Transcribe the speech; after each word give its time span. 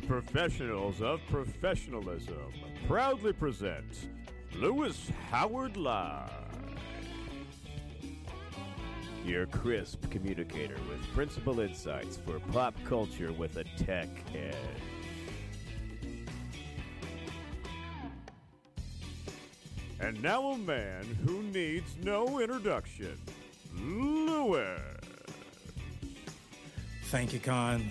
the 0.00 0.06
professionals 0.06 1.02
of 1.02 1.20
professionalism 1.28 2.52
proudly 2.86 3.32
present 3.32 4.08
Louis 4.54 5.10
Howard 5.30 5.76
Live. 5.76 6.30
Your 9.24 9.46
crisp 9.46 10.08
communicator 10.10 10.76
with 10.88 11.02
principal 11.14 11.58
insights 11.58 12.16
for 12.16 12.38
pop 12.52 12.74
culture 12.84 13.32
with 13.32 13.56
a 13.56 13.64
tech 13.76 14.08
edge. 14.36 14.54
And 20.00 20.22
now 20.22 20.52
a 20.52 20.58
man 20.58 21.04
who 21.26 21.42
needs 21.42 21.96
no 22.04 22.38
introduction, 22.38 23.18
Louis. 23.74 24.78
Thank 27.06 27.32
you, 27.32 27.40
Con. 27.40 27.90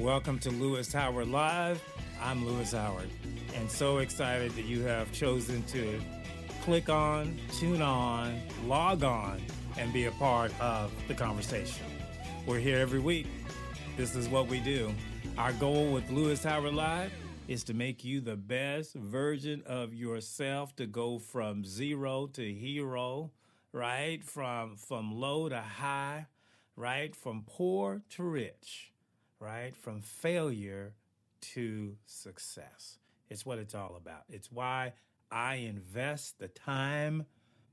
Welcome 0.00 0.38
to 0.38 0.50
Louis 0.50 0.90
Howard 0.94 1.28
Live. 1.28 1.84
I'm 2.22 2.46
Louis 2.46 2.72
Howard, 2.72 3.10
and 3.54 3.70
so 3.70 3.98
excited 3.98 4.50
that 4.52 4.64
you 4.64 4.80
have 4.84 5.12
chosen 5.12 5.62
to 5.64 6.00
click 6.62 6.88
on, 6.88 7.38
tune 7.58 7.82
on, 7.82 8.40
log 8.64 9.04
on, 9.04 9.42
and 9.76 9.92
be 9.92 10.06
a 10.06 10.10
part 10.12 10.58
of 10.58 10.90
the 11.06 11.12
conversation. 11.12 11.84
We're 12.46 12.60
here 12.60 12.78
every 12.78 12.98
week. 12.98 13.26
This 13.98 14.16
is 14.16 14.26
what 14.26 14.48
we 14.48 14.60
do. 14.60 14.90
Our 15.36 15.52
goal 15.52 15.92
with 15.92 16.08
Louis 16.10 16.42
Howard 16.42 16.72
Live 16.72 17.12
is 17.46 17.62
to 17.64 17.74
make 17.74 18.02
you 18.02 18.22
the 18.22 18.36
best 18.36 18.94
version 18.94 19.62
of 19.66 19.92
yourself 19.92 20.74
to 20.76 20.86
go 20.86 21.18
from 21.18 21.62
zero 21.62 22.26
to 22.28 22.54
hero, 22.54 23.32
right? 23.70 24.24
From 24.24 24.76
from 24.76 25.20
low 25.20 25.50
to 25.50 25.60
high, 25.60 26.24
right? 26.74 27.14
From 27.14 27.44
poor 27.46 28.00
to 28.16 28.22
rich, 28.22 28.92
right? 29.40 29.74
From 29.74 30.00
failure 30.02 30.94
to 31.40 31.96
success. 32.04 32.98
It's 33.28 33.46
what 33.46 33.58
it's 33.58 33.74
all 33.74 33.96
about. 33.96 34.24
It's 34.28 34.52
why 34.52 34.92
I 35.30 35.56
invest 35.56 36.38
the 36.38 36.48
time, 36.48 37.26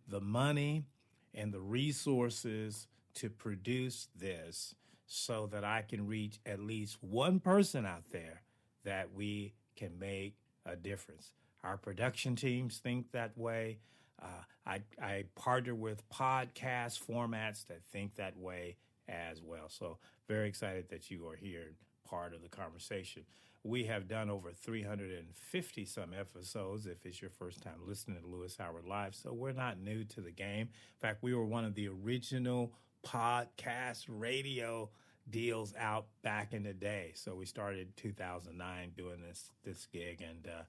the 0.08 0.22
money, 0.22 0.86
and 1.34 1.54
the 1.54 1.60
resources 1.60 2.88
to 3.16 3.30
produce 3.30 4.08
this 4.16 4.76
so 5.08 5.48
that 5.48 5.64
I 5.64 5.84
can 5.88 6.08
reach 6.08 6.40
at 6.46 6.60
least 6.60 6.98
one 7.02 7.40
person 7.40 7.86
out 7.86 8.04
there 8.12 8.42
that 8.84 9.14
we 9.14 9.54
can 9.76 9.98
make 10.00 10.36
a 10.66 10.76
difference. 10.76 11.32
Our 11.64 11.78
production 11.78 12.36
teams 12.36 12.78
think 12.78 13.12
that 13.12 13.38
way. 13.38 13.80
Uh, 14.22 14.44
I, 14.66 14.82
I 15.02 15.24
partner 15.36 15.76
with 15.76 16.08
podcast 16.10 17.00
formats 17.06 17.66
that 17.68 17.84
think 17.92 18.16
that 18.16 18.38
way 18.38 18.78
as 19.08 19.42
well. 19.42 19.70
So, 19.70 19.98
very 20.28 20.48
excited 20.48 20.90
that 20.90 21.10
you 21.10 21.28
are 21.28 21.36
here, 21.36 21.74
part 22.08 22.34
of 22.34 22.42
the 22.42 22.50
conversation. 22.50 23.24
We 23.64 23.86
have 23.86 24.08
done 24.08 24.30
over 24.30 24.52
350 24.52 25.86
some 25.86 26.14
episodes 26.18 26.86
if 26.86 27.06
it's 27.06 27.22
your 27.22 27.32
first 27.32 27.62
time 27.62 27.80
listening 27.86 28.22
to 28.22 28.28
Louis 28.28 28.56
Howard 28.58 28.86
Live. 28.86 29.16
So, 29.16 29.34
we're 29.34 29.52
not 29.54 29.80
new 29.80 30.04
to 30.06 30.22
the 30.22 30.32
game. 30.32 30.70
In 30.70 31.00
fact, 31.00 31.24
we 31.24 31.34
were 31.34 31.46
one 31.46 31.66
of 31.66 31.76
the 31.76 31.88
original 31.88 32.74
podcast 33.06 34.06
radio 34.08 34.90
deals 35.30 35.74
out 35.78 36.08
back 36.22 36.54
in 36.54 36.64
the 36.64 36.74
day. 36.74 37.12
So 37.16 37.36
we 37.36 37.46
started 37.46 37.96
2009 37.98 38.92
doing 38.96 39.22
this 39.22 39.52
this 39.64 39.86
gig 39.92 40.22
and 40.22 40.48
uh, 40.48 40.64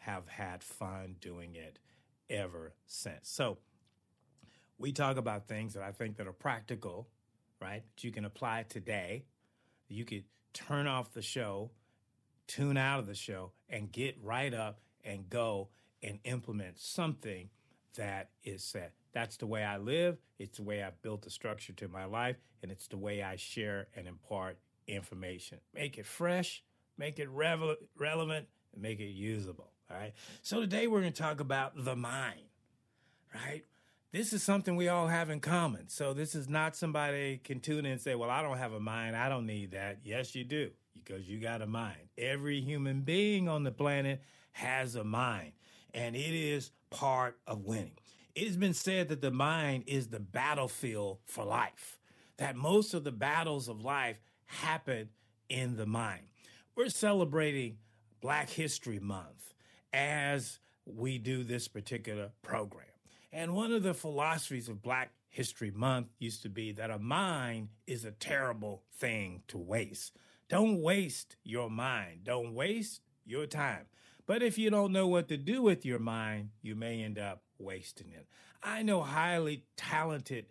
have 0.00 0.28
had 0.28 0.62
fun 0.62 1.16
doing 1.20 1.54
it 1.56 1.78
ever 2.30 2.74
since. 2.86 3.28
So 3.28 3.58
we 4.78 4.92
talk 4.92 5.16
about 5.16 5.48
things 5.48 5.74
that 5.74 5.82
I 5.82 5.92
think 5.92 6.16
that 6.16 6.26
are 6.26 6.32
practical, 6.32 7.08
right? 7.60 7.82
That 7.84 8.04
you 8.04 8.10
can 8.10 8.24
apply 8.24 8.64
today. 8.68 9.24
You 9.88 10.04
could 10.04 10.24
turn 10.52 10.86
off 10.86 11.12
the 11.12 11.22
show, 11.22 11.70
tune 12.46 12.76
out 12.76 12.98
of 12.98 13.06
the 13.06 13.14
show, 13.14 13.52
and 13.68 13.90
get 13.90 14.16
right 14.22 14.52
up 14.52 14.80
and 15.04 15.28
go 15.28 15.68
and 16.02 16.18
implement 16.24 16.78
something 16.78 17.48
that 17.96 18.30
is 18.44 18.62
set. 18.62 18.92
That's 19.12 19.36
the 19.36 19.46
way 19.46 19.64
I 19.64 19.78
live. 19.78 20.18
It's 20.38 20.58
the 20.58 20.62
way 20.62 20.82
I've 20.82 21.00
built 21.02 21.26
a 21.26 21.30
structure 21.30 21.72
to 21.74 21.88
my 21.88 22.04
life, 22.04 22.36
and 22.62 22.70
it's 22.70 22.86
the 22.86 22.96
way 22.96 23.22
I 23.22 23.36
share 23.36 23.88
and 23.96 24.06
impart 24.06 24.58
information. 24.86 25.58
Make 25.74 25.98
it 25.98 26.06
fresh, 26.06 26.62
make 26.96 27.18
it 27.18 27.28
revel- 27.28 27.76
relevant, 27.96 28.46
and 28.72 28.82
make 28.82 29.00
it 29.00 29.10
usable. 29.10 29.72
All 29.90 29.96
right. 29.96 30.12
So 30.42 30.60
today 30.60 30.86
we're 30.86 31.00
going 31.00 31.12
to 31.12 31.22
talk 31.22 31.40
about 31.40 31.72
the 31.84 31.96
mind, 31.96 32.42
right? 33.34 33.64
This 34.12 34.32
is 34.32 34.42
something 34.42 34.76
we 34.76 34.88
all 34.88 35.08
have 35.08 35.30
in 35.30 35.40
common. 35.40 35.88
So 35.88 36.14
this 36.14 36.34
is 36.34 36.48
not 36.48 36.74
somebody 36.74 37.38
can 37.38 37.60
tune 37.60 37.84
in 37.84 37.92
and 37.92 38.00
say, 38.00 38.14
"Well, 38.14 38.30
I 38.30 38.42
don't 38.42 38.58
have 38.58 38.72
a 38.72 38.80
mind. 38.80 39.16
I 39.16 39.28
don't 39.28 39.46
need 39.46 39.72
that." 39.72 40.00
Yes, 40.02 40.34
you 40.34 40.44
do, 40.44 40.70
because 40.94 41.28
you 41.28 41.38
got 41.40 41.62
a 41.62 41.66
mind. 41.66 42.08
Every 42.16 42.60
human 42.60 43.02
being 43.02 43.48
on 43.48 43.64
the 43.64 43.72
planet 43.72 44.22
has 44.52 44.94
a 44.94 45.04
mind, 45.04 45.52
and 45.92 46.16
it 46.16 46.34
is 46.34 46.70
part 46.90 47.38
of 47.46 47.64
winning 47.64 47.98
it 48.38 48.46
has 48.46 48.56
been 48.56 48.74
said 48.74 49.08
that 49.08 49.20
the 49.20 49.32
mind 49.32 49.82
is 49.88 50.08
the 50.08 50.20
battlefield 50.20 51.18
for 51.24 51.44
life, 51.44 51.98
that 52.36 52.54
most 52.54 52.94
of 52.94 53.02
the 53.02 53.10
battles 53.10 53.68
of 53.68 53.82
life 53.82 54.20
happen 54.46 55.08
in 55.48 55.76
the 55.76 55.86
mind. 55.86 56.22
We're 56.76 56.88
celebrating 56.88 57.78
Black 58.20 58.48
History 58.48 59.00
Month 59.00 59.54
as 59.92 60.60
we 60.86 61.18
do 61.18 61.42
this 61.42 61.66
particular 61.66 62.30
program. 62.42 62.87
And 63.32 63.54
one 63.54 63.72
of 63.72 63.82
the 63.82 63.94
philosophies 63.94 64.68
of 64.68 64.82
Black 64.82 65.10
History 65.28 65.70
Month 65.70 66.08
used 66.18 66.42
to 66.42 66.48
be 66.48 66.72
that 66.72 66.90
a 66.90 66.98
mind 66.98 67.68
is 67.86 68.04
a 68.04 68.10
terrible 68.10 68.82
thing 68.98 69.42
to 69.48 69.58
waste. 69.58 70.16
Don't 70.48 70.80
waste 70.80 71.36
your 71.44 71.68
mind. 71.68 72.24
Don't 72.24 72.54
waste 72.54 73.02
your 73.26 73.46
time. 73.46 73.86
But 74.26 74.42
if 74.42 74.58
you 74.58 74.70
don't 74.70 74.92
know 74.92 75.06
what 75.06 75.28
to 75.28 75.36
do 75.36 75.62
with 75.62 75.84
your 75.84 75.98
mind, 75.98 76.50
you 76.62 76.74
may 76.74 77.02
end 77.02 77.18
up 77.18 77.42
wasting 77.58 78.10
it. 78.10 78.26
I 78.62 78.82
know 78.82 79.02
highly 79.02 79.64
talented 79.76 80.46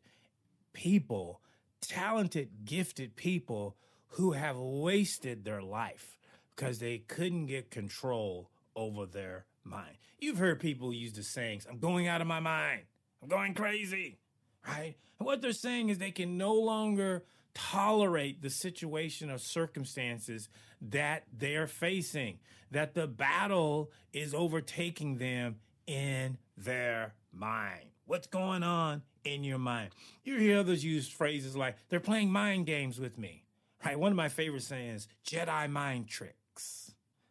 people, 0.74 1.42
talented, 1.82 2.50
gifted 2.66 3.16
people 3.16 3.76
who 4.10 4.32
have 4.32 4.58
wasted 4.58 5.44
their 5.44 5.62
life 5.62 6.18
because 6.56 6.80
they 6.80 7.00
couldn't 7.00 7.48
get 7.48 7.72
control 7.72 8.50
over 8.76 9.06
their 9.06 9.46
mind. 9.70 9.98
You've 10.20 10.38
heard 10.38 10.60
people 10.60 10.94
use 10.94 11.14
the 11.14 11.24
sayings, 11.24 11.68
I'm 11.70 11.80
going 11.80 12.08
out 12.08 12.22
of 12.22 12.28
my 12.28 12.40
mind, 12.40 12.82
I'm 13.22 13.30
going 13.30 13.54
crazy, 13.54 14.20
right? 14.68 14.96
And 15.20 15.26
what 15.26 15.42
they're 15.42 15.52
saying 15.52 15.90
is 15.90 15.98
they 15.98 16.12
can 16.12 16.38
no 16.38 16.54
longer 16.54 17.24
tolerate 17.54 18.42
the 18.42 18.50
situation 18.50 19.32
or 19.32 19.38
circumstances 19.38 20.50
that 20.82 21.24
they're 21.36 21.68
facing, 21.68 22.40
that 22.72 22.94
the 22.94 23.08
battle 23.08 23.92
is 24.14 24.34
overtaking 24.34 25.18
them 25.18 25.56
in 25.88 26.38
their 26.56 27.14
mind. 27.32 27.90
What's 28.06 28.28
going 28.28 28.64
on 28.64 29.02
in 29.24 29.44
your 29.44 29.58
mind? 29.58 29.90
You 30.24 30.38
hear 30.38 30.60
others 30.60 30.86
use 30.86 31.08
phrases 31.08 31.56
like, 31.56 31.76
they're 31.90 32.00
playing 32.00 32.32
mind 32.32 32.66
games 32.66 33.00
with 33.00 33.18
me, 33.18 33.44
right? 33.84 34.00
One 34.00 34.12
of 34.12 34.18
my 34.18 34.30
favorite 34.30 34.64
sayings, 34.64 35.08
Jedi 35.26 35.70
mind 35.70 36.08
tricks. 36.08 36.36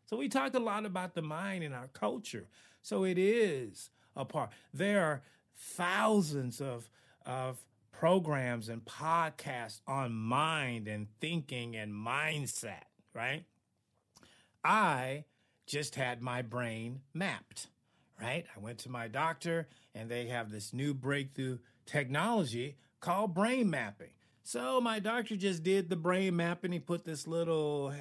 So 0.06 0.17
we 0.17 0.28
talked 0.28 0.55
a 0.55 0.61
lot 0.61 0.87
about 0.87 1.15
the 1.15 1.22
mind 1.22 1.65
in 1.65 1.72
our 1.72 1.89
culture. 1.89 2.49
So 2.83 3.05
it 3.05 3.19
is 3.19 3.91
a 4.15 4.25
part. 4.25 4.50
There 4.72 5.05
are 5.05 5.22
thousands 5.55 6.61
of, 6.61 6.89
of 7.25 7.59
programs 7.93 8.69
and 8.69 8.84
podcasts 8.84 9.81
on 9.87 10.12
mind 10.12 10.89
and 10.89 11.09
thinking 11.21 11.77
and 11.77 11.93
mindset, 11.93 12.84
right? 13.15 13.45
I 14.65 15.25
just 15.66 15.95
had 15.97 16.22
my 16.22 16.43
brain 16.43 17.00
mapped 17.12 17.69
right? 18.21 18.47
I 18.54 18.60
went 18.60 18.78
to 18.78 18.91
my 18.91 19.09
doctor 19.09 19.69
and 19.95 20.10
they 20.10 20.27
have 20.27 20.51
this 20.51 20.72
new 20.72 20.95
breakthrough 20.95 21.59
technology 21.84 22.77
called 23.01 23.34
brain 23.34 23.71
mapping. 23.71 24.10
So 24.42 24.80
my 24.80 25.01
doctor 25.01 25.36
just 25.36 25.63
did 25.63 25.91
the 25.91 25.97
brain 25.97 26.36
mapping. 26.36 26.72
He 26.72 26.78
put 26.78 27.04
this 27.04 27.27
little 27.27 27.92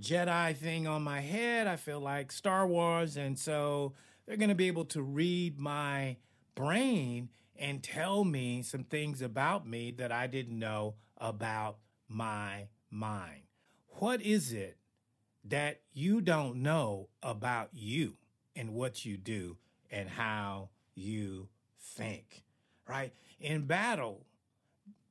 Jedi 0.00 0.56
thing 0.56 0.86
on 0.86 1.02
my 1.02 1.20
head. 1.20 1.66
I 1.66 1.76
feel 1.76 2.00
like 2.00 2.32
Star 2.32 2.66
Wars. 2.66 3.16
And 3.16 3.38
so 3.38 3.94
they're 4.26 4.36
going 4.36 4.48
to 4.48 4.54
be 4.54 4.68
able 4.68 4.84
to 4.86 5.02
read 5.02 5.58
my 5.58 6.16
brain 6.54 7.30
and 7.56 7.82
tell 7.82 8.24
me 8.24 8.62
some 8.62 8.84
things 8.84 9.22
about 9.22 9.66
me 9.66 9.90
that 9.92 10.12
I 10.12 10.26
didn't 10.26 10.58
know 10.58 10.94
about 11.16 11.78
my 12.08 12.68
mind. 12.90 13.42
What 13.98 14.22
is 14.22 14.52
it 14.52 14.76
that 15.44 15.80
you 15.92 16.20
don't 16.20 16.62
know 16.62 17.08
about 17.22 17.70
you? 17.72 18.16
and 18.58 18.74
what 18.74 19.04
you 19.04 19.16
do 19.16 19.56
and 19.90 20.08
how 20.08 20.68
you 20.96 21.48
think, 21.80 22.42
right? 22.88 23.12
In 23.40 23.66
battle, 23.66 24.26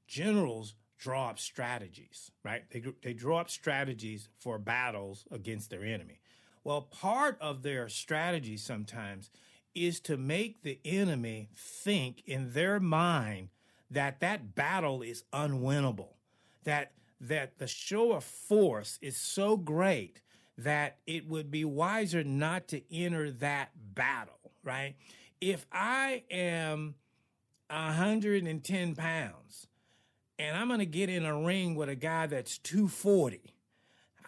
generals 0.05 0.75
draw 0.97 1.29
up 1.29 1.39
strategies, 1.39 2.31
right? 2.43 2.63
They, 2.71 2.83
they 3.03 3.13
draw 3.13 3.39
up 3.39 3.49
strategies 3.49 4.29
for 4.37 4.57
battles 4.57 5.25
against 5.31 5.69
their 5.69 5.83
enemy. 5.83 6.19
Well, 6.63 6.81
part 6.81 7.37
of 7.39 7.61
their 7.63 7.87
strategy 7.87 8.57
sometimes 8.57 9.29
is 9.73 9.99
to 10.01 10.17
make 10.17 10.63
the 10.63 10.79
enemy 10.83 11.49
think 11.55 12.23
in 12.25 12.53
their 12.53 12.79
mind 12.79 13.49
that 13.91 14.19
that 14.19 14.55
battle 14.55 15.01
is 15.01 15.23
unwinnable, 15.31 16.15
that 16.63 16.91
that 17.19 17.57
the 17.57 17.67
show 17.67 18.11
of 18.11 18.23
force 18.23 18.99
is 19.01 19.17
so 19.17 19.57
great 19.57 20.21
that 20.57 20.97
it 21.07 21.27
would 21.27 21.49
be 21.49 21.65
wiser 21.65 22.23
not 22.23 22.67
to 22.67 22.81
enter 22.93 23.31
that 23.31 23.69
battle, 23.95 24.51
right? 24.63 24.95
If 25.41 25.65
I 25.71 26.23
am 26.29 26.95
110 27.69 28.95
pounds 28.95 29.67
and 30.39 30.55
I'm 30.55 30.67
going 30.67 30.79
to 30.79 30.85
get 30.85 31.09
in 31.09 31.25
a 31.25 31.37
ring 31.37 31.75
with 31.75 31.89
a 31.89 31.95
guy 31.95 32.27
that's 32.27 32.57
240, 32.59 33.53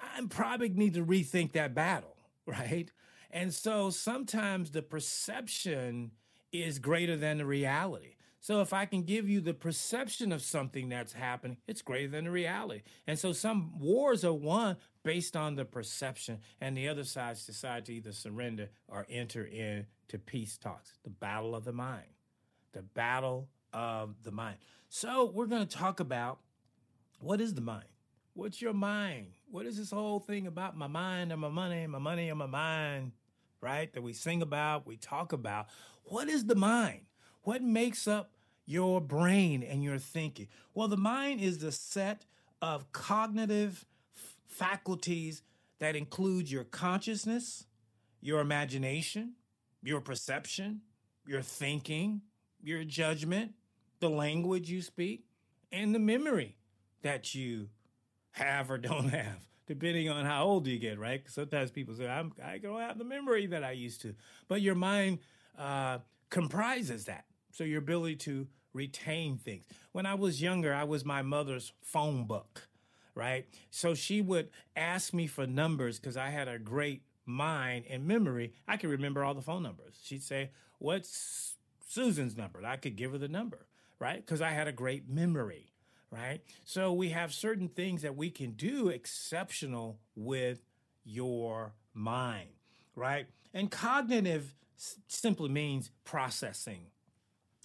I 0.02 0.22
probably 0.30 0.70
need 0.70 0.94
to 0.96 1.06
rethink 1.06 1.54
that 1.54 1.74
battle, 1.74 2.16
right? 2.46 2.92
And 3.32 3.54
so 3.54 3.90
sometimes 3.90 4.72
the 4.72 4.82
perception 4.82 6.12
is 6.52 6.80
greater 6.80 7.16
than 7.16 7.38
the 7.38 7.46
reality. 7.46 8.16
So 8.42 8.62
if 8.62 8.72
I 8.74 8.86
can 8.86 9.04
give 9.04 9.28
you 9.28 9.42
the 9.42 9.54
perception 9.54 10.32
of 10.32 10.42
something 10.42 10.90
that's 10.90 11.14
happening, 11.14 11.58
it's 11.68 11.82
greater 11.82 12.10
than 12.10 12.24
the 12.24 12.32
reality. 12.32 12.84
And 13.06 13.20
so 13.20 13.34
some 13.34 13.78
wars 13.78 14.24
are 14.24 14.34
won 14.34 14.78
based 15.04 15.36
on 15.36 15.56
the 15.56 15.66
perception, 15.66 16.40
and 16.62 16.76
the 16.76 16.88
other 16.88 17.04
sides 17.04 17.46
decide 17.46 17.86
to 17.86 17.94
either 17.94 18.14
surrender 18.14 18.70
or 18.88 19.06
enter 19.10 19.44
into 19.44 20.18
peace 20.26 20.58
talks. 20.58 20.94
The 21.04 21.10
battle 21.10 21.54
of 21.54 21.66
the 21.66 21.74
mind. 21.74 22.08
The 22.72 22.82
battle 22.82 23.50
of 23.74 24.24
the 24.24 24.32
mind. 24.32 24.58
So 24.90 25.32
we're 25.34 25.46
going 25.46 25.66
to 25.66 25.78
talk 25.78 26.00
about 26.00 26.40
what 27.20 27.42
is 27.42 27.54
the 27.54 27.62
mind? 27.62 27.86
What's 28.34 28.62
your 28.62 28.74
mind? 28.74 29.28
What 29.52 29.66
is 29.66 29.78
this 29.78 29.92
whole 29.92 30.20
thing 30.20 30.48
about 30.48 30.78
my 30.78 30.88
mind 30.88 31.32
and 31.32 31.42
my 31.42 31.50
money, 31.50 31.86
my 31.88 32.00
money 32.00 32.30
and 32.30 32.40
my 32.40 32.46
mind, 32.46 33.12
right? 33.62 33.92
That 33.94 34.02
we 34.02 34.14
sing 34.14 34.42
about, 34.42 34.88
we 34.88 34.96
talk 34.96 35.34
about. 35.34 35.68
What 36.04 36.30
is 36.30 36.46
the 36.46 36.56
mind? 36.56 37.02
What 37.44 37.62
makes 37.62 38.08
up 38.08 38.32
your 38.66 39.02
brain 39.02 39.64
and 39.64 39.84
your 39.84 39.98
thinking? 39.98 40.48
Well, 40.74 40.88
the 40.88 40.98
mind 40.98 41.42
is 41.42 41.60
the 41.60 41.72
set 41.72 42.26
of 42.62 42.92
cognitive 42.92 43.86
f- 44.16 44.38
faculties 44.48 45.42
that 45.80 45.96
includes 45.96 46.52
your 46.52 46.64
consciousness, 46.64 47.66
your 48.22 48.40
imagination, 48.40 49.34
your 49.82 50.02
perception, 50.02 50.82
your 51.26 51.42
thinking, 51.42 52.22
your 52.62 52.84
judgment, 52.84 53.54
the 54.00 54.10
language 54.10 54.70
you 54.70 54.82
speak, 54.82 55.26
and 55.72 55.94
the 55.94 56.00
memory 56.00 56.56
that 57.02 57.36
you 57.36 57.70
have 58.32 58.72
or 58.72 58.78
don't 58.78 59.10
have, 59.10 59.46
depending 59.68 60.10
on 60.10 60.26
how 60.26 60.46
old 60.46 60.68
you 60.68 60.80
get, 60.80 61.00
right? 61.00 61.24
Sometimes 61.28 61.72
people 61.72 61.94
say, 61.96 62.08
I'm, 62.08 62.32
I 62.44 62.58
don't 62.58 62.80
have 62.80 62.98
the 62.98 63.04
memory 63.04 63.48
that 63.48 63.64
I 63.64 63.72
used 63.72 64.02
to. 64.02 64.16
But 64.48 64.62
your 64.62 64.76
mind 64.76 65.20
uh, 65.58 66.00
comprises 66.30 67.06
that. 67.06 67.26
So 67.52 67.64
your 67.64 67.80
ability 67.80 68.16
to 68.18 68.48
retain 68.74 69.38
things. 69.38 69.66
When 69.92 70.06
I 70.06 70.14
was 70.14 70.42
younger, 70.42 70.74
I 70.74 70.84
was 70.84 71.04
my 71.04 71.22
mother's 71.22 71.74
phone 71.82 72.26
book, 72.26 72.68
right? 73.16 73.48
So 73.72 73.96
she 73.96 74.22
would 74.22 74.50
ask 74.76 75.14
me 75.14 75.28
for 75.28 75.48
numbers 75.48 76.00
because 76.00 76.18
I 76.18 76.30
had 76.30 76.48
a 76.48 76.60
great 76.60 77.02
mind 77.26 77.86
and 77.90 78.08
memory. 78.08 78.54
I 78.68 78.78
could 78.78 78.90
remember 78.90 79.24
all 79.24 79.34
the 79.34 79.42
phone 79.42 79.64
numbers. 79.64 80.00
She'd 80.04 80.24
say, 80.24 80.52
What's 80.78 81.56
Susan's 81.88 82.38
number? 82.38 82.62
I 82.66 82.78
could 82.78 82.96
give 82.96 83.12
her 83.12 83.18
the 83.18 83.28
number, 83.28 83.66
right? 84.00 84.26
Because 84.26 84.42
I 84.42 84.50
had 84.50 84.68
a 84.68 84.72
great 84.72 85.10
memory, 85.10 85.74
right? 86.12 86.42
So 86.64 86.94
we 86.94 87.10
have 87.10 87.34
certain 87.34 87.70
things 87.70 88.02
that 88.02 88.16
we 88.16 88.30
can 88.30 88.52
do 88.52 88.90
exceptional 88.90 90.00
with 90.16 90.62
your 91.04 91.74
mind, 91.94 92.50
right? 92.96 93.28
And 93.54 93.70
cognitive 93.70 94.56
simply 95.08 95.50
means 95.50 95.92
processing 96.06 96.88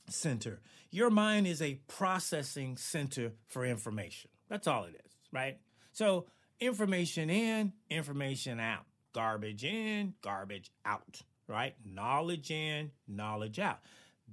center. 0.08 0.60
Your 0.90 1.10
mind 1.10 1.46
is 1.46 1.62
a 1.62 1.80
processing 1.88 2.76
center 2.76 3.32
for 3.48 3.64
information. 3.64 4.30
That's 4.48 4.66
all 4.66 4.84
it 4.84 5.00
is, 5.04 5.12
right? 5.32 5.58
So, 5.92 6.26
information 6.60 7.30
in, 7.30 7.72
information 7.90 8.60
out. 8.60 8.84
Garbage 9.12 9.64
in, 9.64 10.14
garbage 10.22 10.70
out, 10.84 11.22
right? 11.48 11.74
Knowledge 11.84 12.50
in, 12.50 12.90
knowledge 13.06 13.58
out. 13.58 13.78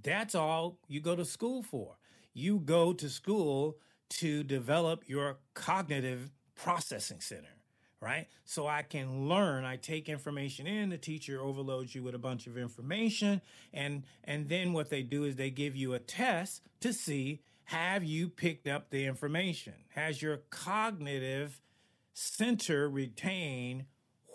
That's 0.03 0.35
all 0.35 0.77
you 0.87 1.01
go 1.01 1.15
to 1.15 1.25
school 1.25 1.63
for. 1.63 1.97
You 2.33 2.59
go 2.59 2.93
to 2.93 3.09
school 3.09 3.77
to 4.09 4.43
develop 4.43 5.03
your 5.07 5.39
cognitive 5.53 6.31
processing 6.55 7.21
center 7.21 7.61
right? 8.01 8.27
So 8.45 8.67
I 8.67 8.81
can 8.81 9.29
learn. 9.29 9.63
I 9.63 9.77
take 9.77 10.09
information 10.09 10.65
in. 10.65 10.89
The 10.89 10.97
teacher 10.97 11.39
overloads 11.39 11.93
you 11.93 12.03
with 12.03 12.15
a 12.15 12.19
bunch 12.19 12.47
of 12.47 12.57
information, 12.57 13.41
and 13.73 14.03
and 14.23 14.49
then 14.49 14.73
what 14.73 14.89
they 14.89 15.03
do 15.03 15.23
is 15.23 15.35
they 15.35 15.51
give 15.51 15.75
you 15.75 15.93
a 15.93 15.99
test 15.99 16.61
to 16.81 16.91
see 16.91 17.41
have 17.65 18.03
you 18.03 18.27
picked 18.27 18.67
up 18.67 18.89
the 18.89 19.05
information. 19.05 19.73
Has 19.89 20.21
your 20.21 20.37
cognitive 20.49 21.61
center 22.13 22.89
retained 22.89 23.85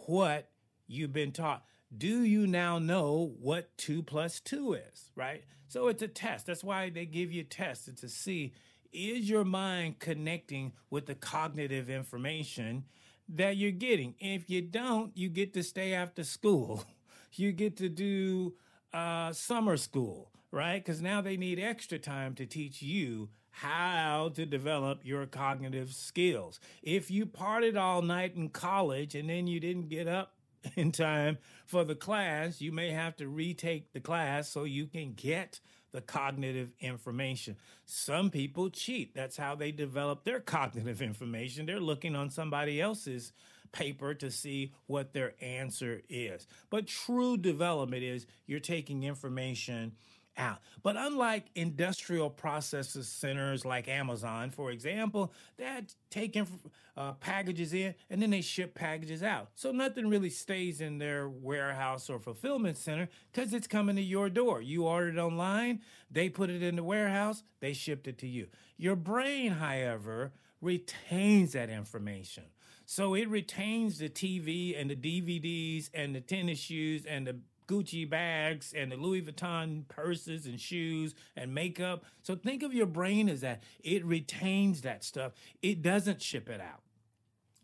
what 0.07 0.49
you've 0.87 1.13
been 1.13 1.33
taught? 1.33 1.65
Do 1.97 2.25
you 2.25 2.47
now 2.47 2.79
know 2.79 3.35
what 3.41 3.77
two 3.79 4.03
plus 4.03 4.41
two 4.41 4.75
is, 4.75 5.11
right? 5.15 5.45
So 5.69 5.89
it's 5.89 6.03
a 6.03 6.09
test. 6.09 6.47
That's 6.47 6.65
why 6.65 6.91
they 6.91 7.07
give 7.07 7.33
you 7.33 7.43
tests 7.43 7.89
to 8.01 8.09
see 8.09 8.53
is 8.93 9.29
your 9.29 9.45
mind 9.45 9.99
connecting 9.99 10.73
with 10.91 11.07
the 11.07 11.15
cognitive 11.15 11.91
information 11.91 12.85
that 13.29 13.57
you're 13.57 13.71
getting. 13.73 14.15
If 14.19 14.49
you 14.49 14.63
don't, 14.63 15.17
you 15.17 15.29
get 15.29 15.55
to 15.55 15.63
stay 15.63 15.95
after 15.95 16.25
school. 16.25 16.85
You 17.39 17.53
get 17.53 17.77
to 17.79 17.91
do 17.91 18.55
uh, 18.95 19.31
summer 19.31 19.77
school, 19.77 20.31
right? 20.51 20.83
Because 20.83 21.03
now 21.03 21.21
they 21.21 21.37
need 21.37 21.59
extra 21.59 21.99
time 21.99 22.35
to 22.37 22.47
teach 22.47 22.81
you 22.81 23.29
how 23.51 24.31
to 24.37 24.47
develop 24.47 25.01
your 25.03 25.27
cognitive 25.27 25.93
skills. 25.93 26.61
If 26.83 27.11
you 27.11 27.27
partied 27.27 27.79
all 27.79 28.01
night 28.01 28.37
in 28.37 28.49
college 28.49 29.15
and 29.15 29.29
then 29.29 29.47
you 29.47 29.61
didn't 29.61 29.91
get 29.91 30.09
up 30.09 30.36
in 30.77 30.93
time 30.93 31.39
for 31.67 31.85
the 31.85 31.95
class, 31.95 32.61
you 32.61 32.73
may 32.73 32.91
have 32.91 33.17
to 33.17 33.29
retake 33.29 33.93
the 33.93 34.01
class 34.01 34.49
so 34.49 34.65
you 34.65 34.87
can 34.87 35.13
get 35.15 35.61
the 35.93 36.01
cognitive 36.01 36.73
information. 36.81 37.57
Some 37.85 38.31
people 38.31 38.69
cheat. 38.71 39.15
That's 39.15 39.37
how 39.37 39.55
they 39.55 39.73
develop 39.73 40.25
their 40.25 40.41
cognitive 40.41 41.01
information. 41.01 41.65
They're 41.67 41.81
looking 41.81 42.15
on 42.15 42.31
somebody 42.31 42.81
else's 42.81 43.33
paper 43.73 44.15
to 44.15 44.31
see 44.31 44.73
what 44.87 45.13
their 45.13 45.35
answer 45.41 46.03
is. 46.09 46.47
But 46.71 46.87
true 46.87 47.37
development 47.37 48.03
is 48.03 48.27
you're 48.47 48.61
taking 48.61 49.05
information 49.05 49.93
out. 50.37 50.59
But 50.83 50.97
unlike 50.97 51.47
industrial 51.55 52.31
processes 52.31 53.09
centers 53.09 53.65
like 53.65 53.89
Amazon, 53.89 54.51
for 54.51 54.71
example, 54.71 55.33
that 55.59 55.95
take 56.11 56.37
inf- 56.37 56.67
uh, 56.97 57.13
packages 57.13 57.73
in 57.73 57.95
and 58.11 58.21
then 58.23 58.31
they 58.31 58.41
ship 58.41 58.75
packages 58.75 59.23
out. 59.23 59.49
So 59.55 59.73
nothing 59.73 60.09
really 60.09 60.31
stays 60.31 60.81
in 60.81 60.99
their 60.99 61.29
warehouse 61.29 62.09
or 62.09 62.19
fulfillment 62.19 62.77
center 62.77 63.09
because 63.33 63.53
it's 63.53 63.67
coming 63.67 63.97
to 63.97 64.03
your 64.03 64.31
door. 64.31 64.61
You 64.61 64.85
ordered 64.87 65.19
online, 65.19 65.81
they 66.11 66.29
put 66.29 66.51
it 66.51 66.63
in 66.63 66.77
the 66.77 66.85
warehouse, 66.85 67.43
they 67.61 67.73
shipped 67.73 68.07
it 68.09 68.19
to 68.19 68.27
you. 68.27 68.49
Your 68.77 68.97
brain, 68.97 69.53
however, 69.53 70.33
retains 70.61 71.53
that 71.53 71.71
information. 71.71 72.45
So 72.87 73.15
it 73.15 73.29
retains 73.29 73.99
the 73.99 74.09
TV 74.09 74.81
and 74.81 74.89
the 74.89 74.97
DVDs 74.97 75.91
and 75.93 76.15
the 76.15 76.21
tennis 76.21 76.59
shoes 76.59 77.05
and 77.05 77.27
the 77.27 77.37
Gucci 77.67 78.09
bags 78.09 78.73
and 78.77 78.91
the 78.91 78.97
Louis 78.97 79.23
Vuitton 79.23 79.87
purses 79.89 80.47
and 80.47 80.61
shoes 80.61 81.15
and 81.37 81.55
makeup. 81.55 82.05
So 82.23 82.35
think 82.37 82.63
of 82.63 82.73
your 82.73 82.87
brain 82.87 83.29
as 83.29 83.41
that. 83.41 83.63
It 83.83 84.05
retains 84.05 84.83
that 84.83 85.05
stuff. 85.05 85.33
It 85.63 85.83
doesn't 85.83 86.23
ship 86.23 86.49
it 86.49 86.61
out. 86.61 86.83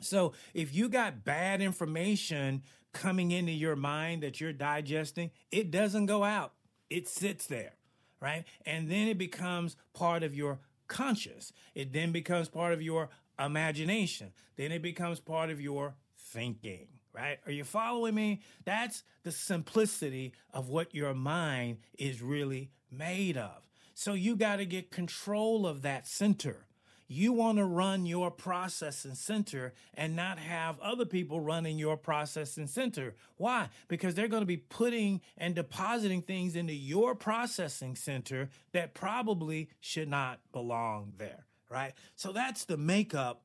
So 0.00 0.32
if 0.52 0.74
you 0.74 0.88
got 0.88 1.24
bad 1.24 1.60
information 1.60 2.62
coming 2.92 3.30
into 3.30 3.52
your 3.52 3.76
mind 3.76 4.22
that 4.22 4.40
you're 4.40 4.52
digesting, 4.52 5.30
it 5.50 5.70
doesn't 5.70 6.06
go 6.06 6.24
out. 6.24 6.52
It 6.90 7.08
sits 7.08 7.46
there, 7.46 7.74
right? 8.20 8.44
And 8.66 8.90
then 8.90 9.08
it 9.08 9.18
becomes 9.18 9.76
part 9.94 10.22
of 10.22 10.34
your 10.34 10.58
conscious. 10.88 11.52
It 11.74 11.92
then 11.92 12.12
becomes 12.12 12.48
part 12.48 12.72
of 12.72 12.82
your 12.82 13.08
imagination. 13.38 14.32
Then 14.56 14.72
it 14.72 14.82
becomes 14.82 15.20
part 15.20 15.50
of 15.50 15.60
your 15.60 15.94
thinking 16.18 16.88
right? 17.12 17.38
Are 17.46 17.52
you 17.52 17.64
following 17.64 18.14
me? 18.14 18.40
That's 18.64 19.02
the 19.22 19.32
simplicity 19.32 20.32
of 20.52 20.68
what 20.68 20.94
your 20.94 21.14
mind 21.14 21.78
is 21.98 22.22
really 22.22 22.70
made 22.90 23.36
of. 23.36 23.62
So 23.94 24.14
you 24.14 24.36
got 24.36 24.56
to 24.56 24.66
get 24.66 24.90
control 24.90 25.66
of 25.66 25.82
that 25.82 26.06
center. 26.06 26.66
You 27.08 27.34
want 27.34 27.58
to 27.58 27.64
run 27.66 28.06
your 28.06 28.30
processing 28.30 29.14
center 29.14 29.74
and 29.92 30.16
not 30.16 30.38
have 30.38 30.80
other 30.80 31.04
people 31.04 31.40
running 31.40 31.78
your 31.78 31.98
processing 31.98 32.66
center. 32.66 33.14
Why? 33.36 33.68
Because 33.88 34.14
they're 34.14 34.28
going 34.28 34.40
to 34.42 34.46
be 34.46 34.56
putting 34.56 35.20
and 35.36 35.54
depositing 35.54 36.22
things 36.22 36.56
into 36.56 36.72
your 36.72 37.14
processing 37.14 37.96
center 37.96 38.48
that 38.72 38.94
probably 38.94 39.68
should 39.78 40.08
not 40.08 40.40
belong 40.52 41.12
there, 41.18 41.44
right? 41.68 41.92
So 42.16 42.32
that's 42.32 42.64
the 42.64 42.78
makeup 42.78 43.42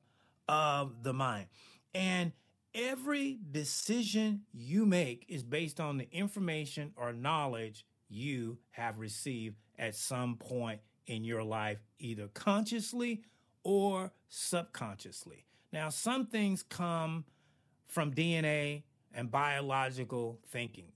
of 0.47 1.03
the 1.03 1.11
mind. 1.11 1.47
And 1.93 2.31
every 2.77 3.39
decision 3.51 4.41
you 4.53 4.85
make 4.85 5.25
is 5.27 5.43
based 5.43 5.79
on 5.79 5.97
the 5.97 6.07
information 6.11 6.93
or 6.95 7.11
knowledge 7.11 7.85
you 8.07 8.59
have 8.69 8.99
received 8.99 9.57
at 9.79 9.95
some 9.95 10.35
point 10.37 10.79
in 11.07 11.23
your 11.23 11.43
life, 11.43 11.79
either 11.99 12.27
consciously 12.27 13.23
or 13.63 14.11
subconsciously. 14.29 15.45
Now, 15.73 15.89
some 15.89 16.27
things 16.27 16.63
come 16.63 17.25
from 17.87 18.13
DNA 18.13 18.83
and 19.13 19.31
biological 19.31 20.39
thinking. 20.47 20.91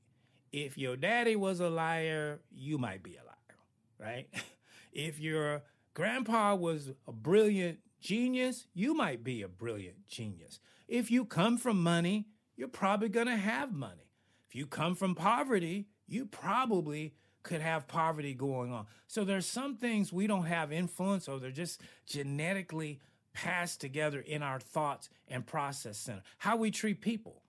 If 0.51 0.77
your 0.77 0.95
daddy 0.95 1.35
was 1.35 1.59
a 1.59 1.69
liar, 1.69 2.41
you 2.51 2.77
might 2.77 3.01
be 3.01 3.15
a 3.15 3.25
liar, 3.25 4.11
right? 4.11 4.27
if 4.93 5.19
your 5.19 5.63
grandpa 5.93 6.55
was 6.55 6.91
a 7.07 7.11
brilliant 7.11 7.79
genius, 8.01 8.67
you 8.73 8.93
might 8.93 9.23
be 9.23 9.41
a 9.41 9.47
brilliant 9.47 10.07
genius. 10.07 10.59
If 10.91 11.09
you 11.09 11.23
come 11.23 11.57
from 11.57 11.81
money, 11.81 12.27
you're 12.57 12.67
probably 12.67 13.07
going 13.07 13.27
to 13.27 13.37
have 13.37 13.71
money. 13.71 14.11
If 14.49 14.55
you 14.55 14.65
come 14.65 14.93
from 14.93 15.15
poverty, 15.15 15.87
you 16.05 16.25
probably 16.25 17.15
could 17.43 17.61
have 17.61 17.87
poverty 17.87 18.33
going 18.33 18.73
on. 18.73 18.87
So 19.07 19.23
there's 19.23 19.45
some 19.45 19.77
things 19.77 20.11
we 20.11 20.27
don't 20.27 20.47
have 20.47 20.73
influence 20.73 21.29
over. 21.29 21.39
they're 21.39 21.51
just 21.51 21.79
genetically 22.05 22.99
passed 23.31 23.79
together 23.79 24.19
in 24.19 24.43
our 24.43 24.59
thoughts 24.59 25.09
and 25.29 25.47
process 25.47 25.97
center. 25.97 26.23
How 26.39 26.57
we 26.57 26.71
treat 26.71 26.99
people. 26.99 27.41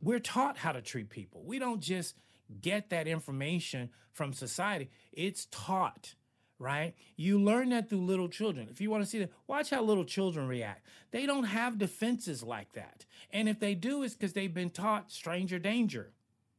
We're 0.00 0.18
taught 0.18 0.58
how 0.58 0.72
to 0.72 0.82
treat 0.82 1.08
people. 1.08 1.44
We 1.46 1.60
don't 1.60 1.80
just 1.80 2.16
get 2.60 2.90
that 2.90 3.06
information 3.06 3.90
from 4.10 4.32
society. 4.32 4.90
It's 5.12 5.46
taught 5.52 6.16
right? 6.62 6.94
You 7.16 7.40
learn 7.40 7.70
that 7.70 7.90
through 7.90 8.04
little 8.04 8.28
children. 8.28 8.68
If 8.70 8.80
you 8.80 8.88
want 8.88 9.02
to 9.02 9.10
see 9.10 9.18
that, 9.18 9.32
watch 9.48 9.70
how 9.70 9.82
little 9.82 10.04
children 10.04 10.46
react. 10.46 10.86
They 11.10 11.26
don't 11.26 11.44
have 11.44 11.76
defenses 11.76 12.42
like 12.42 12.72
that. 12.74 13.04
And 13.32 13.48
if 13.48 13.58
they 13.58 13.74
do, 13.74 14.04
it's 14.04 14.14
because 14.14 14.32
they've 14.32 14.54
been 14.54 14.70
taught 14.70 15.10
stranger 15.10 15.58
danger, 15.58 16.12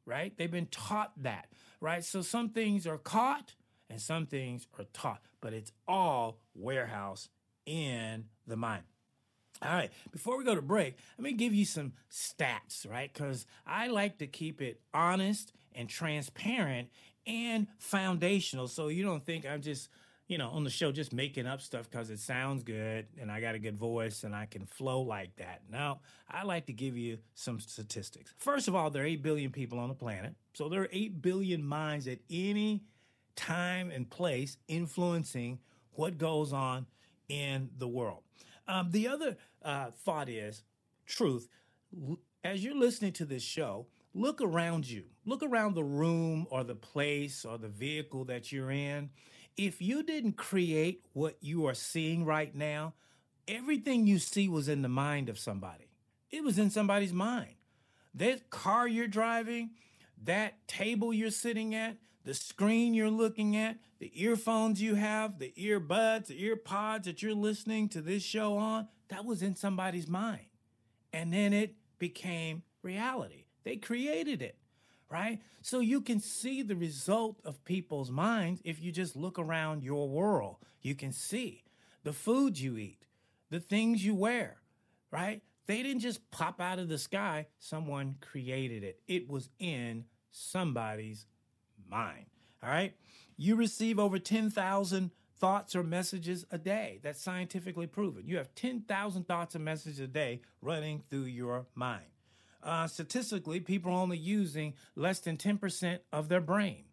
right? 0.06 0.34
They've 0.38 0.52
been 0.52 0.68
taught 0.68 1.14
that, 1.24 1.48
right? 1.80 2.04
So 2.04 2.22
some 2.22 2.50
things 2.50 2.86
are 2.86 2.98
caught 2.98 3.54
and 3.90 4.02
some 4.02 4.26
things 4.26 4.68
are 4.78 4.86
taught, 4.92 5.22
but 5.40 5.54
it's 5.54 5.72
all 5.88 6.38
warehouse 6.54 7.30
in 7.66 8.26
the 8.46 8.58
mind. 8.58 8.84
All 9.62 9.72
right, 9.72 9.92
before 10.12 10.38
we 10.38 10.44
go 10.44 10.56
to 10.56 10.62
break, 10.62 10.98
let 11.18 11.24
me 11.24 11.32
give 11.32 11.54
you 11.54 11.64
some 11.64 11.94
stats, 12.12 12.90
right? 12.90 13.10
Because 13.14 13.46
I 13.66 13.88
like 13.88 14.18
to 14.18 14.28
keep 14.28 14.62
it 14.62 14.82
honest 14.94 15.54
and 15.74 15.88
transparent 15.88 16.90
and 17.26 17.68
foundational. 17.78 18.68
So 18.68 18.88
you 18.88 19.04
don't 19.04 19.26
think 19.26 19.46
I'm 19.46 19.62
just, 19.62 19.90
you 20.28 20.38
know, 20.38 20.50
on 20.50 20.64
the 20.64 20.70
show 20.70 20.92
just 20.92 21.14
making 21.14 21.46
up 21.48 21.62
stuff 21.62 21.90
because 21.90 22.10
it 22.10 22.20
sounds 22.20 22.64
good 22.64 23.08
and 23.20 23.32
I 23.32 23.42
got 23.42 23.56
a 23.56 23.60
good 23.60 23.78
voice 23.78 24.24
and 24.24 24.36
I 24.36 24.46
can 24.46 24.66
flow 24.66 25.02
like 25.02 25.36
that. 25.38 25.62
Now, 25.70 26.00
I 26.30 26.44
like 26.44 26.66
to 26.68 26.74
give 26.74 26.98
you 26.98 27.18
some 27.36 27.60
statistics. 27.60 28.34
First 28.38 28.68
of 28.68 28.76
all, 28.76 28.90
there 28.90 29.04
are 29.04 29.08
8 29.08 29.22
billion 29.22 29.52
people 29.52 29.80
on 29.80 29.90
the 29.90 29.96
planet. 29.96 30.36
So 30.54 30.70
there 30.70 30.82
are 30.82 30.90
8 30.92 31.22
billion 31.22 31.64
minds 31.64 32.08
at 32.08 32.20
any 32.30 32.84
time 33.36 33.92
and 33.92 34.10
place 34.10 34.58
influencing 34.68 35.60
what 35.94 36.18
goes 36.18 36.54
on 36.54 36.88
in 37.30 37.70
the 37.78 37.88
world. 37.88 38.24
Um, 38.68 38.92
the 38.92 39.08
other 39.08 39.38
uh, 39.64 39.92
thought 39.92 40.30
is 40.30 40.64
truth. 41.06 41.48
As 42.44 42.64
you're 42.64 42.76
listening 42.76 43.14
to 43.14 43.26
this 43.26 43.44
show, 43.44 43.88
look 44.14 44.42
around 44.42 44.90
you. 44.90 45.06
Look 45.26 45.44
around 45.44 45.76
the 45.76 45.84
room 45.84 46.48
or 46.50 46.64
the 46.64 46.76
place 46.76 47.46
or 47.46 47.58
the 47.58 47.70
vehicle 47.70 48.26
that 48.26 48.52
you're 48.52 48.72
in. 48.72 49.10
If 49.56 49.82
you 49.82 50.04
didn't 50.04 50.34
create 50.34 51.06
what 51.14 51.38
you 51.42 51.68
are 51.68 51.74
seeing 51.74 52.26
right 52.26 52.54
now, 52.54 52.94
everything 53.48 54.08
you 54.08 54.20
see 54.20 54.50
was 54.50 54.68
in 54.68 54.82
the 54.82 54.90
mind 54.90 55.30
of 55.30 55.40
somebody. 55.40 55.90
It 56.32 56.44
was 56.44 56.58
in 56.58 56.70
somebody's 56.70 57.14
mind. 57.14 57.54
That 58.16 58.50
car 58.50 58.88
you're 58.88 59.08
driving, 59.08 59.72
that 60.24 60.68
table 60.68 61.14
you're 61.14 61.32
sitting 61.32 61.76
at, 61.76 61.98
the 62.26 62.34
screen 62.34 62.94
you're 62.94 63.10
looking 63.10 63.56
at, 63.56 63.78
the 64.00 64.12
earphones 64.22 64.82
you 64.82 64.96
have, 64.96 65.40
the 65.40 65.54
earbuds, 65.58 66.28
the 66.28 66.44
ear 66.44 66.56
pods 66.56 67.06
that 67.06 67.22
you're 67.22 67.34
listening 67.34 67.90
to 67.90 68.02
this 68.02 68.24
show 68.24 68.58
on, 68.58 68.88
that 69.10 69.26
was 69.26 69.42
in 69.42 69.56
somebody's 69.56 70.08
mind. 70.08 70.46
And 71.12 71.32
then 71.32 71.54
it 71.54 71.76
became 72.00 72.64
reality. 72.82 73.43
They 73.64 73.78
created 73.78 74.42
it, 74.42 74.58
right? 75.10 75.40
So 75.62 75.80
you 75.80 76.02
can 76.02 76.20
see 76.20 76.62
the 76.62 76.76
result 76.76 77.40
of 77.46 77.64
people's 77.66 78.12
minds 78.12 78.62
if 78.64 78.82
you 78.82 78.92
just 78.92 79.16
look 79.16 79.40
around 79.40 79.84
your 79.84 80.10
world. 80.10 80.58
You 80.82 80.96
can 80.96 81.12
see 81.12 81.64
the 82.04 82.14
food 82.14 82.60
you 82.60 82.78
eat, 82.78 83.06
the 83.50 83.60
things 83.60 84.06
you 84.06 84.16
wear, 84.16 84.58
right? 85.12 85.42
They 85.66 85.82
didn't 85.82 86.02
just 86.02 86.30
pop 86.32 86.60
out 86.60 86.80
of 86.80 86.90
the 86.90 86.98
sky, 86.98 87.48
someone 87.60 88.18
created 88.20 88.84
it. 88.84 89.00
It 89.08 89.30
was 89.30 89.50
in 89.60 90.06
somebody's 90.32 91.26
mind, 91.90 92.26
all 92.62 92.70
right? 92.70 92.94
You 93.38 93.56
receive 93.56 93.98
over 94.00 94.20
10,000 94.20 95.12
thoughts 95.38 95.76
or 95.76 95.84
messages 95.84 96.46
a 96.52 96.58
day. 96.58 97.00
That's 97.02 97.22
scientifically 97.22 97.88
proven. 97.88 98.28
You 98.28 98.38
have 98.38 98.54
10,000 98.56 99.28
thoughts 99.28 99.56
and 99.56 99.64
messages 99.64 100.00
a 100.00 100.08
day 100.08 100.42
running 100.62 101.04
through 101.10 101.24
your 101.24 101.66
mind 101.76 102.13
uh, 102.64 102.88
statistically, 102.88 103.60
people 103.60 103.92
are 103.92 104.02
only 104.02 104.18
using 104.18 104.74
less 104.96 105.20
than 105.20 105.38
10% 105.38 106.00
of 106.12 106.30
their 106.30 106.42
brain, 106.42 106.86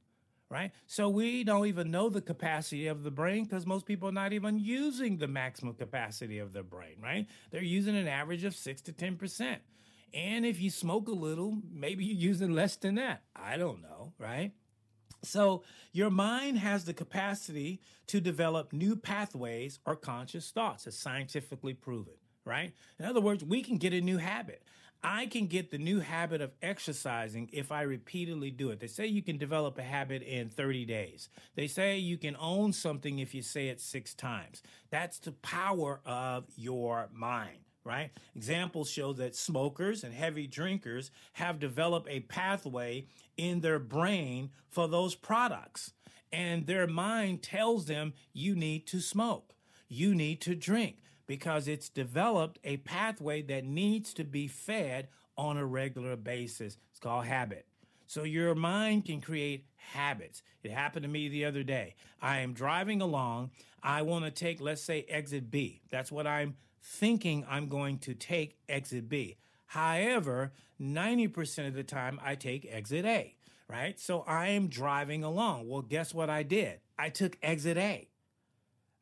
right? 0.49 0.73
So 0.87 1.09
we 1.09 1.45
don't 1.45 1.67
even 1.67 1.91
know 1.91 2.09
the 2.09 2.21
capacity 2.21 2.87
of 2.87 3.03
the 3.03 3.11
brain 3.11 3.45
because 3.45 3.67
most 3.67 3.87
people 3.87 4.09
are 4.09 4.12
not 4.12 4.33
even 4.33 4.59
using 4.59 5.19
the 5.19 5.29
maximum 5.29 5.75
capacity 5.75 6.39
of 6.39 6.53
their 6.53 6.62
brain, 6.62 6.97
right? 7.03 7.27
They're 7.50 7.62
using 7.62 7.97
an 7.97 8.09
average 8.09 8.45
of 8.45 8.55
6 8.55 8.83
to 8.83 8.93
10%. 8.93 9.57
And 10.12 10.45
if 10.45 10.61
you 10.61 10.71
smoke 10.71 11.09
a 11.09 11.12
little, 11.12 11.59
maybe 11.73 12.05
you're 12.05 12.17
using 12.17 12.53
less 12.53 12.77
than 12.77 12.97
that. 12.97 13.23
I 13.37 13.57
don't 13.57 13.81
know, 13.81 14.12
right? 14.19 14.53
So, 15.23 15.65
your 15.93 16.11
mind 16.11 16.59
has 16.59 16.85
the 16.85 16.95
capacity 16.95 17.81
to 18.07 18.21
develop 18.21 18.73
new 18.73 18.97
pathways 18.97 19.79
or 19.85 19.95
conscious 19.95 20.50
thoughts, 20.50 20.87
as 20.87 20.99
scientifically 20.99 21.75
proven, 21.75 22.15
right? 22.45 22.73
In 22.99 23.05
other 23.05 23.21
words, 23.21 23.45
we 23.45 23.62
can 23.62 23.77
get 23.77 23.93
a 23.93 24.00
new 24.00 24.17
habit. 24.17 24.62
I 25.02 25.26
can 25.26 25.47
get 25.47 25.71
the 25.71 25.78
new 25.78 26.00
habit 26.00 26.40
of 26.40 26.52
exercising 26.61 27.49
if 27.52 27.73
I 27.73 27.83
repeatedly 27.83 28.50
do 28.50 28.71
it. 28.71 28.80
They 28.80 28.87
say 28.87 29.07
you 29.07 29.23
can 29.23 29.38
develop 29.38 29.78
a 29.78 29.83
habit 29.83 30.23
in 30.23 30.50
30 30.50 30.85
days. 30.85 31.30
They 31.54 31.66
say 31.69 31.97
you 31.97 32.19
can 32.19 32.37
own 32.38 32.73
something 32.73 33.19
if 33.19 33.35
you 33.35 33.40
say 33.40 33.69
it 33.69 33.80
six 33.80 34.14
times. 34.14 34.62
That's 34.90 35.19
the 35.19 35.33
power 35.33 36.00
of 36.04 36.45
your 36.57 37.09
mind 37.12 37.59
right? 37.83 38.11
Examples 38.37 38.90
show 38.90 39.14
that 39.14 39.35
smokers 39.35 40.04
and 40.04 40.12
heavy 40.12 40.47
drinkers 40.47 41.11
have 41.33 41.59
developed 41.59 42.09
a 42.11 42.21
pathway 42.21 43.07
in 43.38 43.61
their 43.61 43.78
brain 43.78 44.50
for 44.69 44.87
those 44.87 45.14
products. 45.14 45.95
And 46.30 46.66
their 46.66 46.87
mind 46.87 47.42
tells 47.42 47.87
them 47.87 48.12
you 48.35 48.54
need 48.54 48.87
to 48.88 49.00
smoke, 49.00 49.54
you 49.88 50.14
need 50.14 50.42
to 50.42 50.54
drink 50.54 50.99
because 51.30 51.68
it's 51.68 51.88
developed 51.88 52.58
a 52.64 52.76
pathway 52.78 53.40
that 53.40 53.64
needs 53.64 54.12
to 54.12 54.25
be 54.25 54.49
fed 54.49 55.06
on 55.38 55.56
a 55.56 55.64
regular 55.64 56.16
basis. 56.16 56.76
It's 56.90 56.99
called 56.99 57.25
habit. 57.25 57.66
So 58.08 58.25
your 58.25 58.56
mind 58.56 59.04
can 59.04 59.20
create 59.20 59.64
habits. 59.76 60.42
It 60.64 60.72
happened 60.72 61.04
to 61.04 61.08
me 61.08 61.28
the 61.28 61.44
other 61.44 61.62
day. 61.62 61.94
I 62.20 62.38
am 62.38 62.52
driving 62.52 63.00
along. 63.00 63.52
I 63.80 64.02
want 64.02 64.25
to 64.25 64.32
take, 64.32 64.60
let's 64.60 64.82
say, 64.82 65.06
exit 65.08 65.52
B. 65.52 65.82
That's 65.88 66.10
what 66.10 66.26
I'm 66.26 66.56
thinking 66.82 67.46
I'm 67.49 67.68
going 67.68 67.99
to 67.99 68.14
take 68.14 68.58
exit 68.68 69.08
B. 69.08 69.37
However, 69.66 70.50
90% 70.82 71.68
of 71.68 71.75
the 71.75 71.84
time 71.84 72.18
I 72.25 72.34
take 72.34 72.66
exit 72.68 73.04
A, 73.04 73.37
right? 73.68 74.00
So 74.00 74.25
I 74.26 74.49
am 74.49 74.66
driving 74.66 75.22
along. 75.22 75.68
Well, 75.68 75.82
guess 75.82 76.12
what 76.12 76.28
I 76.28 76.42
did? 76.42 76.80
I 76.99 77.08
took 77.08 77.38
exit 77.40 77.76
A 77.76 78.10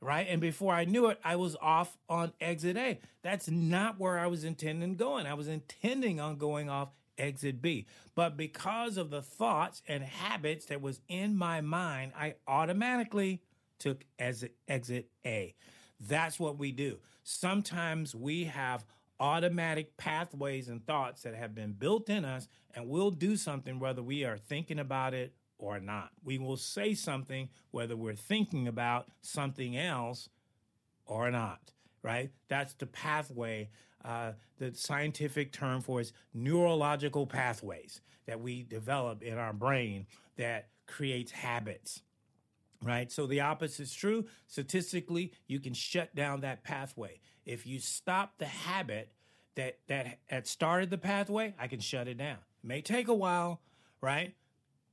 right? 0.00 0.26
And 0.28 0.40
before 0.40 0.74
I 0.74 0.84
knew 0.84 1.06
it, 1.06 1.18
I 1.24 1.36
was 1.36 1.56
off 1.60 1.96
on 2.08 2.32
exit 2.40 2.76
A. 2.76 2.98
That's 3.22 3.50
not 3.50 3.98
where 3.98 4.18
I 4.18 4.26
was 4.26 4.44
intending 4.44 4.96
going. 4.96 5.26
I 5.26 5.34
was 5.34 5.48
intending 5.48 6.20
on 6.20 6.36
going 6.36 6.70
off 6.70 6.90
exit 7.18 7.60
B. 7.60 7.86
But 8.14 8.36
because 8.36 8.96
of 8.96 9.10
the 9.10 9.22
thoughts 9.22 9.82
and 9.88 10.02
habits 10.02 10.66
that 10.66 10.80
was 10.80 11.00
in 11.08 11.36
my 11.36 11.60
mind, 11.60 12.12
I 12.16 12.34
automatically 12.46 13.42
took 13.78 14.04
exit, 14.18 14.54
exit 14.68 15.08
A. 15.26 15.54
That's 16.00 16.38
what 16.38 16.58
we 16.58 16.72
do. 16.72 16.98
Sometimes 17.24 18.14
we 18.14 18.44
have 18.44 18.84
automatic 19.20 19.96
pathways 19.96 20.68
and 20.68 20.84
thoughts 20.86 21.22
that 21.22 21.34
have 21.34 21.54
been 21.54 21.72
built 21.72 22.08
in 22.08 22.24
us, 22.24 22.46
and 22.74 22.88
we'll 22.88 23.10
do 23.10 23.36
something 23.36 23.80
whether 23.80 24.02
we 24.02 24.24
are 24.24 24.38
thinking 24.38 24.78
about 24.78 25.12
it 25.12 25.34
or 25.58 25.80
not. 25.80 26.10
We 26.24 26.38
will 26.38 26.56
say 26.56 26.94
something 26.94 27.48
whether 27.70 27.96
we're 27.96 28.14
thinking 28.14 28.68
about 28.68 29.08
something 29.22 29.76
else 29.76 30.28
or 31.06 31.30
not, 31.30 31.72
right? 32.02 32.30
That's 32.48 32.74
the 32.74 32.86
pathway. 32.86 33.70
Uh, 34.04 34.32
the 34.58 34.74
scientific 34.74 35.52
term 35.52 35.82
for 35.82 36.00
is 36.00 36.12
neurological 36.32 37.26
pathways 37.26 38.00
that 38.26 38.40
we 38.40 38.62
develop 38.62 39.22
in 39.22 39.38
our 39.38 39.52
brain 39.52 40.06
that 40.36 40.68
creates 40.86 41.32
habits 41.32 42.02
right? 42.82 43.10
So 43.10 43.26
the 43.26 43.40
opposite 43.40 43.82
is 43.82 43.94
true. 43.94 44.26
Statistically, 44.46 45.32
you 45.46 45.60
can 45.60 45.74
shut 45.74 46.14
down 46.14 46.40
that 46.40 46.62
pathway. 46.62 47.20
If 47.44 47.66
you 47.66 47.80
stop 47.80 48.38
the 48.38 48.46
habit 48.46 49.12
that 49.56 49.78
that 49.88 50.18
had 50.26 50.46
started 50.46 50.90
the 50.90 50.98
pathway, 50.98 51.54
I 51.58 51.66
can 51.66 51.80
shut 51.80 52.08
it 52.08 52.18
down. 52.18 52.38
It 52.62 52.66
may 52.66 52.80
take 52.82 53.08
a 53.08 53.14
while, 53.14 53.60
right? 54.00 54.34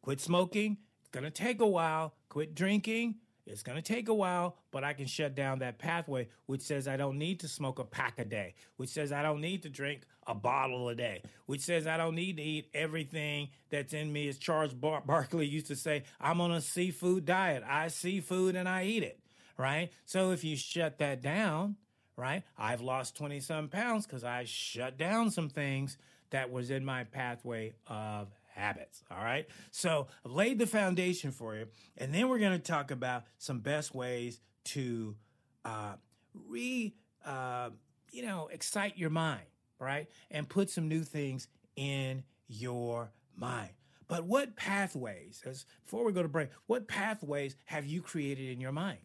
Quit 0.06 0.22
smoking. 0.22 0.78
It's 1.00 1.10
going 1.10 1.24
to 1.24 1.32
take 1.32 1.62
a 1.62 1.66
while. 1.66 2.14
Quit 2.30 2.54
drinking. 2.54 3.16
It's 3.48 3.64
going 3.64 3.76
to 3.76 3.82
take 3.82 4.08
a 4.08 4.14
while, 4.14 4.56
but 4.70 4.84
I 4.84 4.94
can 4.94 5.08
shut 5.08 5.34
down 5.34 5.58
that 5.60 5.80
pathway, 5.80 6.28
which 6.46 6.62
says 6.62 6.88
I 6.88 6.96
don't 6.96 7.18
need 7.18 7.40
to 7.40 7.48
smoke 7.48 7.80
a 7.80 7.84
pack 7.84 8.20
a 8.20 8.26
day, 8.26 8.54
which 8.78 8.90
says 8.90 9.12
I 9.12 9.24
don't 9.24 9.42
need 9.42 9.64
to 9.64 9.70
drink 9.70 10.02
a 10.28 10.36
bottle 10.36 10.90
a 10.90 10.96
day, 10.96 11.24
which 11.48 11.62
says 11.62 11.88
I 11.88 11.98
don't 11.98 12.14
need 12.14 12.38
to 12.38 12.44
eat 12.44 12.70
everything 12.76 13.50
that's 13.72 13.94
in 13.94 14.14
me. 14.14 14.28
As 14.28 14.38
Charles 14.38 14.76
Bar- 14.76 15.02
Barkley 15.04 15.48
used 15.48 15.66
to 15.68 15.76
say, 15.76 16.04
I'm 16.22 16.40
on 16.40 16.52
a 16.52 16.62
seafood 16.62 17.26
diet. 17.26 17.64
I 17.68 17.88
see 17.88 18.20
food 18.22 18.56
and 18.56 18.70
I 18.70 18.84
eat 18.84 19.02
it, 19.02 19.20
right? 19.58 19.90
So 20.06 20.30
if 20.30 20.44
you 20.44 20.56
shut 20.56 21.00
that 21.00 21.24
down, 21.24 21.78
right? 22.16 22.44
I've 22.60 22.82
lost 22.82 23.18
20 23.18 23.40
some 23.40 23.70
pounds 23.70 24.06
because 24.06 24.24
I 24.24 24.44
shut 24.44 25.00
down 25.00 25.32
some 25.32 25.50
things 25.50 25.98
that 26.30 26.52
was 26.52 26.70
in 26.70 26.86
my 26.86 27.06
pathway 27.06 27.74
of 27.88 28.28
habits. 28.56 29.04
All 29.12 29.24
right. 29.24 29.48
So 29.72 30.08
I've 30.26 30.32
laid 30.32 30.60
the 30.60 30.68
foundation 30.68 31.32
for 31.32 31.56
you. 31.56 31.68
And 31.98 32.14
then 32.14 32.30
we're 32.30 32.40
going 32.40 32.60
to 32.60 32.60
talk 32.60 32.90
about 32.90 33.24
some 33.38 33.60
best 33.60 33.94
ways 33.94 34.40
to 34.66 35.16
uh, 35.64 35.96
re, 36.34 36.96
uh, 37.26 37.70
you 38.12 38.26
know, 38.26 38.50
excite 38.52 38.98
your 38.98 39.10
mind, 39.10 39.46
right? 39.80 40.08
And 40.32 40.48
put 40.48 40.70
some 40.70 40.88
new 40.88 41.04
things 41.04 41.48
in 41.76 42.24
your 42.48 43.12
mind. 43.36 43.72
But 44.08 44.26
what 44.26 44.56
pathways, 44.56 45.42
as 45.46 45.66
before 45.84 46.06
we 46.06 46.14
go 46.14 46.22
to 46.22 46.30
break, 46.30 46.50
what 46.68 46.88
pathways 46.88 47.56
have 47.66 47.86
you 47.86 48.02
created 48.02 48.50
in 48.50 48.62
your 48.62 48.72
mind? 48.72 49.00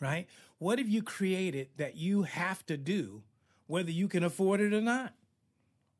Right? 0.00 0.26
What 0.58 0.78
have 0.78 0.88
you 0.88 1.02
created 1.02 1.68
that 1.76 1.96
you 1.96 2.22
have 2.22 2.64
to 2.66 2.76
do, 2.76 3.22
whether 3.66 3.90
you 3.90 4.08
can 4.08 4.22
afford 4.22 4.60
it 4.60 4.72
or 4.72 4.80
not? 4.80 5.14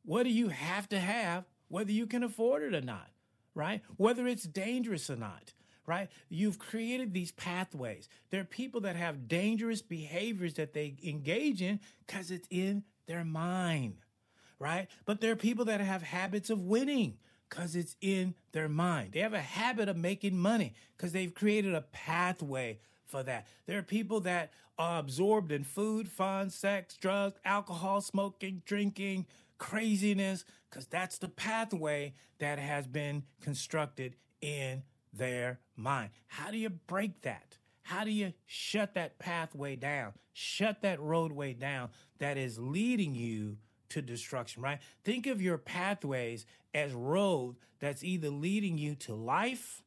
What 0.04 0.22
do 0.22 0.30
you 0.30 0.48
have 0.48 0.88
to 0.90 0.98
have 0.98 1.44
whether 1.68 1.92
you 1.92 2.06
can 2.06 2.22
afford 2.22 2.62
it 2.62 2.74
or 2.74 2.80
not, 2.80 3.10
right? 3.54 3.82
Whether 3.96 4.26
it's 4.26 4.44
dangerous 4.44 5.10
or 5.10 5.16
not, 5.16 5.52
right? 5.86 6.08
You've 6.28 6.58
created 6.58 7.12
these 7.12 7.32
pathways. 7.32 8.08
There 8.30 8.40
are 8.40 8.44
people 8.44 8.80
that 8.82 8.96
have 8.96 9.28
dangerous 9.28 9.82
behaviors 9.82 10.54
that 10.54 10.74
they 10.74 10.96
engage 11.02 11.62
in 11.62 11.80
because 12.06 12.30
it's 12.30 12.48
in 12.50 12.84
their 13.06 13.24
mind, 13.24 13.98
right? 14.58 14.88
But 15.04 15.20
there 15.20 15.32
are 15.32 15.36
people 15.36 15.64
that 15.66 15.80
have 15.80 16.02
habits 16.02 16.50
of 16.50 16.60
winning 16.60 17.18
because 17.48 17.76
it's 17.76 17.96
in 18.00 18.34
their 18.52 18.68
mind. 18.68 19.12
They 19.12 19.20
have 19.20 19.34
a 19.34 19.40
habit 19.40 19.88
of 19.88 19.96
making 19.96 20.36
money 20.36 20.74
because 20.96 21.12
they've 21.12 21.32
created 21.34 21.74
a 21.74 21.82
pathway 21.82 22.80
for 23.06 23.22
that. 23.22 23.46
There 23.66 23.78
are 23.78 23.82
people 23.82 24.20
that 24.20 24.52
are 24.78 24.98
absorbed 24.98 25.52
in 25.52 25.64
food, 25.64 26.08
fun, 26.08 26.50
sex, 26.50 26.96
drugs, 26.96 27.38
alcohol, 27.44 28.00
smoking, 28.00 28.62
drinking, 28.66 29.26
craziness, 29.58 30.44
because 30.76 30.88
that's 30.88 31.16
the 31.16 31.28
pathway 31.28 32.12
that 32.38 32.58
has 32.58 32.86
been 32.86 33.22
constructed 33.40 34.14
in 34.42 34.82
their 35.10 35.58
mind. 35.74 36.10
How 36.26 36.50
do 36.50 36.58
you 36.58 36.68
break 36.68 37.22
that? 37.22 37.56
How 37.80 38.04
do 38.04 38.10
you 38.10 38.34
shut 38.44 38.92
that 38.92 39.18
pathway 39.18 39.76
down? 39.76 40.12
Shut 40.34 40.82
that 40.82 41.00
roadway 41.00 41.54
down 41.54 41.88
that 42.18 42.36
is 42.36 42.58
leading 42.58 43.14
you 43.14 43.56
to 43.88 44.02
destruction, 44.02 44.62
right? 44.62 44.78
Think 45.02 45.26
of 45.26 45.40
your 45.40 45.56
pathways 45.56 46.44
as 46.74 46.92
road 46.92 47.56
that's 47.80 48.04
either 48.04 48.28
leading 48.28 48.76
you 48.76 48.96
to 48.96 49.14
life, 49.14 49.82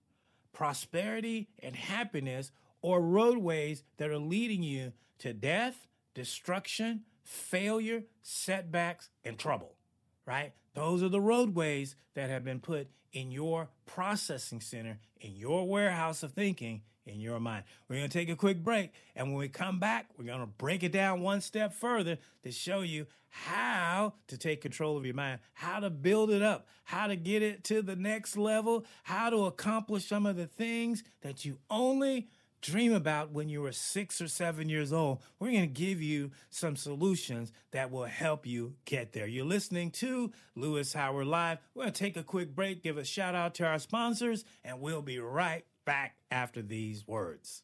prosperity, 0.53 1.49
and 1.61 1.75
happiness, 1.75 2.51
or 2.81 2.99
roadways 2.99 3.83
that 3.97 4.09
are 4.09 4.17
leading 4.17 4.63
you 4.63 4.93
to 5.19 5.33
death, 5.33 5.85
destruction, 6.15 7.01
failure, 7.23 8.05
setbacks, 8.23 9.11
and 9.23 9.37
trouble, 9.37 9.75
right? 10.25 10.53
Those 10.73 11.03
are 11.03 11.09
the 11.09 11.21
roadways 11.21 11.95
that 12.15 12.29
have 12.29 12.43
been 12.43 12.59
put 12.59 12.87
in 13.11 13.31
your 13.31 13.69
processing 13.85 14.61
center, 14.61 14.99
in 15.19 15.35
your 15.35 15.67
warehouse 15.67 16.23
of 16.23 16.33
thinking, 16.33 16.81
in 17.05 17.19
your 17.19 17.39
mind. 17.39 17.63
We're 17.87 17.97
going 17.97 18.09
to 18.09 18.17
take 18.17 18.29
a 18.29 18.35
quick 18.35 18.63
break. 18.63 18.91
And 19.15 19.27
when 19.27 19.37
we 19.37 19.49
come 19.49 19.79
back, 19.79 20.07
we're 20.17 20.25
going 20.25 20.41
to 20.41 20.45
break 20.45 20.83
it 20.83 20.91
down 20.91 21.21
one 21.21 21.41
step 21.41 21.73
further 21.73 22.17
to 22.43 22.51
show 22.51 22.81
you 22.81 23.07
how 23.29 24.13
to 24.27 24.37
take 24.37 24.61
control 24.61 24.97
of 24.97 25.05
your 25.05 25.15
mind, 25.15 25.39
how 25.53 25.79
to 25.79 25.89
build 25.89 26.31
it 26.31 26.41
up, 26.41 26.67
how 26.83 27.07
to 27.07 27.15
get 27.15 27.43
it 27.43 27.63
to 27.65 27.81
the 27.81 27.95
next 27.95 28.37
level, 28.37 28.85
how 29.03 29.29
to 29.29 29.45
accomplish 29.45 30.07
some 30.07 30.25
of 30.25 30.35
the 30.35 30.47
things 30.47 31.03
that 31.21 31.45
you 31.45 31.57
only 31.69 32.29
dream 32.61 32.93
about 32.93 33.31
when 33.31 33.49
you 33.49 33.61
were 33.61 33.71
six 33.71 34.21
or 34.21 34.27
seven 34.27 34.69
years 34.69 34.91
old. 34.91 35.21
We're 35.39 35.51
going 35.51 35.61
to 35.61 35.67
give 35.67 36.01
you 36.01 36.31
some 36.49 36.75
solutions 36.75 37.51
that 37.71 37.91
will 37.91 38.05
help 38.05 38.45
you 38.45 38.75
get 38.85 39.13
there. 39.13 39.27
You're 39.27 39.45
listening 39.45 39.91
to 39.91 40.31
Louis 40.55 40.91
Howard 40.93 41.27
Live. 41.27 41.59
We're 41.73 41.83
going 41.83 41.93
to 41.93 41.99
take 41.99 42.17
a 42.17 42.23
quick 42.23 42.55
break, 42.55 42.83
give 42.83 42.97
a 42.97 43.05
shout 43.05 43.35
out 43.35 43.55
to 43.55 43.65
our 43.65 43.79
sponsors, 43.79 44.45
and 44.63 44.79
we'll 44.79 45.01
be 45.01 45.19
right 45.19 45.65
back 45.85 46.15
after 46.31 46.61
these 46.61 47.07
words. 47.07 47.63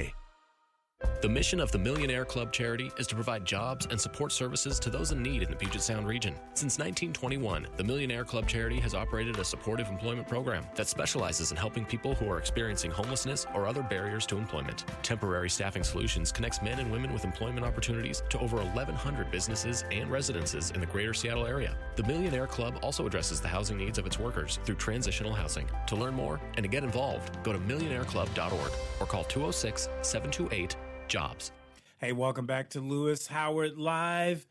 The 1.21 1.29
mission 1.29 1.59
of 1.59 1.71
the 1.71 1.77
Millionaire 1.77 2.25
Club 2.25 2.51
charity 2.51 2.91
is 2.97 3.05
to 3.05 3.13
provide 3.13 3.45
jobs 3.45 3.87
and 3.91 4.01
support 4.01 4.31
services 4.31 4.79
to 4.79 4.89
those 4.89 5.11
in 5.11 5.21
need 5.21 5.43
in 5.43 5.51
the 5.51 5.55
Puget 5.55 5.83
Sound 5.83 6.07
region. 6.07 6.33
Since 6.55 6.79
1921, 6.79 7.67
the 7.77 7.83
Millionaire 7.83 8.25
Club 8.25 8.47
charity 8.47 8.79
has 8.79 8.95
operated 8.95 9.37
a 9.37 9.43
supportive 9.43 9.87
employment 9.87 10.27
program 10.27 10.65
that 10.73 10.87
specializes 10.87 11.51
in 11.51 11.57
helping 11.57 11.85
people 11.85 12.15
who 12.15 12.27
are 12.27 12.39
experiencing 12.39 12.89
homelessness 12.89 13.45
or 13.53 13.67
other 13.67 13.83
barriers 13.83 14.25
to 14.25 14.37
employment. 14.37 14.83
Temporary 15.03 15.47
Staffing 15.47 15.83
Solutions 15.83 16.31
connects 16.31 16.63
men 16.63 16.79
and 16.79 16.91
women 16.91 17.13
with 17.13 17.23
employment 17.23 17.67
opportunities 17.67 18.23
to 18.29 18.39
over 18.39 18.57
1,100 18.57 19.29
businesses 19.29 19.85
and 19.91 20.09
residences 20.09 20.71
in 20.71 20.79
the 20.79 20.87
greater 20.87 21.13
Seattle 21.13 21.45
area. 21.45 21.77
The 21.97 22.03
Millionaire 22.03 22.47
Club 22.47 22.79
also 22.81 23.05
addresses 23.05 23.39
the 23.39 23.47
housing 23.47 23.77
needs 23.77 23.99
of 23.99 24.07
its 24.07 24.17
workers 24.17 24.57
through 24.65 24.75
transitional 24.75 25.35
housing. 25.35 25.69
To 25.85 25.95
learn 25.95 26.15
more 26.15 26.41
and 26.55 26.63
to 26.63 26.67
get 26.67 26.83
involved, 26.83 27.43
go 27.43 27.53
to 27.53 27.59
millionaireclub.org 27.59 28.71
or 28.99 29.05
call 29.05 29.23
206 29.25 29.83
728 30.01 30.75
jobs. 31.11 31.51
Hey, 31.97 32.13
welcome 32.13 32.45
back 32.45 32.69
to 32.69 32.79
Louis 32.79 33.27
Howard 33.27 33.77
Live, 33.77 34.47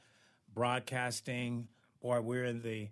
broadcasting. 0.53 1.68
Boy, 2.03 2.20
we're 2.20 2.44
in 2.44 2.61
the 2.61 2.90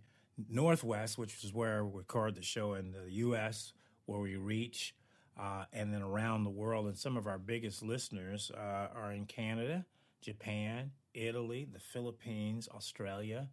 Northwest, 0.48 1.18
which 1.18 1.44
is 1.44 1.52
where 1.52 1.84
we 1.84 1.98
record 1.98 2.34
the 2.34 2.42
show 2.42 2.72
in 2.72 2.92
the 2.92 3.12
U.S., 3.12 3.74
where 4.06 4.20
we 4.20 4.36
reach, 4.36 4.94
uh, 5.38 5.64
and 5.74 5.92
then 5.92 6.00
around 6.00 6.44
the 6.44 6.50
world. 6.50 6.86
And 6.86 6.96
some 6.96 7.18
of 7.18 7.26
our 7.26 7.36
biggest 7.36 7.82
listeners 7.82 8.50
uh, 8.56 8.88
are 8.96 9.12
in 9.12 9.26
Canada, 9.26 9.84
Japan, 10.22 10.92
Italy, 11.12 11.68
the 11.70 11.78
Philippines, 11.78 12.70
Australia. 12.74 13.50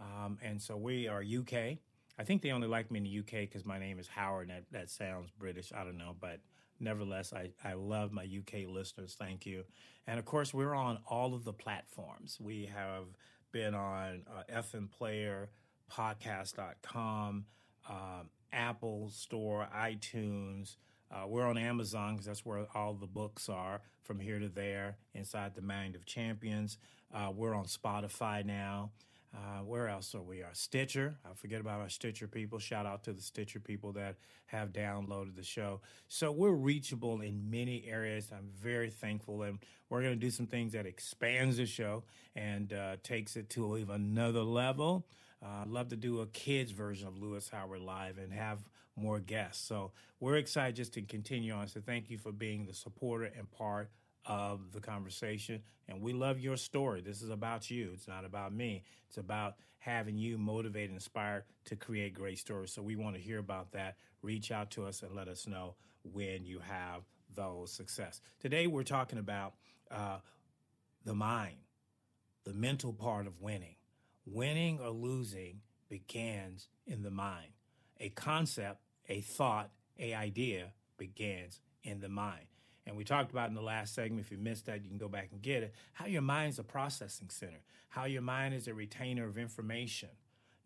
Um, 0.00 0.38
and 0.42 0.62
so 0.62 0.78
we 0.78 1.08
are 1.08 1.20
UK. 1.20 1.76
I 2.18 2.24
think 2.24 2.40
they 2.40 2.52
only 2.52 2.68
like 2.68 2.90
me 2.90 3.00
in 3.00 3.04
the 3.04 3.18
UK 3.18 3.42
because 3.42 3.66
my 3.66 3.78
name 3.78 3.98
is 3.98 4.08
Howard, 4.08 4.48
and 4.48 4.56
that, 4.56 4.64
that 4.72 4.88
sounds 4.88 5.28
British. 5.38 5.72
I 5.76 5.84
don't 5.84 5.98
know, 5.98 6.16
but 6.18 6.40
nevertheless, 6.80 7.32
I, 7.32 7.50
I 7.64 7.74
love 7.74 8.12
my 8.12 8.24
UK 8.24 8.68
listeners. 8.68 9.16
Thank 9.18 9.46
you. 9.46 9.64
And 10.06 10.18
of 10.18 10.24
course, 10.24 10.54
we're 10.54 10.74
on 10.74 10.98
all 11.06 11.34
of 11.34 11.44
the 11.44 11.52
platforms. 11.52 12.38
We 12.40 12.70
have 12.74 13.04
been 13.52 13.74
on 13.74 14.22
uh, 14.26 14.62
FM 14.62 14.90
Player, 14.90 15.50
podcast.com, 15.92 17.44
um, 17.88 18.30
Apple 18.52 19.10
Store, 19.10 19.68
iTunes. 19.74 20.76
Uh, 21.10 21.26
we're 21.26 21.46
on 21.46 21.56
Amazon 21.56 22.14
because 22.14 22.26
that's 22.26 22.44
where 22.44 22.66
all 22.74 22.94
the 22.94 23.06
books 23.06 23.48
are 23.48 23.80
from 24.02 24.20
here 24.20 24.38
to 24.38 24.48
there 24.48 24.96
inside 25.14 25.54
the 25.54 25.62
Mind 25.62 25.94
of 25.94 26.04
Champions. 26.04 26.78
Uh, 27.12 27.30
we're 27.34 27.54
on 27.54 27.64
Spotify 27.64 28.44
now. 28.44 28.90
Uh, 29.34 29.62
where 29.62 29.88
else 29.88 30.14
are 30.14 30.22
we? 30.22 30.42
Our 30.42 30.54
Stitcher. 30.54 31.18
I 31.24 31.34
forget 31.34 31.60
about 31.60 31.80
our 31.80 31.90
Stitcher 31.90 32.26
people. 32.26 32.58
Shout 32.58 32.86
out 32.86 33.04
to 33.04 33.12
the 33.12 33.20
Stitcher 33.20 33.60
people 33.60 33.92
that 33.92 34.16
have 34.46 34.72
downloaded 34.72 35.36
the 35.36 35.42
show. 35.42 35.80
So 36.08 36.32
we're 36.32 36.52
reachable 36.52 37.20
in 37.20 37.50
many 37.50 37.84
areas. 37.86 38.30
I'm 38.32 38.48
very 38.60 38.90
thankful, 38.90 39.42
and 39.42 39.58
we're 39.90 40.00
going 40.00 40.14
to 40.14 40.20
do 40.20 40.30
some 40.30 40.46
things 40.46 40.72
that 40.72 40.86
expands 40.86 41.58
the 41.58 41.66
show 41.66 42.04
and 42.34 42.72
uh, 42.72 42.96
takes 43.02 43.36
it 43.36 43.50
to 43.50 43.76
even 43.76 43.94
another 43.94 44.42
level. 44.42 45.06
Uh, 45.42 45.62
I'd 45.62 45.68
love 45.68 45.88
to 45.88 45.96
do 45.96 46.20
a 46.20 46.26
kids 46.26 46.72
version 46.72 47.06
of 47.06 47.16
Louis 47.18 47.46
Howard 47.50 47.80
Live 47.80 48.18
and 48.18 48.32
have 48.32 48.60
more 48.96 49.20
guests. 49.20 49.66
So 49.66 49.92
we're 50.20 50.36
excited 50.36 50.74
just 50.74 50.94
to 50.94 51.02
continue 51.02 51.52
on. 51.52 51.68
So 51.68 51.80
thank 51.80 52.10
you 52.10 52.18
for 52.18 52.32
being 52.32 52.66
the 52.66 52.74
supporter 52.74 53.30
and 53.36 53.50
part 53.50 53.90
of 54.28 54.72
the 54.72 54.80
conversation. 54.80 55.62
And 55.88 56.00
we 56.02 56.12
love 56.12 56.38
your 56.38 56.56
story. 56.56 57.00
This 57.00 57.22
is 57.22 57.30
about 57.30 57.70
you. 57.70 57.90
It's 57.94 58.06
not 58.06 58.24
about 58.24 58.52
me. 58.52 58.84
It's 59.08 59.16
about 59.16 59.56
having 59.78 60.18
you 60.18 60.36
motivated, 60.36 60.90
and 60.90 60.96
inspired 60.96 61.44
to 61.64 61.76
create 61.76 62.12
great 62.12 62.38
stories. 62.38 62.72
So 62.72 62.82
we 62.82 62.94
want 62.94 63.16
to 63.16 63.22
hear 63.22 63.38
about 63.38 63.72
that. 63.72 63.96
Reach 64.22 64.52
out 64.52 64.70
to 64.72 64.86
us 64.86 65.02
and 65.02 65.14
let 65.14 65.28
us 65.28 65.46
know 65.46 65.76
when 66.02 66.44
you 66.44 66.58
have 66.58 67.02
those 67.34 67.72
success. 67.72 68.20
Today, 68.38 68.66
we're 68.66 68.82
talking 68.82 69.18
about 69.18 69.54
uh, 69.90 70.18
the 71.04 71.14
mind, 71.14 71.56
the 72.44 72.52
mental 72.52 72.92
part 72.92 73.26
of 73.26 73.40
winning. 73.40 73.76
Winning 74.26 74.78
or 74.78 74.90
losing 74.90 75.60
begins 75.88 76.68
in 76.86 77.02
the 77.02 77.10
mind. 77.10 77.52
A 78.00 78.10
concept, 78.10 78.82
a 79.08 79.20
thought, 79.20 79.70
a 79.98 80.12
idea 80.14 80.72
begins 80.98 81.60
in 81.82 82.00
the 82.00 82.08
mind. 82.08 82.46
And 82.88 82.96
we 82.96 83.04
talked 83.04 83.30
about 83.30 83.50
in 83.50 83.54
the 83.54 83.60
last 83.60 83.94
segment, 83.94 84.24
if 84.24 84.32
you 84.32 84.38
missed 84.38 84.64
that, 84.64 84.82
you 84.82 84.88
can 84.88 84.96
go 84.96 85.08
back 85.08 85.28
and 85.30 85.42
get 85.42 85.62
it, 85.62 85.74
how 85.92 86.06
your 86.06 86.22
mind's 86.22 86.58
a 86.58 86.64
processing 86.64 87.28
center, 87.28 87.60
how 87.90 88.06
your 88.06 88.22
mind 88.22 88.54
is 88.54 88.66
a 88.66 88.72
retainer 88.72 89.26
of 89.26 89.36
information, 89.36 90.08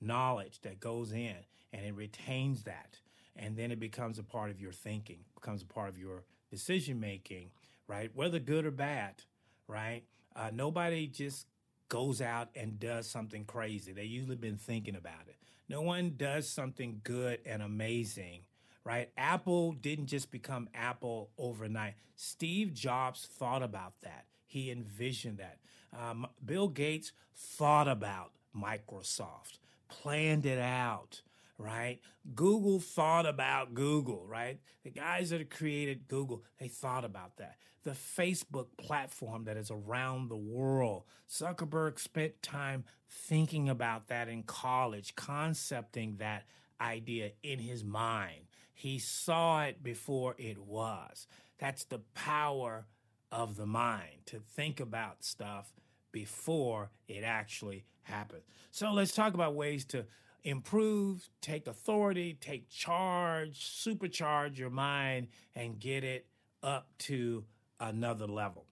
knowledge 0.01 0.61
that 0.63 0.79
goes 0.79 1.11
in, 1.11 1.35
and 1.73 1.85
it 1.85 1.95
retains 1.95 2.63
that. 2.63 3.01
And 3.35 3.57
then 3.57 3.73
it 3.73 3.81
becomes 3.81 4.21
a 4.21 4.23
part 4.23 4.51
of 4.51 4.61
your 4.61 4.71
thinking, 4.71 5.19
becomes 5.35 5.63
a 5.63 5.67
part 5.67 5.89
of 5.89 5.99
your 5.99 6.23
decision 6.49 7.01
making, 7.01 7.51
right? 7.89 8.11
Whether 8.15 8.39
good 8.39 8.67
or 8.67 8.71
bad, 8.71 9.25
right? 9.67 10.05
Uh, 10.37 10.51
nobody 10.53 11.09
just 11.09 11.49
goes 11.89 12.23
out 12.23 12.51
and 12.55 12.79
does 12.79 13.09
something 13.09 13.45
crazy. 13.45 13.93
They 13.93 14.05
usually 14.05 14.37
been 14.37 14.59
thinking 14.59 14.95
about 14.95 15.27
it. 15.27 15.37
No 15.69 15.83
one 15.83 16.15
does 16.17 16.49
something 16.49 17.01
good 17.03 17.41
and 17.45 17.63
amazing, 17.63 18.43
right? 18.85 19.11
Apple 19.17 19.73
didn't 19.73 20.07
just 20.07 20.31
become 20.31 20.69
Apple 20.75 21.31
overnight. 21.39 21.95
Steve 22.17 22.73
Jobs 22.73 23.27
thought 23.27 23.63
about 23.63 23.95
that. 24.03 24.27
He 24.47 24.71
envisioned 24.71 25.39
that. 25.39 25.59
Um, 25.99 26.27
Bill 26.45 26.69
Gates 26.69 27.13
thought 27.35 27.89
about 27.89 28.33
Microsoft, 28.57 29.59
planned 29.89 30.47
it 30.47 30.59
out, 30.59 31.23
right? 31.59 32.01
Google 32.35 32.81
thought 32.81 33.27
about 33.27 33.75
Google, 33.75 34.27
right? 34.27 34.59
The 34.85 34.91
guys 34.91 35.31
that 35.31 35.51
created 35.51 36.09
Google, 36.09 36.43
they 36.59 36.69
thought 36.69 37.05
about 37.05 37.37
that. 37.37 37.57
The 37.85 37.93
Facebook 37.93 38.69
platform 38.79 39.45
that 39.45 39.57
is 39.57 39.71
around 39.71 40.29
the 40.29 40.37
world, 40.37 41.05
Zuckerberg 41.29 41.99
spent 41.99 42.43
time 42.43 42.85
thinking 43.09 43.69
about 43.69 44.09
that 44.09 44.29
in 44.29 44.45
college, 44.45 45.15
concepting 45.17 46.17
that 46.19 46.45
idea 46.81 47.33
in 47.43 47.59
his 47.59 47.85
mind. 47.85 48.47
He 48.73 48.99
saw 48.99 49.65
it 49.65 49.83
before 49.83 50.35
it 50.39 50.59
was. 50.59 51.27
That's 51.59 51.85
the 51.85 52.01
power 52.15 52.87
of 53.31 53.57
the 53.57 53.67
mind 53.67 54.27
to 54.27 54.39
think 54.39 54.81
about 54.81 55.25
stuff 55.25 55.73
before 56.11 56.91
it 57.09 57.25
actually 57.25 57.85
happens. 58.03 58.43
So 58.71 58.93
let's 58.93 59.15
talk 59.15 59.35
about 59.35 59.55
ways 59.55 59.85
to 59.87 60.07
improve, 60.45 61.29
take 61.41 61.67
authority, 61.67 62.37
take 62.41 62.69
charge, 62.69 63.61
supercharge 63.61 64.59
your 64.59 64.71
mind, 64.71 65.29
and 65.55 65.79
get 65.79 66.05
it 66.05 66.27
up 66.63 66.89
to 66.99 67.45
another 67.81 68.27
level. 68.27 68.67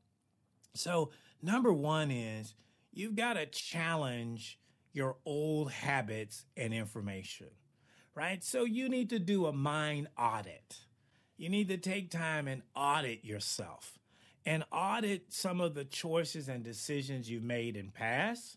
So, 0.75 1.11
number 1.43 1.73
one 1.73 2.11
is 2.11 2.55
you've 2.93 3.17
got 3.17 3.35
to 3.35 3.47
challenge 3.47 4.59
your 4.93 5.17
old 5.25 5.71
habits 5.71 6.45
and 6.57 6.75
information, 6.75 7.49
right? 8.15 8.43
So, 8.43 8.65
you 8.65 8.89
need 8.89 9.11
to 9.11 9.19
do 9.19 9.47
a 9.47 9.53
mind 9.53 10.09
audit. 10.19 10.77
You 11.37 11.49
need 11.49 11.69
to 11.69 11.79
take 11.79 12.11
time 12.11 12.49
and 12.49 12.63
audit 12.77 13.25
yourself 13.25 13.99
and 14.45 14.65
audit 14.73 15.33
some 15.33 15.61
of 15.61 15.75
the 15.75 15.85
choices 15.85 16.49
and 16.49 16.63
decisions 16.63 17.31
you've 17.31 17.43
made 17.43 17.77
in 17.77 17.91
past 17.91 18.57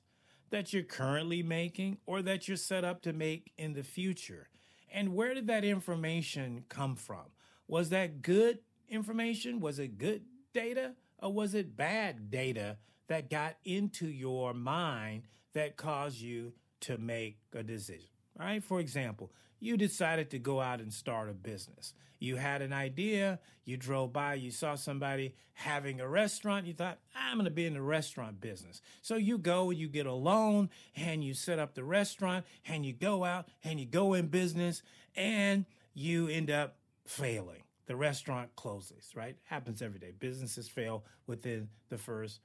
that 0.50 0.72
you're 0.72 0.84
currently 0.84 1.42
making 1.42 1.98
or 2.06 2.22
that 2.22 2.48
you're 2.48 2.58
set 2.58 2.84
up 2.84 3.02
to 3.02 3.13
make 3.13 3.52
in 3.58 3.74
the 3.74 3.84
future? 3.84 4.50
And 4.92 5.16
where 5.16 5.34
did 5.34 5.48
that 5.48 5.63
information 5.63 6.66
come 6.70 6.96
from? 6.96 7.26
Was 7.68 7.89
that 7.89 8.22
good 8.22 8.60
information? 8.88 9.60
Was 9.60 9.80
it 9.80 9.98
good 9.98 10.22
data? 10.54 10.94
Or 11.20 11.34
was 11.34 11.56
it 11.56 11.76
bad 11.76 12.30
data 12.30 12.78
that 13.08 13.30
got 13.30 13.56
into 13.66 14.08
your 14.08 14.54
mind 14.54 15.24
that 15.54 15.78
caused 15.78 16.22
you 16.22 16.54
to 16.82 16.98
make 16.98 17.39
a 17.54 17.63
decision? 17.63 18.12
All 18.39 18.46
right. 18.46 18.63
For 18.63 18.80
example, 18.80 19.32
you 19.60 19.78
decided 19.78 20.30
to 20.32 20.39
go 20.39 20.60
out 20.60 20.82
and 20.82 20.93
start 20.93 21.30
a 21.30 21.34
business. 21.34 21.93
You 22.19 22.38
had 22.38 22.62
an 22.62 22.72
idea, 22.72 23.39
you 23.65 23.76
drove 23.76 24.13
by, 24.13 24.36
you 24.36 24.50
saw 24.50 24.76
somebody 24.76 25.36
having 25.56 26.00
a 26.00 26.08
restaurant, 26.08 26.65
you 26.65 26.74
thought, 26.74 27.00
I'm 27.13 27.36
going 27.36 27.46
to 27.46 27.52
be 27.52 27.65
in 27.65 27.74
the 27.74 27.82
restaurant 27.82 28.39
business. 28.39 28.82
So 29.02 29.15
you 29.15 29.38
go, 29.38 29.69
and 29.69 29.78
you 29.78 29.89
get 29.89 30.06
a 30.06 30.13
loan, 30.13 30.69
and 30.96 31.24
you 31.24 31.34
set 31.34 31.60
up 31.60 31.76
the 31.76 31.84
restaurant, 31.84 32.46
and 32.65 32.86
you 32.86 32.93
go 32.93 33.26
out 33.26 33.50
and 33.63 33.80
you 33.80 33.86
go 33.86 34.13
in 34.13 34.28
business, 34.28 34.84
and 35.15 35.65
you 35.93 36.28
end 36.30 36.50
up 36.50 36.78
failing. 37.06 37.63
The 37.86 37.96
restaurant 37.98 38.56
closes, 38.56 39.12
right? 39.15 39.36
Happens 39.43 39.82
every 39.82 40.00
day. 40.00 40.13
Businesses 40.17 40.69
fail 40.69 41.04
within 41.28 41.67
the 41.89 41.98
first 41.98 42.39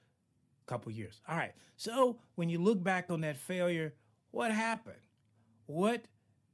couple 0.67 0.91
years. 0.91 1.21
All 1.29 1.37
right. 1.37 1.53
So 1.77 2.19
when 2.35 2.49
you 2.49 2.59
look 2.59 2.83
back 2.83 3.11
on 3.11 3.21
that 3.21 3.37
failure, 3.37 3.95
what 4.33 4.51
happened? 4.51 4.97
What 5.69 6.07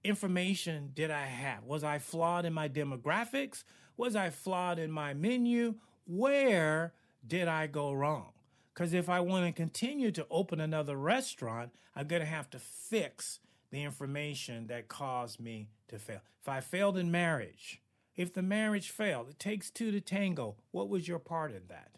information 0.03 0.91
did 0.93 1.13
I 1.13 1.27
have? 1.27 1.63
Was 1.63 1.85
I 1.85 2.01
flawed 2.01 2.45
in 2.45 2.53
my 2.53 2.69
demographics? 2.69 3.63
Was 3.97 4.17
I 4.17 4.31
flawed 4.31 4.81
in 4.81 4.91
my 4.91 5.15
menu? 5.15 5.77
Where 6.05 6.95
did 7.25 7.47
I 7.47 7.69
go 7.69 7.93
wrong? 7.93 8.33
Because 8.75 8.93
if 8.93 9.09
I 9.09 9.21
want 9.21 9.47
to 9.47 9.53
continue 9.53 10.11
to 10.11 10.27
open 10.33 10.59
another 10.59 10.97
restaurant, 10.97 11.71
I'm 11.95 12.09
going 12.09 12.23
to 12.23 12.27
have 12.27 12.51
to 12.51 12.59
fix 12.59 13.39
the 13.71 13.85
information 13.85 14.67
that 14.67 14.89
caused 14.89 15.39
me 15.39 15.69
to 15.87 16.01
fail. 16.01 16.21
If 16.43 16.49
I 16.49 16.59
failed 16.59 16.99
in 16.99 17.13
marriage, 17.13 17.81
if 18.17 18.35
the 18.35 18.43
marriage 18.43 18.91
failed, 18.91 19.29
it 19.31 19.39
takes 19.39 19.71
two 19.71 19.93
to 19.93 20.01
tango. 20.01 20.57
What 20.73 20.89
was 20.89 21.07
your 21.07 21.21
part 21.21 21.53
in 21.53 21.63
that? 21.69 21.93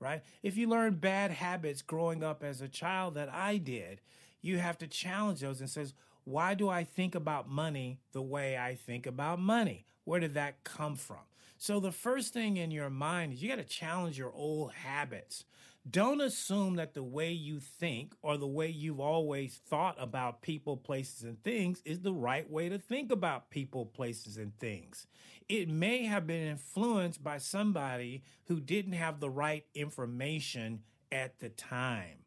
Right? 0.00 0.22
If 0.42 0.56
you 0.56 0.70
learn 0.70 0.94
bad 0.94 1.32
habits 1.32 1.82
growing 1.82 2.24
up 2.24 2.42
as 2.42 2.62
a 2.62 2.68
child 2.68 3.14
that 3.16 3.28
I 3.30 3.58
did, 3.58 4.00
you 4.40 4.56
have 4.56 4.78
to 4.78 4.86
challenge 4.86 5.40
those 5.40 5.60
and 5.60 5.68
says, 5.68 5.92
why 6.24 6.54
do 6.54 6.68
I 6.68 6.84
think 6.84 7.14
about 7.14 7.48
money 7.48 8.00
the 8.12 8.22
way 8.22 8.56
I 8.56 8.74
think 8.74 9.06
about 9.06 9.40
money? 9.40 9.86
Where 10.04 10.20
did 10.20 10.34
that 10.34 10.64
come 10.64 10.96
from? 10.96 11.18
So 11.58 11.78
the 11.78 11.92
first 11.92 12.32
thing 12.32 12.56
in 12.56 12.70
your 12.70 12.90
mind 12.90 13.32
is 13.32 13.42
you 13.42 13.48
got 13.48 13.56
to 13.56 13.64
challenge 13.64 14.18
your 14.18 14.32
old 14.32 14.72
habits. 14.72 15.44
Don't 15.88 16.20
assume 16.20 16.76
that 16.76 16.94
the 16.94 17.02
way 17.02 17.32
you 17.32 17.58
think 17.58 18.14
or 18.22 18.36
the 18.36 18.46
way 18.46 18.68
you've 18.68 19.00
always 19.00 19.60
thought 19.68 19.96
about 19.98 20.42
people, 20.42 20.76
places, 20.76 21.24
and 21.24 21.42
things 21.42 21.82
is 21.84 22.00
the 22.00 22.12
right 22.12 22.48
way 22.48 22.68
to 22.68 22.78
think 22.78 23.10
about 23.10 23.50
people, 23.50 23.86
places, 23.86 24.36
and 24.36 24.56
things. 24.58 25.06
It 25.48 25.68
may 25.68 26.04
have 26.04 26.26
been 26.26 26.46
influenced 26.46 27.22
by 27.22 27.38
somebody 27.38 28.22
who 28.46 28.60
didn't 28.60 28.92
have 28.92 29.18
the 29.18 29.30
right 29.30 29.64
information 29.74 30.82
at 31.10 31.40
the 31.40 31.48
time 31.48 32.21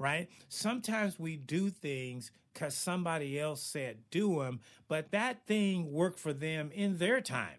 right? 0.00 0.28
Sometimes 0.48 1.18
we 1.20 1.36
do 1.36 1.68
things 1.68 2.32
because 2.52 2.74
somebody 2.74 3.38
else 3.38 3.62
said 3.62 3.98
do 4.10 4.40
them, 4.40 4.60
but 4.88 5.12
that 5.12 5.46
thing 5.46 5.92
worked 5.92 6.18
for 6.18 6.32
them 6.32 6.70
in 6.72 6.96
their 6.96 7.20
time, 7.20 7.58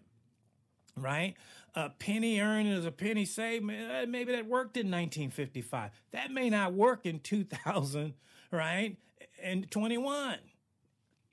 right? 0.96 1.34
A 1.74 1.88
penny 1.88 2.40
earned 2.40 2.68
is 2.68 2.84
a 2.84 2.90
penny 2.90 3.24
saved. 3.24 3.64
Uh, 3.64 4.04
maybe 4.06 4.32
that 4.32 4.46
worked 4.46 4.76
in 4.76 4.90
1955. 4.90 5.92
That 6.10 6.32
may 6.32 6.50
not 6.50 6.74
work 6.74 7.06
in 7.06 7.20
2000, 7.20 8.12
right? 8.50 8.96
And 9.42 9.70
21. 9.70 10.38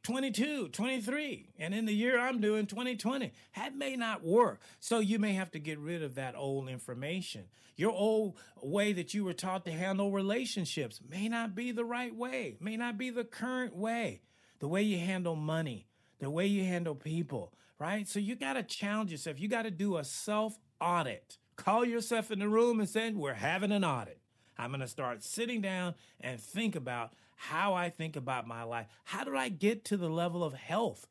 22, 0.03 0.69
23, 0.69 1.49
and 1.59 1.73
in 1.73 1.85
the 1.85 1.93
year 1.93 2.19
I'm 2.19 2.39
doing 2.39 2.65
2020. 2.65 3.31
That 3.55 3.75
may 3.75 3.95
not 3.95 4.23
work. 4.23 4.62
So 4.79 4.99
you 4.99 5.19
may 5.19 5.33
have 5.33 5.51
to 5.51 5.59
get 5.59 5.77
rid 5.77 6.03
of 6.03 6.15
that 6.15 6.35
old 6.35 6.69
information. 6.69 7.45
Your 7.75 7.91
old 7.91 8.38
way 8.62 8.93
that 8.93 9.13
you 9.13 9.23
were 9.23 9.33
taught 9.33 9.65
to 9.65 9.71
handle 9.71 10.12
relationships 10.12 10.99
may 11.07 11.27
not 11.27 11.55
be 11.55 11.71
the 11.71 11.85
right 11.85 12.15
way, 12.15 12.57
may 12.59 12.77
not 12.77 12.97
be 12.97 13.09
the 13.09 13.23
current 13.23 13.75
way. 13.75 14.21
The 14.59 14.67
way 14.67 14.81
you 14.81 14.97
handle 14.99 15.38
money, 15.38 15.88
the 16.19 16.29
way 16.29 16.45
you 16.45 16.65
handle 16.65 16.93
people, 16.93 17.53
right? 17.79 18.05
So 18.07 18.19
you 18.19 18.35
got 18.35 18.53
to 18.53 18.63
challenge 18.63 19.12
yourself. 19.12 19.39
You 19.39 19.47
got 19.47 19.63
to 19.63 19.71
do 19.71 19.97
a 19.97 20.03
self 20.03 20.59
audit. 20.81 21.38
Call 21.55 21.85
yourself 21.85 22.31
in 22.31 22.39
the 22.39 22.49
room 22.49 22.79
and 22.79 22.89
say, 22.89 23.12
We're 23.12 23.33
having 23.33 23.71
an 23.71 23.85
audit. 23.85 24.19
I'm 24.57 24.71
going 24.71 24.81
to 24.81 24.88
start 24.88 25.23
sitting 25.23 25.62
down 25.62 25.95
and 26.19 26.39
think 26.39 26.75
about 26.75 27.13
how 27.41 27.73
I 27.73 27.89
think 27.89 28.17
about 28.17 28.45
my 28.45 28.63
life. 28.63 28.88
How 29.06 29.23
do 29.23 29.36
I 29.36 29.47
get 29.47 29.86
to 29.86 29.97
the 29.97 30.10
level 30.10 30.43
of 30.43 30.54
health 30.54 31.08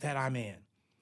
that 0.00 0.16
I'm 0.16 0.36
in? 0.36 0.56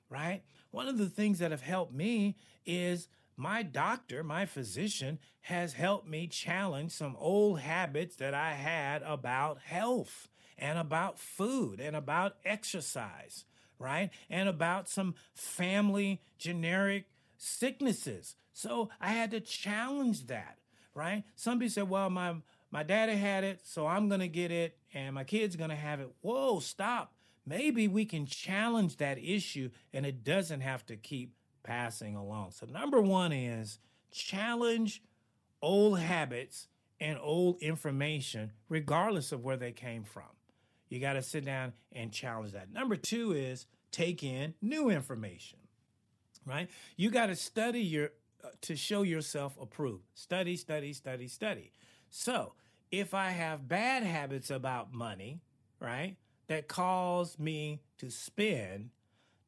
Right? 0.08 0.42
One 0.70 0.86
of 0.86 0.96
the 0.96 1.08
things 1.08 1.40
that 1.40 1.50
have 1.50 1.60
helped 1.62 1.92
me 1.92 2.36
is 2.64 3.08
my 3.36 3.64
doctor, 3.64 4.22
my 4.22 4.46
physician, 4.46 5.18
has 5.42 5.72
helped 5.72 6.08
me 6.08 6.28
challenge 6.28 6.92
some 6.92 7.16
old 7.18 7.60
habits 7.60 8.14
that 8.16 8.32
I 8.32 8.52
had 8.52 9.02
about 9.02 9.58
health 9.64 10.28
and 10.56 10.78
about 10.78 11.18
food 11.18 11.80
and 11.80 11.96
about 11.96 12.36
exercise, 12.44 13.44
right? 13.78 14.10
And 14.30 14.48
about 14.48 14.88
some 14.88 15.16
family 15.34 16.22
generic 16.38 17.06
sicknesses. 17.36 18.36
So 18.52 18.90
I 19.00 19.08
had 19.08 19.32
to 19.32 19.40
challenge 19.40 20.26
that, 20.26 20.58
right? 20.94 21.24
Somebody 21.34 21.68
said, 21.68 21.88
well, 21.88 22.10
my 22.10 22.36
my 22.70 22.82
daddy 22.82 23.14
had 23.14 23.44
it, 23.44 23.60
so 23.64 23.86
I'm 23.86 24.08
going 24.08 24.20
to 24.20 24.28
get 24.28 24.50
it, 24.50 24.76
and 24.92 25.14
my 25.14 25.24
kid's 25.24 25.56
going 25.56 25.70
to 25.70 25.76
have 25.76 26.00
it. 26.00 26.10
Whoa, 26.20 26.60
stop. 26.60 27.14
Maybe 27.46 27.88
we 27.88 28.04
can 28.04 28.26
challenge 28.26 28.98
that 28.98 29.18
issue 29.18 29.70
and 29.94 30.04
it 30.04 30.22
doesn't 30.22 30.60
have 30.60 30.84
to 30.86 30.96
keep 30.96 31.32
passing 31.62 32.14
along. 32.14 32.50
So, 32.50 32.66
number 32.66 33.00
one 33.00 33.32
is 33.32 33.78
challenge 34.10 35.02
old 35.62 35.98
habits 35.98 36.68
and 37.00 37.18
old 37.22 37.62
information, 37.62 38.52
regardless 38.68 39.32
of 39.32 39.44
where 39.44 39.56
they 39.56 39.72
came 39.72 40.04
from. 40.04 40.24
You 40.90 41.00
got 41.00 41.14
to 41.14 41.22
sit 41.22 41.44
down 41.44 41.72
and 41.92 42.12
challenge 42.12 42.52
that. 42.52 42.72
Number 42.72 42.96
two 42.96 43.32
is 43.32 43.66
take 43.92 44.22
in 44.22 44.54
new 44.60 44.90
information, 44.90 45.58
right? 46.44 46.68
You 46.96 47.10
got 47.10 47.26
to 47.26 47.36
study 47.36 47.80
your 47.80 48.10
uh, 48.44 48.48
to 48.62 48.76
show 48.76 49.02
yourself 49.02 49.56
approved. 49.60 50.04
Study, 50.14 50.56
study, 50.56 50.92
study, 50.92 51.28
study. 51.28 51.72
So, 52.10 52.54
if 52.90 53.14
I 53.14 53.30
have 53.30 53.68
bad 53.68 54.02
habits 54.02 54.50
about 54.50 54.92
money, 54.92 55.40
right, 55.80 56.16
that 56.48 56.68
cause 56.68 57.38
me 57.38 57.82
to 57.98 58.10
spend, 58.10 58.90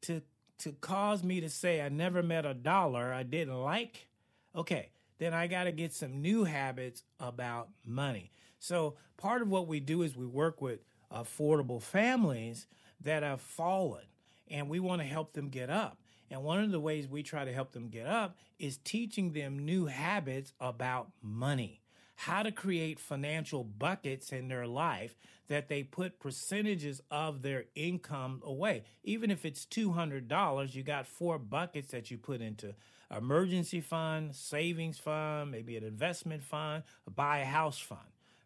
to 0.01 0.21
to 0.59 0.71
cause 0.73 1.23
me 1.23 1.41
to 1.41 1.49
say 1.49 1.81
I 1.81 1.89
never 1.89 2.21
met 2.21 2.45
a 2.45 2.53
dollar 2.53 3.11
I 3.11 3.23
didn't 3.23 3.59
like, 3.61 4.07
okay, 4.55 4.91
then 5.17 5.33
I 5.33 5.47
got 5.47 5.63
to 5.63 5.71
get 5.71 5.91
some 5.93 6.21
new 6.21 6.43
habits 6.43 7.03
about 7.19 7.69
money. 7.83 8.31
So 8.59 8.95
part 9.17 9.41
of 9.41 9.49
what 9.49 9.67
we 9.67 9.79
do 9.79 10.03
is 10.03 10.15
we 10.15 10.27
work 10.27 10.61
with 10.61 10.81
affordable 11.11 11.81
families 11.81 12.67
that 13.01 13.23
have 13.23 13.41
fallen 13.41 14.05
and 14.49 14.69
we 14.69 14.79
want 14.79 15.01
to 15.01 15.07
help 15.07 15.33
them 15.33 15.49
get 15.49 15.69
up. 15.71 15.97
And 16.29 16.43
one 16.43 16.63
of 16.63 16.71
the 16.71 16.79
ways 16.79 17.07
we 17.07 17.23
try 17.23 17.43
to 17.43 17.51
help 17.51 17.71
them 17.71 17.89
get 17.89 18.07
up 18.07 18.37
is 18.59 18.77
teaching 18.77 19.33
them 19.33 19.59
new 19.59 19.87
habits 19.87 20.53
about 20.59 21.09
money, 21.21 21.80
how 22.25 22.43
to 22.43 22.51
create 22.51 22.99
financial 22.99 23.63
buckets 23.63 24.31
in 24.31 24.47
their 24.47 24.67
life 24.67 25.15
that 25.47 25.67
they 25.69 25.81
put 25.81 26.19
percentages 26.19 27.01
of 27.09 27.41
their 27.41 27.65
income 27.75 28.41
away. 28.45 28.83
Even 29.03 29.31
if 29.31 29.43
it's 29.43 29.65
$200, 29.65 30.75
you 30.75 30.83
got 30.83 31.07
four 31.07 31.39
buckets 31.39 31.91
that 31.91 32.11
you 32.11 32.17
put 32.17 32.39
into 32.39 32.75
emergency 33.15 33.81
fund, 33.81 34.35
savings 34.35 34.99
fund, 34.99 35.51
maybe 35.51 35.75
an 35.75 35.83
investment 35.83 36.43
fund, 36.43 36.83
a 37.07 37.09
buy 37.09 37.39
a 37.39 37.45
house 37.45 37.79
fund 37.79 38.01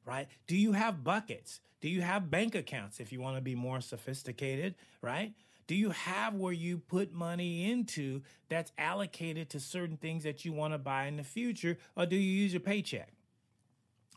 right? 0.05 0.27
Do 0.45 0.55
you 0.55 0.73
have 0.73 1.03
buckets? 1.03 1.59
Do 1.81 1.89
you 1.89 2.01
have 2.01 2.29
bank 2.29 2.53
accounts 2.53 2.99
if 2.99 3.11
you 3.11 3.19
want 3.19 3.37
to 3.37 3.41
be 3.41 3.55
more 3.55 3.81
sophisticated, 3.81 4.75
right? 5.01 5.33
Do 5.65 5.73
you 5.73 5.89
have 5.89 6.35
where 6.35 6.53
you 6.53 6.77
put 6.77 7.11
money 7.11 7.71
into 7.71 8.21
that's 8.47 8.71
allocated 8.77 9.49
to 9.49 9.59
certain 9.59 9.97
things 9.97 10.23
that 10.23 10.45
you 10.45 10.53
want 10.53 10.75
to 10.75 10.77
buy 10.77 11.07
in 11.07 11.17
the 11.17 11.23
future, 11.23 11.79
or 11.95 12.05
do 12.05 12.15
you 12.15 12.43
use 12.43 12.53
your 12.53 12.59
paycheck? 12.59 13.14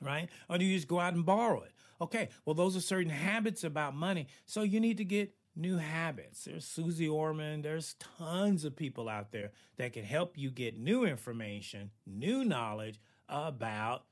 Right? 0.00 0.28
Or 0.48 0.58
do 0.58 0.64
you 0.64 0.76
just 0.76 0.88
go 0.88 1.00
out 1.00 1.14
and 1.14 1.26
borrow 1.26 1.62
it? 1.62 1.72
Okay, 2.00 2.28
well, 2.44 2.54
those 2.54 2.76
are 2.76 2.80
certain 2.80 3.10
habits 3.10 3.64
about 3.64 3.94
money. 3.94 4.28
So 4.46 4.62
you 4.62 4.78
need 4.78 4.98
to 4.98 5.04
get 5.04 5.34
new 5.56 5.76
habits. 5.76 6.44
There's 6.44 6.64
Suze 6.64 7.08
Orman, 7.08 7.62
there's 7.62 7.94
tons 7.94 8.64
of 8.64 8.76
people 8.76 9.08
out 9.08 9.32
there 9.32 9.50
that 9.76 9.92
can 9.92 10.04
help 10.04 10.38
you 10.38 10.50
get 10.50 10.78
new 10.78 11.04
information, 11.04 11.90
new 12.06 12.44
knowledge 12.44 13.00
about 13.28 14.04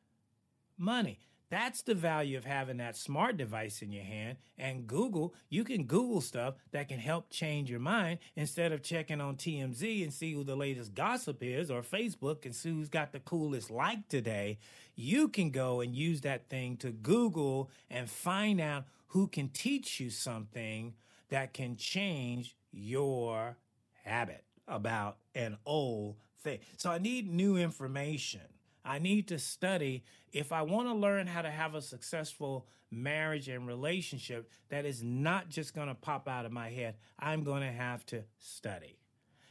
money. 0.76 1.20
That's 1.48 1.82
the 1.82 1.94
value 1.94 2.36
of 2.36 2.44
having 2.44 2.78
that 2.78 2.96
smart 2.96 3.36
device 3.36 3.80
in 3.80 3.92
your 3.92 4.04
hand. 4.04 4.38
And 4.58 4.86
Google, 4.86 5.32
you 5.48 5.62
can 5.62 5.84
Google 5.84 6.20
stuff 6.20 6.54
that 6.72 6.88
can 6.88 6.98
help 6.98 7.30
change 7.30 7.70
your 7.70 7.78
mind 7.80 8.18
instead 8.34 8.72
of 8.72 8.82
checking 8.82 9.20
on 9.20 9.36
TMZ 9.36 10.02
and 10.02 10.12
see 10.12 10.32
who 10.32 10.42
the 10.42 10.56
latest 10.56 10.94
gossip 10.94 11.42
is 11.42 11.70
or 11.70 11.82
Facebook 11.82 12.44
and 12.44 12.54
see 12.54 12.70
who's 12.70 12.88
got 12.88 13.12
the 13.12 13.20
coolest 13.20 13.70
like 13.70 14.08
today. 14.08 14.58
You 14.96 15.28
can 15.28 15.50
go 15.50 15.80
and 15.80 15.94
use 15.94 16.22
that 16.22 16.48
thing 16.48 16.76
to 16.78 16.90
Google 16.90 17.70
and 17.90 18.10
find 18.10 18.60
out 18.60 18.86
who 19.08 19.28
can 19.28 19.48
teach 19.48 20.00
you 20.00 20.10
something 20.10 20.94
that 21.28 21.52
can 21.52 21.76
change 21.76 22.56
your 22.72 23.56
habit 24.04 24.44
about 24.66 25.18
an 25.34 25.58
old 25.64 26.16
thing. 26.40 26.58
So 26.76 26.90
I 26.90 26.98
need 26.98 27.30
new 27.30 27.56
information. 27.56 28.40
I 28.86 29.00
need 29.00 29.28
to 29.28 29.38
study 29.38 30.04
if 30.32 30.52
I 30.52 30.62
want 30.62 30.88
to 30.88 30.94
learn 30.94 31.26
how 31.26 31.42
to 31.42 31.50
have 31.50 31.74
a 31.74 31.82
successful 31.82 32.66
marriage 32.90 33.48
and 33.48 33.66
relationship 33.66 34.48
that 34.68 34.86
is 34.86 35.02
not 35.02 35.48
just 35.48 35.74
going 35.74 35.88
to 35.88 35.94
pop 35.94 36.28
out 36.28 36.46
of 36.46 36.52
my 36.52 36.70
head. 36.70 36.94
I'm 37.18 37.42
going 37.42 37.62
to 37.62 37.72
have 37.72 38.06
to 38.06 38.22
study. 38.38 38.96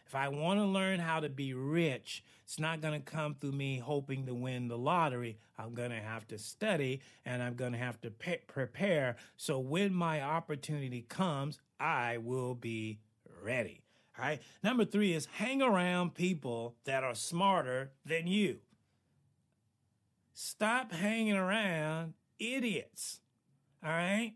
If 0.07 0.15
I 0.15 0.29
want 0.29 0.59
to 0.59 0.65
learn 0.65 0.99
how 0.99 1.19
to 1.19 1.29
be 1.29 1.53
rich, 1.53 2.23
it's 2.45 2.59
not 2.59 2.79
going 2.79 2.93
to 2.93 3.11
come 3.11 3.35
through 3.35 3.51
me 3.51 3.79
hoping 3.79 4.27
to 4.27 4.33
win 4.33 4.67
the 4.67 4.77
lottery. 4.77 5.37
I'm 5.57 5.73
going 5.73 5.89
to 5.89 5.99
have 5.99 6.27
to 6.27 6.37
study 6.37 7.01
and 7.25 7.43
I'm 7.43 7.55
going 7.55 7.73
to 7.73 7.77
have 7.77 7.99
to 8.01 8.11
pe- 8.11 8.37
prepare. 8.47 9.17
So 9.35 9.59
when 9.59 9.93
my 9.93 10.21
opportunity 10.21 11.01
comes, 11.01 11.59
I 11.79 12.19
will 12.19 12.55
be 12.55 12.99
ready. 13.43 13.81
All 14.17 14.23
right. 14.23 14.41
Number 14.63 14.85
three 14.85 15.13
is 15.13 15.25
hang 15.25 15.61
around 15.61 16.13
people 16.13 16.75
that 16.85 17.03
are 17.03 17.15
smarter 17.15 17.91
than 18.05 18.27
you. 18.27 18.59
Stop 20.37 20.91
hanging 20.91 21.37
around 21.37 22.13
idiots. 22.39 23.21
All 23.81 23.89
right? 23.89 24.33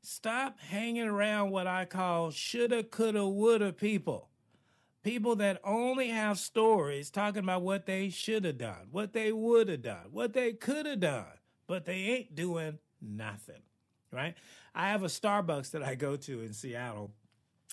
Stop 0.00 0.58
hanging 0.58 1.06
around 1.06 1.50
what 1.50 1.66
I 1.66 1.84
call 1.84 2.30
shoulda, 2.30 2.82
coulda, 2.82 3.28
woulda 3.28 3.70
people. 3.74 4.30
People 5.02 5.36
that 5.36 5.60
only 5.62 6.08
have 6.08 6.38
stories 6.38 7.10
talking 7.10 7.42
about 7.42 7.60
what 7.60 7.84
they 7.84 8.08
should 8.08 8.46
have 8.46 8.56
done, 8.56 8.88
what 8.90 9.12
they 9.12 9.30
would 9.30 9.68
have 9.68 9.82
done, 9.82 10.06
what 10.10 10.32
they 10.32 10.54
could 10.54 10.86
have 10.86 11.00
done, 11.00 11.26
but 11.66 11.84
they 11.84 11.96
ain't 11.96 12.34
doing 12.34 12.78
nothing. 13.02 13.60
Right? 14.10 14.34
I 14.74 14.88
have 14.88 15.02
a 15.02 15.08
Starbucks 15.08 15.72
that 15.72 15.82
I 15.82 15.96
go 15.96 16.16
to 16.16 16.40
in 16.40 16.54
Seattle. 16.54 17.12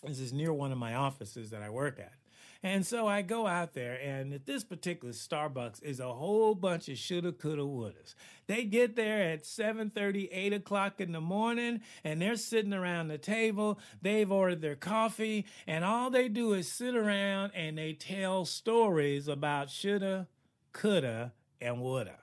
This 0.03 0.19
is 0.19 0.33
near 0.33 0.51
one 0.51 0.73
of 0.73 0.77
my 0.77 0.95
offices 0.95 1.51
that 1.51 1.61
I 1.61 1.69
work 1.69 1.97
at. 1.97 2.18
And 2.61 2.85
so 2.85 3.07
I 3.07 3.21
go 3.21 3.47
out 3.47 3.73
there, 3.73 3.97
and 4.01 4.33
at 4.33 4.45
this 4.45 4.65
particular 4.65 5.13
Starbucks 5.13 5.81
is 5.81 6.01
a 6.01 6.11
whole 6.11 6.55
bunch 6.55 6.89
of 6.89 6.97
shoulda, 6.97 7.31
coulda, 7.31 7.61
wouldas. 7.61 8.15
They 8.47 8.65
get 8.65 8.97
there 8.97 9.31
at 9.31 9.45
7:30, 9.45 10.27
8 10.29 10.53
o'clock 10.53 10.99
in 10.99 11.13
the 11.13 11.21
morning, 11.21 11.79
and 12.03 12.21
they're 12.21 12.35
sitting 12.35 12.73
around 12.73 13.07
the 13.07 13.17
table. 13.17 13.79
They've 14.01 14.29
ordered 14.29 14.59
their 14.59 14.75
coffee, 14.75 15.45
and 15.67 15.85
all 15.85 16.09
they 16.09 16.27
do 16.27 16.51
is 16.51 16.69
sit 16.69 16.95
around 16.95 17.53
and 17.55 17.77
they 17.77 17.93
tell 17.93 18.43
stories 18.43 19.29
about 19.29 19.69
shoulda, 19.69 20.27
coulda, 20.73 21.31
and 21.61 21.81
woulda. 21.81 22.19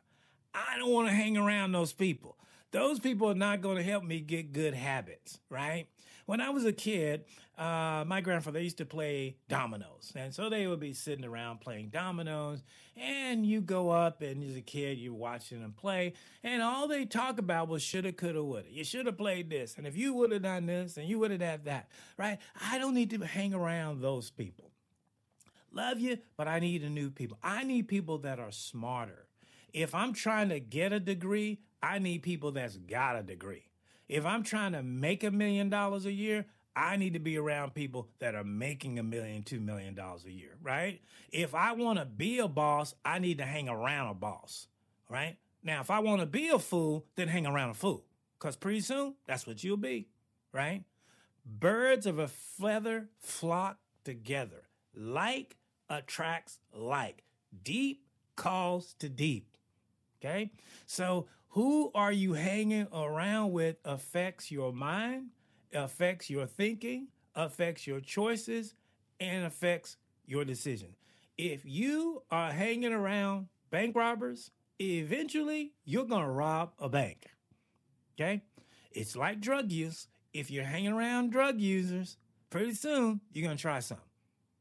I 0.53 0.77
don't 0.79 0.93
want 0.93 1.09
to 1.09 1.15
hang 1.15 1.39
around 1.39 1.73
those 1.73 1.95
people. 1.95 2.37
Those 2.73 3.01
people 3.01 3.31
are 3.31 3.35
not 3.35 3.63
going 3.63 3.77
to 3.77 3.83
help 3.83 4.05
me 4.05 4.21
get 4.21 4.53
good 4.53 4.75
habits, 4.75 5.41
right? 5.49 5.87
When 6.27 6.41
I 6.41 6.51
was 6.51 6.65
a 6.65 6.73
kid, 6.73 7.25
uh, 7.57 8.05
my 8.07 8.21
grandfather 8.21 8.61
used 8.61 8.79
to 8.79 8.85
play 8.85 9.37
dominoes. 9.49 10.13
And 10.17 10.35
so 10.35 10.51
they 10.51 10.67
would 10.67 10.81
be 10.81 10.93
sitting 10.93 11.25
around 11.25 11.61
playing 11.61 11.91
dominoes. 11.91 12.65
And 12.97 13.47
you 13.47 13.61
go 13.61 13.91
up, 13.91 14.23
and 14.23 14.43
as 14.43 14.57
a 14.57 14.61
kid, 14.61 14.99
you're 14.99 15.15
watching 15.15 15.61
them 15.61 15.73
play. 15.73 16.15
And 16.43 16.63
all 16.63 16.89
they 16.89 17.05
talk 17.05 17.39
about 17.39 17.69
was 17.69 17.83
shoulda, 17.83 18.13
coulda, 18.13 18.43
woulda. 18.43 18.69
You 18.69 18.83
should 18.83 19.07
have 19.07 19.17
played 19.17 19.51
this. 19.51 19.77
And 19.79 19.87
if 19.87 19.97
you 19.97 20.15
would 20.15 20.33
have 20.33 20.43
done 20.43 20.67
this, 20.67 20.97
and 20.97 21.09
you 21.09 21.21
would 21.21 21.31
have 21.31 21.41
done 21.41 21.61
that, 21.65 21.89
right? 22.19 22.39
I 22.61 22.79
don't 22.79 22.95
need 22.95 23.11
to 23.11 23.19
hang 23.25 23.55
around 23.55 24.01
those 24.01 24.29
people. 24.31 24.73
Love 25.71 26.01
you, 26.01 26.19
but 26.37 26.49
I 26.49 26.59
need 26.59 26.83
a 26.83 26.91
new 26.91 27.11
people. 27.11 27.39
I 27.43 27.63
need 27.63 27.87
people 27.87 28.19
that 28.19 28.41
are 28.41 28.51
smarter. 28.51 29.27
If 29.73 29.95
I'm 29.95 30.13
trying 30.13 30.49
to 30.49 30.59
get 30.59 30.93
a 30.93 30.99
degree, 30.99 31.61
I 31.83 31.99
need 31.99 32.23
people 32.23 32.51
that's 32.53 32.79
got 32.79 33.17
a 33.17 33.23
degree. 33.23 33.69
If 34.09 34.25
I'm 34.25 34.43
trying 34.43 34.73
to 34.73 34.83
make 34.83 35.25
a 35.25 35.31
million 35.31 35.69
dollars 35.69 36.07
a 36.07 36.13
year, 36.13 36.47
I 36.75 36.97
need 36.97 37.15
to 37.15 37.19
be 37.19 37.39
around 37.39 37.75
people 37.75 38.09
that 38.19 38.35
are 38.35 38.45
making 38.45 38.99
a 38.99 39.03
million, 39.03 39.43
two 39.43 39.61
million 39.61 39.95
dollars 39.95 40.25
a 40.27 40.31
year, 40.31 40.57
right? 40.63 41.01
If 41.33 41.55
I 41.55 41.73
want 41.73 41.99
to 41.99 42.05
be 42.05 42.39
a 42.39 42.49
boss, 42.49 42.95
I 43.05 43.19
need 43.19 43.39
to 43.39 43.45
hang 43.45 43.69
around 43.69 44.11
a 44.11 44.15
boss, 44.15 44.69
right? 45.09 45.39
Now, 45.63 45.81
if 45.81 45.91
I 45.91 46.01
want 46.01 46.21
to 46.21 46.27
be 46.27 46.49
a 46.49 46.59
fool, 46.59 47.07
then 47.17 47.29
hang 47.29 47.47
around 47.47 47.71
a 47.71 47.75
fool, 47.75 48.05
because 48.39 48.57
pretty 48.57 48.81
soon 48.81 49.15
that's 49.27 49.47
what 49.47 49.65
you'll 49.65 49.79
be, 49.79 50.09
right? 50.53 50.85
Birds 51.45 52.07
of 52.07 52.19
a 52.19 52.29
feather 52.29 53.09
flock 53.21 53.79
together. 54.05 54.69
Like 54.95 55.57
attracts 55.89 56.59
like. 56.73 57.23
Deep 57.63 58.05
calls 58.37 58.95
to 58.99 59.09
deep. 59.09 59.56
Okay? 60.27 60.51
So 60.87 61.27
who 61.51 61.91
are 61.95 62.13
you 62.13 62.33
hanging 62.33 62.89
around 62.93 63.53
with 63.53 63.77
affects 63.85 64.51
your 64.51 64.73
mind, 64.73 65.29
affects 65.73 66.29
your 66.29 66.47
thinking, 66.47 67.09
affects 67.35 67.87
your 67.87 68.01
choices, 68.01 68.75
and 69.21 69.47
affects 69.47 69.97
your 70.27 70.45
decision. 70.45 70.89
If 71.39 71.65
you 71.65 72.23
are 72.31 72.51
hanging 72.51 72.93
around 72.93 73.49
bank 73.71 73.95
robbers, 73.95 74.51
eventually 74.81 75.73
you're 75.85 76.05
going 76.05 76.25
to 76.25 76.31
rob 76.31 76.73
a 76.79 76.89
bank. 76.89 77.27
Okay? 78.19 78.43
It's 78.93 79.17
like 79.17 79.41
drug 79.41 79.71
use. 79.71 80.09
If 80.33 80.51
you're 80.51 80.65
hanging 80.65 80.93
around 80.93 81.31
drug 81.31 81.61
users, 81.61 82.17
pretty 82.51 82.75
soon 82.75 83.21
you're 83.33 83.47
going 83.47 83.57
to 83.57 83.63
try 83.63 83.81
some, 83.81 84.01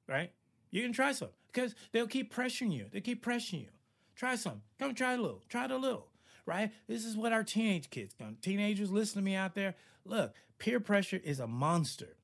right? 0.07 0.31
You're 0.71 0.83
going 0.83 0.93
to 0.93 0.95
try 0.95 1.11
some 1.11 1.29
because 1.51 1.75
they'll 1.91 2.07
keep 2.07 2.33
pressuring 2.33 2.71
you. 2.71 2.85
They 2.91 3.01
keep 3.01 3.25
pressuring 3.25 3.61
you. 3.61 3.74
Try 4.15 4.35
some. 4.35 4.61
Come 4.79 4.95
try 4.95 5.13
a 5.13 5.17
little. 5.17 5.43
Try 5.49 5.65
it 5.65 5.71
a 5.71 5.77
little 5.77 6.07
right? 6.45 6.71
This 6.87 7.05
is 7.05 7.17
what 7.17 7.33
our 7.33 7.43
teenage 7.43 7.89
kids, 7.89 8.15
teenagers, 8.41 8.91
listen 8.91 9.21
to 9.21 9.25
me 9.25 9.35
out 9.35 9.55
there. 9.55 9.75
Look, 10.05 10.33
peer 10.59 10.79
pressure 10.79 11.19
is 11.23 11.39
a 11.39 11.47
monster, 11.47 12.17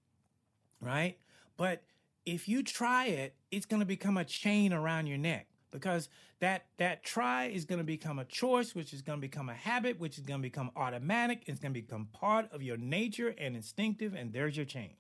right? 0.80 1.18
But 1.58 1.84
if 2.26 2.48
you 2.48 2.64
try 2.64 3.08
it, 3.08 3.36
it's 3.50 3.66
going 3.66 3.80
to 3.80 3.86
become 3.86 4.18
a 4.18 4.26
chain 4.26 4.74
around 4.74 5.08
your 5.08 5.18
neck 5.18 5.48
because 5.72 6.10
that 6.40 6.66
that 6.78 7.04
try 7.04 7.46
is 7.46 7.66
going 7.66 7.80
to 7.80 7.86
become 7.86 8.20
a 8.20 8.26
choice 8.26 8.76
which 8.76 8.94
is 8.94 9.02
going 9.02 9.18
to 9.18 9.22
become 9.22 9.50
a 9.50 9.54
habit 9.54 10.00
which 10.00 10.18
is 10.18 10.26
going 10.26 10.40
to 10.40 10.46
become 10.46 10.70
automatic 10.76 11.44
it's 11.46 11.62
going 11.62 11.74
to 11.74 11.82
become 11.82 12.10
part 12.12 12.52
of 12.52 12.62
your 12.62 12.76
nature 12.76 13.34
and 13.38 13.56
instinctive 13.56 14.14
and 14.14 14.34
there's 14.34 14.58
your 14.58 14.66
chain 14.66 14.92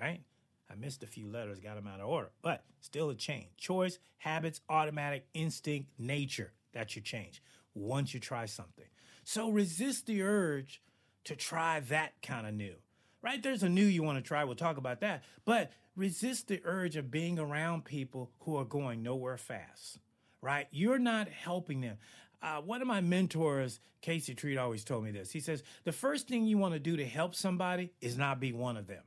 right 0.00 0.20
i 0.72 0.74
missed 0.74 1.02
a 1.02 1.06
few 1.06 1.26
letters 1.28 1.60
got 1.60 1.76
them 1.76 1.86
out 1.86 2.00
of 2.00 2.08
order 2.08 2.30
but 2.42 2.64
still 2.80 3.10
a 3.10 3.14
chain 3.14 3.46
choice 3.56 3.98
habits 4.18 4.60
automatic 4.68 5.26
instinct 5.34 5.88
nature 5.98 6.52
that's 6.72 6.96
your 6.96 7.02
change 7.02 7.42
once 7.74 8.14
you 8.14 8.20
try 8.20 8.46
something 8.46 8.86
so 9.24 9.50
resist 9.50 10.06
the 10.06 10.22
urge 10.22 10.82
to 11.24 11.36
try 11.36 11.80
that 11.80 12.12
kind 12.22 12.46
of 12.46 12.54
new 12.54 12.74
right 13.22 13.42
there's 13.42 13.62
a 13.62 13.68
new 13.68 13.84
you 13.84 14.02
want 14.02 14.18
to 14.18 14.22
try 14.22 14.44
we'll 14.44 14.54
talk 14.54 14.76
about 14.76 15.00
that 15.00 15.22
but 15.44 15.70
resist 15.94 16.48
the 16.48 16.60
urge 16.64 16.96
of 16.96 17.10
being 17.10 17.38
around 17.38 17.84
people 17.84 18.30
who 18.40 18.56
are 18.56 18.64
going 18.64 19.02
nowhere 19.02 19.36
fast 19.36 19.98
right? 20.42 20.66
You're 20.70 20.98
not 20.98 21.28
helping 21.28 21.80
them. 21.80 21.96
Uh, 22.42 22.60
one 22.60 22.82
of 22.82 22.88
my 22.88 23.00
mentors, 23.00 23.80
Casey 24.02 24.34
Treat, 24.34 24.58
always 24.58 24.84
told 24.84 25.04
me 25.04 25.12
this. 25.12 25.30
He 25.30 25.40
says, 25.40 25.62
the 25.84 25.92
first 25.92 26.28
thing 26.28 26.44
you 26.44 26.58
want 26.58 26.74
to 26.74 26.80
do 26.80 26.96
to 26.96 27.06
help 27.06 27.34
somebody 27.34 27.92
is 28.00 28.18
not 28.18 28.40
be 28.40 28.52
one 28.52 28.76
of 28.76 28.88
them. 28.88 29.04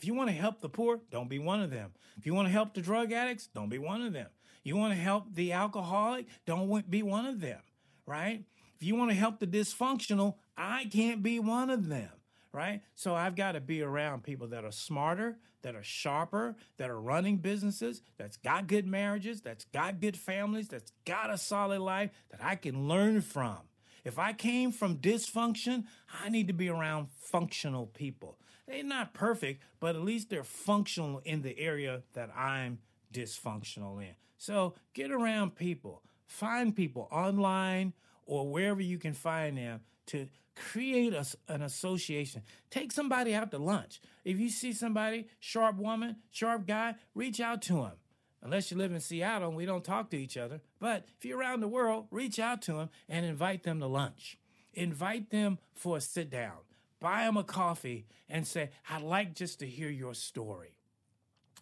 If 0.00 0.06
you 0.06 0.14
want 0.14 0.30
to 0.30 0.34
help 0.34 0.62
the 0.62 0.70
poor, 0.70 1.00
don't 1.10 1.28
be 1.28 1.38
one 1.38 1.60
of 1.60 1.70
them. 1.70 1.92
If 2.16 2.24
you 2.24 2.32
want 2.32 2.48
to 2.48 2.52
help 2.52 2.72
the 2.72 2.80
drug 2.80 3.12
addicts, 3.12 3.48
don't 3.48 3.68
be 3.68 3.76
one 3.76 4.00
of 4.00 4.14
them. 4.14 4.28
You 4.64 4.76
want 4.76 4.94
to 4.94 4.98
help 4.98 5.34
the 5.34 5.52
alcoholic, 5.52 6.24
don't 6.46 6.90
be 6.90 7.02
one 7.02 7.26
of 7.26 7.40
them, 7.40 7.60
right? 8.06 8.42
If 8.76 8.82
you 8.82 8.96
want 8.96 9.10
to 9.10 9.14
help 9.14 9.40
the 9.40 9.46
dysfunctional, 9.46 10.36
I 10.56 10.86
can't 10.86 11.22
be 11.22 11.38
one 11.38 11.68
of 11.68 11.88
them 11.88 12.10
right? 12.52 12.80
So 12.94 13.14
I've 13.14 13.36
got 13.36 13.52
to 13.52 13.60
be 13.60 13.82
around 13.82 14.22
people 14.22 14.48
that 14.48 14.64
are 14.64 14.72
smarter, 14.72 15.38
that 15.62 15.74
are 15.74 15.82
sharper, 15.82 16.56
that 16.78 16.90
are 16.90 17.00
running 17.00 17.36
businesses, 17.36 18.02
that's 18.18 18.36
got 18.36 18.66
good 18.66 18.86
marriages, 18.86 19.40
that's 19.40 19.64
got 19.66 20.00
good 20.00 20.16
families, 20.16 20.68
that's 20.68 20.92
got 21.04 21.30
a 21.30 21.38
solid 21.38 21.80
life 21.80 22.10
that 22.30 22.42
I 22.42 22.56
can 22.56 22.88
learn 22.88 23.20
from. 23.20 23.58
If 24.04 24.18
I 24.18 24.32
came 24.32 24.72
from 24.72 24.96
dysfunction, 24.96 25.84
I 26.22 26.30
need 26.30 26.48
to 26.48 26.54
be 26.54 26.70
around 26.70 27.08
functional 27.20 27.86
people. 27.86 28.38
They're 28.70 28.84
not 28.84 29.14
perfect, 29.14 29.64
but 29.80 29.96
at 29.96 30.02
least 30.02 30.30
they're 30.30 30.44
functional 30.44 31.20
in 31.24 31.42
the 31.42 31.58
area 31.58 32.02
that 32.12 32.30
I'm 32.36 32.78
dysfunctional 33.12 34.00
in. 34.00 34.14
So 34.38 34.74
get 34.94 35.10
around 35.10 35.56
people, 35.56 36.04
find 36.28 36.74
people 36.74 37.08
online 37.10 37.94
or 38.26 38.48
wherever 38.48 38.80
you 38.80 38.96
can 38.96 39.12
find 39.12 39.58
them 39.58 39.80
to 40.06 40.28
create 40.54 41.12
a, 41.12 41.26
an 41.48 41.62
association. 41.62 42.42
Take 42.70 42.92
somebody 42.92 43.34
out 43.34 43.50
to 43.50 43.58
lunch. 43.58 44.00
If 44.24 44.38
you 44.38 44.48
see 44.48 44.72
somebody, 44.72 45.26
sharp 45.40 45.76
woman, 45.76 46.16
sharp 46.30 46.64
guy, 46.64 46.94
reach 47.12 47.40
out 47.40 47.62
to 47.62 47.82
him. 47.82 47.92
Unless 48.40 48.70
you 48.70 48.76
live 48.76 48.92
in 48.92 49.00
Seattle 49.00 49.48
and 49.48 49.56
we 49.56 49.66
don't 49.66 49.84
talk 49.84 50.10
to 50.10 50.16
each 50.16 50.36
other. 50.36 50.60
But 50.78 51.06
if 51.18 51.24
you're 51.24 51.38
around 51.38 51.58
the 51.58 51.68
world, 51.68 52.06
reach 52.12 52.38
out 52.38 52.62
to 52.62 52.74
them 52.74 52.90
and 53.08 53.26
invite 53.26 53.64
them 53.64 53.80
to 53.80 53.86
lunch. 53.86 54.38
Invite 54.72 55.30
them 55.30 55.58
for 55.74 55.96
a 55.96 56.00
sit 56.00 56.30
down. 56.30 56.58
Buy 57.00 57.24
them 57.24 57.36
a 57.36 57.44
coffee 57.44 58.06
and 58.28 58.46
say, 58.46 58.70
I'd 58.88 59.02
like 59.02 59.34
just 59.34 59.60
to 59.60 59.66
hear 59.66 59.88
your 59.88 60.14
story. 60.14 60.76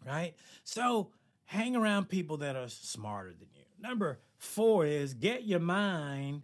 Right? 0.07 0.35
So 0.65 1.11
hang 1.45 1.77
around 1.77 2.09
people 2.09 2.39
that 2.39 2.57
are 2.57 2.69
smarter 2.69 3.31
than 3.31 3.49
you. 3.55 3.63
Number 3.81 4.19
four 4.37 4.85
is 4.85 5.15
get 5.15 5.45
your 5.45 5.61
mind 5.61 6.43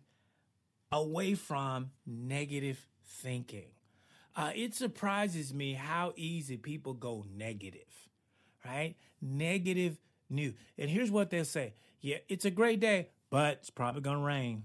away 0.90 1.34
from 1.34 1.90
negative 2.06 2.86
thinking. 3.04 3.66
Uh, 4.36 4.50
it 4.54 4.74
surprises 4.74 5.54
me 5.54 5.74
how 5.74 6.12
easy 6.16 6.56
people 6.56 6.92
go 6.94 7.24
negative, 7.36 8.08
right? 8.64 8.96
Negative 9.20 9.98
news. 10.28 10.54
And 10.76 10.90
here's 10.90 11.10
what 11.10 11.30
they'll 11.30 11.44
say 11.44 11.74
Yeah, 12.00 12.16
it's 12.28 12.44
a 12.44 12.50
great 12.50 12.80
day, 12.80 13.10
but 13.30 13.58
it's 13.58 13.70
probably 13.70 14.02
going 14.02 14.18
to 14.18 14.24
rain. 14.24 14.64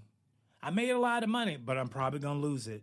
I 0.62 0.70
made 0.70 0.90
a 0.90 0.98
lot 0.98 1.22
of 1.22 1.28
money, 1.28 1.56
but 1.56 1.78
I'm 1.78 1.88
probably 1.88 2.20
going 2.20 2.40
to 2.40 2.46
lose 2.46 2.66
it, 2.66 2.82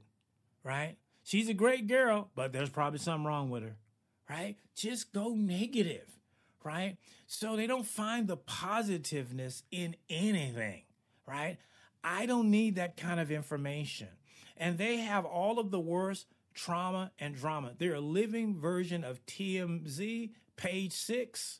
right? 0.64 0.96
She's 1.28 1.50
a 1.50 1.54
great 1.54 1.88
girl, 1.88 2.30
but 2.36 2.54
there's 2.54 2.70
probably 2.70 3.00
something 3.00 3.26
wrong 3.26 3.50
with 3.50 3.62
her, 3.62 3.76
right? 4.30 4.56
Just 4.78 5.12
go 5.12 5.34
negative, 5.36 6.08
right? 6.64 6.96
So 7.26 7.58
they 7.58 7.68
don't 7.68 7.86
find 7.86 8.30
the 8.30 8.38
positiveness 8.38 9.64
in 9.70 9.98
anything, 10.10 10.84
right? 11.28 11.58
I 12.02 12.28
don't 12.28 12.50
need 12.50 12.76
that 12.76 12.96
kind 12.96 13.20
of 13.20 13.30
information. 13.30 14.08
And 14.56 14.78
they 14.78 15.00
have 15.00 15.26
all 15.26 15.60
of 15.60 15.70
the 15.70 15.82
worst 15.82 16.28
trauma 16.54 17.12
and 17.20 17.36
drama. 17.36 17.74
They're 17.78 17.96
a 17.96 18.00
living 18.00 18.58
version 18.58 19.04
of 19.04 19.26
TMZ, 19.26 20.30
page 20.56 20.94
six, 20.94 21.60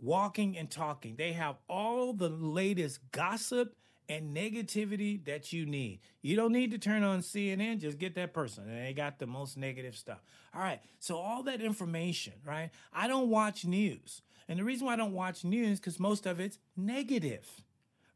walking 0.00 0.56
and 0.56 0.70
talking. 0.70 1.16
They 1.16 1.32
have 1.32 1.56
all 1.68 2.12
the 2.12 2.28
latest 2.28 3.00
gossip 3.10 3.74
and 4.08 4.34
negativity 4.34 5.24
that 5.26 5.52
you 5.52 5.66
need. 5.66 6.00
You 6.22 6.36
don't 6.36 6.52
need 6.52 6.70
to 6.70 6.78
turn 6.78 7.02
on 7.02 7.20
CNN, 7.20 7.80
just 7.80 7.98
get 7.98 8.14
that 8.14 8.32
person. 8.32 8.64
And 8.68 8.86
they 8.86 8.92
got 8.92 9.18
the 9.18 9.26
most 9.26 9.56
negative 9.56 9.96
stuff. 9.96 10.22
All 10.54 10.62
right. 10.62 10.80
So 10.98 11.16
all 11.16 11.42
that 11.44 11.60
information, 11.60 12.34
right? 12.44 12.70
I 12.92 13.06
don't 13.08 13.28
watch 13.28 13.64
news. 13.64 14.22
And 14.48 14.58
the 14.58 14.64
reason 14.64 14.86
why 14.86 14.94
I 14.94 14.96
don't 14.96 15.12
watch 15.12 15.44
news 15.44 15.78
because 15.78 16.00
most 16.00 16.26
of 16.26 16.40
it's 16.40 16.58
negative 16.76 17.46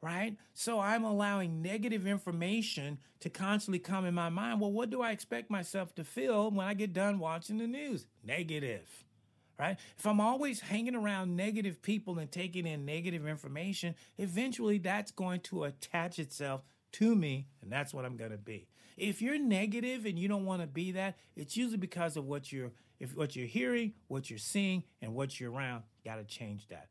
right? 0.03 0.37
So 0.53 0.81
I'm 0.81 1.05
allowing 1.05 1.63
negative 1.63 2.07
information 2.07 2.99
to 3.21 3.31
constantly 3.31 3.79
come 3.79 4.05
in 4.05 4.15
my 4.15 4.29
mind. 4.29 4.61
Well, 4.61 4.73
what 4.73 4.91
do 4.91 5.01
I 5.01 5.13
expect 5.13 5.49
myself 5.49 5.95
to 5.95 6.05
feel 6.05 6.51
when 6.51 6.67
I 6.67 6.75
get 6.75 6.93
done 6.93 7.21
watching 7.21 7.59
the 7.59 7.69
news? 7.69 8.05
Negative, 8.23 9.05
right? 9.63 9.77
If 9.97 10.07
I'm 10.07 10.21
always 10.21 10.61
hanging 10.61 10.97
around 10.97 11.37
negative 11.37 11.83
people 11.83 12.19
and 12.19 12.31
taking 12.31 12.67
in 12.67 12.85
negative 12.85 13.27
information, 13.27 13.95
eventually 14.19 14.79
that's 14.79 15.13
going 15.13 15.41
to 15.41 15.65
attach 15.65 16.19
itself 16.19 16.63
to 16.93 17.15
me, 17.15 17.47
and 17.63 17.71
that's 17.71 17.95
what 17.95 18.05
I'm 18.05 18.17
going 18.17 18.33
to 18.33 18.39
be. 18.39 18.67
If 18.97 19.23
you're 19.23 19.39
negative 19.39 20.05
and 20.05 20.19
you 20.19 20.29
don't 20.29 20.45
want 20.45 20.63
to 20.63 20.67
be 20.67 20.93
that, 20.93 21.17
it's 21.37 21.57
usually 21.57 21.79
because 21.79 22.17
of 22.17 22.27
what 22.27 22.53
you're 22.53 22.73
if 22.99 23.17
what 23.17 23.35
you're 23.35 23.47
hearing, 23.47 23.95
what 24.09 24.31
you're 24.31 24.39
seeing, 24.39 24.85
and 25.01 25.15
what 25.15 25.41
you're 25.41 25.51
around. 25.51 25.85
Got 26.05 26.17
to 26.17 26.25
change 26.25 26.69
that. 26.69 26.89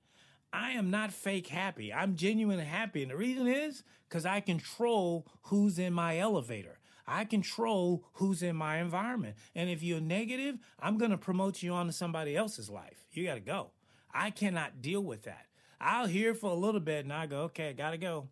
I 0.51 0.71
am 0.71 0.91
not 0.91 1.13
fake 1.13 1.47
happy. 1.47 1.93
I'm 1.93 2.15
genuinely 2.15 2.65
happy. 2.65 3.01
And 3.01 3.11
the 3.11 3.15
reason 3.15 3.47
is 3.47 3.83
because 4.09 4.25
I 4.25 4.41
control 4.41 5.25
who's 5.43 5.79
in 5.79 5.93
my 5.93 6.17
elevator. 6.17 6.79
I 7.07 7.25
control 7.25 8.05
who's 8.13 8.43
in 8.43 8.55
my 8.55 8.77
environment. 8.79 9.35
And 9.55 9.69
if 9.69 9.83
you're 9.83 10.01
negative, 10.01 10.57
I'm 10.79 10.97
going 10.97 11.11
to 11.11 11.17
promote 11.17 11.61
you 11.61 11.73
onto 11.73 11.91
somebody 11.91 12.35
else's 12.35 12.69
life. 12.69 13.05
You 13.11 13.25
got 13.25 13.35
to 13.35 13.39
go. 13.41 13.71
I 14.13 14.29
cannot 14.29 14.81
deal 14.81 15.01
with 15.01 15.23
that. 15.23 15.47
I'll 15.79 16.07
hear 16.07 16.33
for 16.33 16.51
a 16.51 16.55
little 16.55 16.79
bit 16.79 17.05
and 17.05 17.13
I 17.13 17.25
go, 17.25 17.43
okay, 17.43 17.73
got 17.73 17.91
to 17.91 17.97
go. 17.97 18.27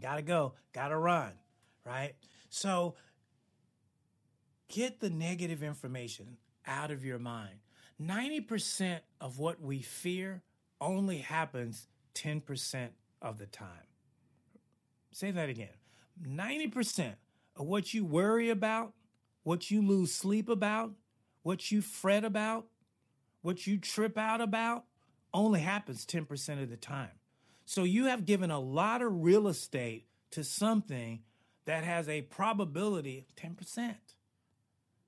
Got 0.00 0.16
to 0.16 0.22
go. 0.22 0.54
Got 0.72 0.88
to 0.88 0.98
run. 0.98 1.32
Right? 1.84 2.14
So 2.48 2.94
get 4.68 5.00
the 5.00 5.10
negative 5.10 5.62
information 5.62 6.36
out 6.66 6.90
of 6.90 7.04
your 7.04 7.18
mind. 7.18 7.56
90% 8.00 9.00
of 9.20 9.38
what 9.38 9.60
we 9.60 9.82
fear 9.82 10.42
only 10.80 11.18
happens 11.18 11.86
10% 12.14 12.88
of 13.20 13.38
the 13.38 13.46
time. 13.46 13.68
Say 15.12 15.30
that 15.30 15.48
again 15.48 15.68
90% 16.22 17.06
of 17.08 17.14
what 17.56 17.92
you 17.92 18.04
worry 18.04 18.50
about, 18.50 18.92
what 19.42 19.70
you 19.70 19.82
lose 19.82 20.12
sleep 20.12 20.48
about, 20.48 20.92
what 21.42 21.70
you 21.70 21.82
fret 21.82 22.24
about, 22.24 22.66
what 23.42 23.66
you 23.66 23.78
trip 23.78 24.16
out 24.16 24.40
about, 24.40 24.84
only 25.34 25.60
happens 25.60 26.06
10% 26.06 26.62
of 26.62 26.70
the 26.70 26.76
time. 26.76 27.10
So 27.64 27.84
you 27.84 28.06
have 28.06 28.26
given 28.26 28.50
a 28.50 28.60
lot 28.60 29.02
of 29.02 29.22
real 29.22 29.48
estate 29.48 30.06
to 30.32 30.44
something 30.44 31.20
that 31.64 31.84
has 31.84 32.08
a 32.08 32.22
probability 32.22 33.18
of 33.18 33.34
10% 33.36 33.94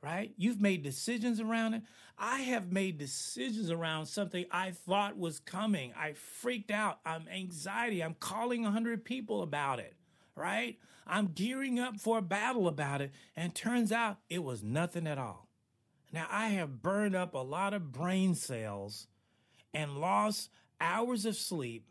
right? 0.05 0.35
You've 0.37 0.61
made 0.61 0.83
decisions 0.83 1.41
around 1.41 1.75
it. 1.75 1.83
I 2.19 2.41
have 2.41 2.71
made 2.71 2.99
decisions 2.99 3.71
around 3.71 4.07
something 4.07 4.45
I 4.51 4.71
thought 4.71 5.19
was 5.19 5.41
coming. 5.41 5.95
I 5.99 6.13
freaked 6.13 6.71
out. 6.71 7.01
I'm 7.07 7.27
anxiety. 7.27 8.03
I'm 8.03 8.15
calling 8.21 8.63
100 8.63 9.05
people 9.05 9.43
about 9.43 9.81
it, 9.81 9.95
right? 10.37 10.79
I'm 11.07 11.29
gearing 11.29 11.79
up 11.79 12.01
for 12.01 12.19
a 12.19 12.23
battle 12.23 12.67
about 12.67 13.01
it. 13.01 13.13
And 13.37 13.55
turns 13.55 13.93
out 13.93 14.19
it 14.29 14.43
was 14.43 14.63
nothing 14.63 15.07
at 15.07 15.19
all. 15.19 15.49
Now, 16.13 16.27
I 16.31 16.49
have 16.49 16.83
burned 16.83 17.15
up 17.15 17.35
a 17.35 17.39
lot 17.39 17.75
of 17.75 17.93
brain 17.93 18.35
cells 18.35 19.09
and 19.73 19.99
lost 19.99 20.51
hours 20.81 21.25
of 21.25 21.37
sleep 21.37 21.87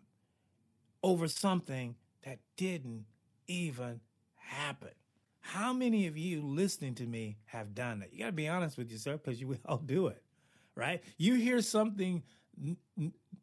over 1.04 1.28
something 1.28 1.96
that 2.24 2.40
didn't 2.56 3.06
even 3.48 4.00
happen. 4.36 4.92
How 5.42 5.74
many 5.74 6.08
of 6.08 6.18
you 6.18 6.42
listening 6.42 6.96
to 6.96 7.06
me 7.06 7.38
have 7.46 7.76
done 7.76 8.00
that? 8.00 8.14
You 8.14 8.20
got 8.20 8.28
to 8.28 8.32
be 8.32 8.48
honest 8.48 8.78
with 8.78 8.90
yourself 8.90 9.22
because 9.24 9.42
you 9.42 9.58
all 9.66 9.78
do 9.86 10.08
it, 10.08 10.24
right? 10.76 11.04
You 11.18 11.36
hear 11.36 11.62
something 11.62 12.24
n- 12.58 12.78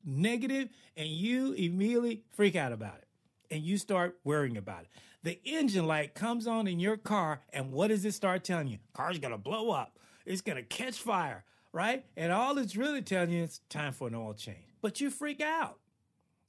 negative 0.02 0.70
and 0.96 1.08
you 1.08 1.52
immediately 1.52 2.22
freak 2.30 2.56
out 2.56 2.72
about 2.72 2.96
it 2.96 3.09
and 3.50 3.62
you 3.62 3.78
start 3.78 4.18
worrying 4.24 4.56
about 4.56 4.82
it. 4.82 4.88
The 5.22 5.40
engine 5.44 5.86
light 5.86 6.14
comes 6.14 6.46
on 6.46 6.66
in 6.66 6.80
your 6.80 6.96
car, 6.96 7.40
and 7.52 7.72
what 7.72 7.88
does 7.88 8.04
it 8.04 8.14
start 8.14 8.44
telling 8.44 8.68
you? 8.68 8.78
Car's 8.94 9.18
gonna 9.18 9.38
blow 9.38 9.70
up. 9.70 9.98
It's 10.24 10.40
gonna 10.40 10.62
catch 10.62 10.96
fire. 10.98 11.44
right? 11.72 12.04
And 12.16 12.32
all 12.32 12.58
it's 12.58 12.76
really 12.76 13.02
telling 13.02 13.30
you 13.30 13.44
is 13.44 13.60
time 13.68 13.92
for 13.92 14.08
an 14.08 14.14
oil 14.14 14.34
change. 14.34 14.64
But 14.82 15.00
you 15.00 15.10
freak 15.10 15.40
out. 15.40 15.78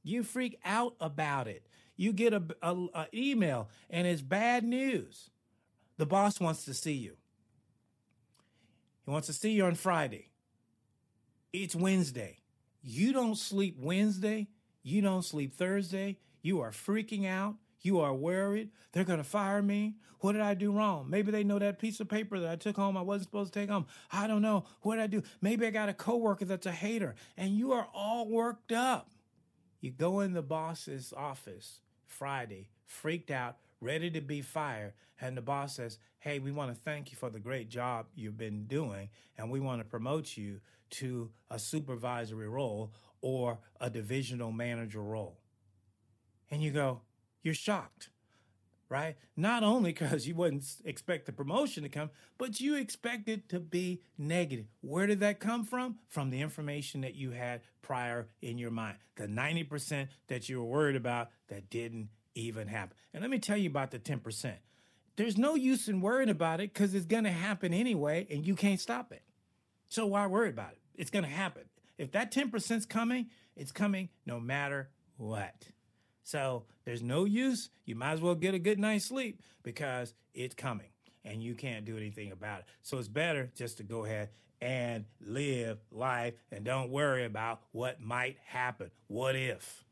You 0.04 0.24
freak 0.24 0.58
out 0.66 0.96
about 1.00 1.48
it. 1.48 1.68
You 1.96 2.12
get 2.14 2.34
a, 2.34 2.42
a, 2.64 2.76
a 2.96 3.08
email 3.14 3.70
and 3.90 4.08
it's 4.08 4.22
bad 4.22 4.64
news. 4.64 5.30
The 5.98 6.06
boss 6.08 6.40
wants 6.40 6.66
to 6.66 6.74
see 6.74 6.94
you. 6.94 7.18
He 9.06 9.12
wants 9.12 9.28
to 9.28 9.34
see 9.34 9.52
you 9.52 9.66
on 9.66 9.76
Friday. 9.76 10.32
It's 11.54 11.76
Wednesday. 11.76 12.38
You 12.82 13.14
don't 13.14 13.38
sleep 13.38 13.78
Wednesday. 13.80 14.48
You 14.82 15.02
don't 15.04 15.24
sleep 15.24 15.54
Thursday. 15.54 16.18
You 16.42 16.62
are 16.62 16.72
freaking 16.72 17.28
out. 17.28 17.56
You 17.82 18.00
are 18.00 18.14
worried. 18.14 18.70
They're 18.92 19.04
going 19.04 19.20
to 19.20 19.24
fire 19.24 19.62
me. 19.62 19.96
What 20.20 20.34
did 20.34 20.42
I 20.42 20.54
do 20.54 20.72
wrong? 20.72 21.08
Maybe 21.10 21.32
they 21.32 21.44
know 21.44 21.58
that 21.58 21.80
piece 21.80 22.00
of 22.00 22.08
paper 22.08 22.40
that 22.40 22.50
I 22.50 22.56
took 22.56 22.76
home 22.76 22.96
I 22.96 23.02
wasn't 23.02 23.30
supposed 23.30 23.54
to 23.54 23.60
take 23.60 23.70
home. 23.70 23.88
I 24.12 24.28
don't 24.28 24.44
know. 24.44 24.66
What 24.82 24.98
did 24.98 25.04
I 25.04 25.08
do? 25.08 25.24
Maybe 25.42 25.66
I 25.66 25.72
got 25.72 25.90
a 25.90 25.94
coworker 25.94 26.46
that's 26.46 26.68
a 26.68 26.72
hater 26.72 27.16
and 27.38 27.58
you 27.58 27.72
are 27.74 27.88
all 27.94 28.28
worked 28.28 28.72
up. 28.72 29.10
You 29.80 29.90
go 29.90 30.20
in 30.20 30.34
the 30.34 30.44
boss's 30.44 31.12
office 31.18 31.80
Friday, 32.06 32.70
freaked 32.86 33.32
out, 33.32 33.58
ready 33.80 34.12
to 34.12 34.22
be 34.22 34.42
fired, 34.44 34.94
and 35.20 35.36
the 35.36 35.42
boss 35.42 35.76
says, 35.76 35.98
Hey, 36.20 36.38
we 36.38 36.52
want 36.52 36.72
to 36.72 36.80
thank 36.80 37.12
you 37.12 37.18
for 37.18 37.32
the 37.32 37.40
great 37.40 37.68
job 37.68 38.06
you've 38.14 38.38
been 38.38 38.66
doing, 38.66 39.10
and 39.40 39.50
we 39.50 39.60
want 39.60 39.82
to 39.82 39.86
promote 39.86 40.38
you 40.38 40.62
to 40.92 41.32
a 41.50 41.58
supervisory 41.58 42.48
role 42.48 42.94
or 43.22 43.58
a 43.80 43.90
divisional 43.90 44.52
manager 44.52 45.02
role. 45.02 45.41
And 46.52 46.62
you 46.62 46.70
go, 46.70 47.02
you're 47.42 47.54
shocked, 47.54 48.10
right? 48.90 49.16
Not 49.38 49.64
only 49.64 49.94
because 49.94 50.28
you 50.28 50.36
wouldn't 50.36 50.66
expect 50.86 51.26
the 51.26 51.32
promotion 51.32 51.84
to 51.84 51.90
come, 51.90 52.12
but 52.38 52.60
you 52.60 52.76
expect 52.76 53.30
it 53.30 53.50
to 53.50 53.60
be 53.60 54.02
negative. 54.18 54.66
Where 54.82 55.08
did 55.08 55.22
that 55.22 55.40
come 55.40 55.64
from? 55.64 55.98
From 56.10 56.30
the 56.30 56.42
information 56.42 57.02
that 57.02 57.16
you 57.16 57.32
had 57.32 57.62
prior 57.82 58.28
in 58.42 58.58
your 58.58 58.70
mind, 58.70 58.98
the 59.16 59.28
90% 59.28 60.10
that 60.28 60.50
you 60.50 60.60
were 60.60 60.66
worried 60.66 60.98
about 60.98 61.30
that 61.48 61.70
didn't 61.70 62.10
even 62.36 62.68
happen. 62.68 62.96
And 63.14 63.22
let 63.22 63.32
me 63.32 63.40
tell 63.40 63.58
you 63.58 63.70
about 63.70 63.92
the 63.92 64.00
10%. 64.00 64.54
There's 65.16 65.38
no 65.38 65.56
use 65.56 65.88
in 65.88 66.02
worrying 66.02 66.30
about 66.30 66.62
it 66.62 66.74
because 66.74 66.94
it's 66.94 67.06
going 67.06 67.26
to 67.26 67.32
happen 67.32 67.74
anyway 67.74 68.28
and 68.30 68.46
you 68.46 68.56
can't 68.56 68.80
stop 68.80 69.12
it. 69.12 69.24
So 69.90 70.06
why 70.06 70.26
worry 70.28 70.50
about 70.50 70.72
it? 70.72 70.80
It's 70.96 71.10
going 71.12 71.26
to 71.26 71.32
happen. 71.32 71.64
If 71.98 72.12
that 72.14 72.32
10% 72.32 72.78
is 72.78 72.86
coming, 72.86 73.28
it's 73.56 73.72
coming 73.72 74.10
no 74.26 74.40
matter 74.40 74.90
what. 75.18 75.68
So 76.24 76.66
there's 76.86 77.02
no 77.02 77.26
use. 77.26 77.70
You 77.86 77.96
might 77.96 78.14
as 78.14 78.22
well 78.22 78.36
get 78.36 78.54
a 78.54 78.60
good 78.60 78.80
night's 78.80 79.06
sleep 79.06 79.42
because 79.64 80.14
it's 80.34 80.56
coming 80.56 80.88
and 81.24 81.42
you 81.42 81.56
can't 81.56 81.86
do 81.86 81.98
anything 81.98 82.32
about 82.32 82.60
it. 82.60 82.66
So 82.82 82.98
it's 82.98 83.08
better 83.08 83.52
just 83.56 83.78
to 83.78 83.84
go 83.84 84.06
ahead 84.06 84.30
and 84.62 85.06
live 85.20 85.80
life 85.92 86.36
and 86.52 86.64
don't 86.64 86.92
worry 86.92 87.26
about 87.26 87.62
what 87.72 88.00
might 88.00 88.38
happen. 88.46 88.92
What 89.08 89.36
if? 89.36 89.84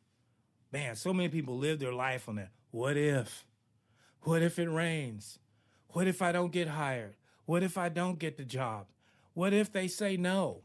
Man, 0.72 0.96
so 0.96 1.14
many 1.14 1.30
people 1.30 1.58
live 1.58 1.80
their 1.80 1.94
life 1.94 2.30
on 2.30 2.36
that. 2.36 2.52
What 2.72 2.96
if? 2.96 3.46
What 4.22 4.42
if 4.42 4.60
it 4.60 4.70
rains? 4.70 5.40
What 5.90 6.08
if 6.08 6.22
I 6.22 6.32
don't 6.32 6.52
get 6.52 6.68
hired? 6.68 7.16
What 7.46 7.64
if 7.64 7.78
I 7.78 7.90
don't 7.90 8.20
get 8.20 8.38
the 8.38 8.46
job? 8.46 8.86
What 9.34 9.54
if 9.54 9.72
they 9.72 9.88
say 9.88 10.18
no? 10.18 10.62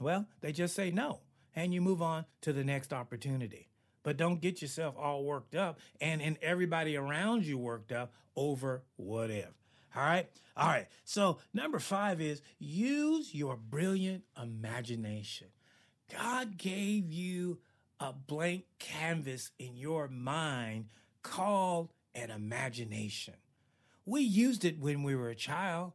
Well, 0.00 0.26
they 0.40 0.50
just 0.50 0.74
say 0.74 0.90
no 0.90 1.20
and 1.54 1.72
you 1.72 1.80
move 1.80 2.02
on 2.02 2.24
to 2.40 2.52
the 2.52 2.64
next 2.64 2.92
opportunity 2.92 3.68
but 4.02 4.16
don't 4.16 4.40
get 4.40 4.60
yourself 4.62 4.94
all 4.98 5.24
worked 5.24 5.54
up 5.54 5.78
and 6.00 6.20
and 6.22 6.36
everybody 6.42 6.96
around 6.96 7.44
you 7.44 7.58
worked 7.58 7.92
up 7.92 8.12
over 8.36 8.82
what 8.96 9.30
if. 9.30 9.50
All 9.94 10.02
right. 10.02 10.28
All 10.56 10.68
right. 10.68 10.86
So 11.04 11.38
number 11.52 11.78
five 11.78 12.20
is 12.20 12.40
use 12.58 13.34
your 13.34 13.56
brilliant 13.56 14.24
imagination. 14.40 15.48
God 16.10 16.56
gave 16.56 17.10
you 17.10 17.58
a 18.00 18.12
blank 18.12 18.64
canvas 18.78 19.50
in 19.58 19.76
your 19.76 20.08
mind 20.08 20.86
called 21.22 21.92
an 22.14 22.30
imagination. 22.30 23.34
We 24.04 24.22
used 24.22 24.64
it 24.64 24.78
when 24.80 25.02
we 25.02 25.14
were 25.14 25.28
a 25.28 25.34
child. 25.34 25.92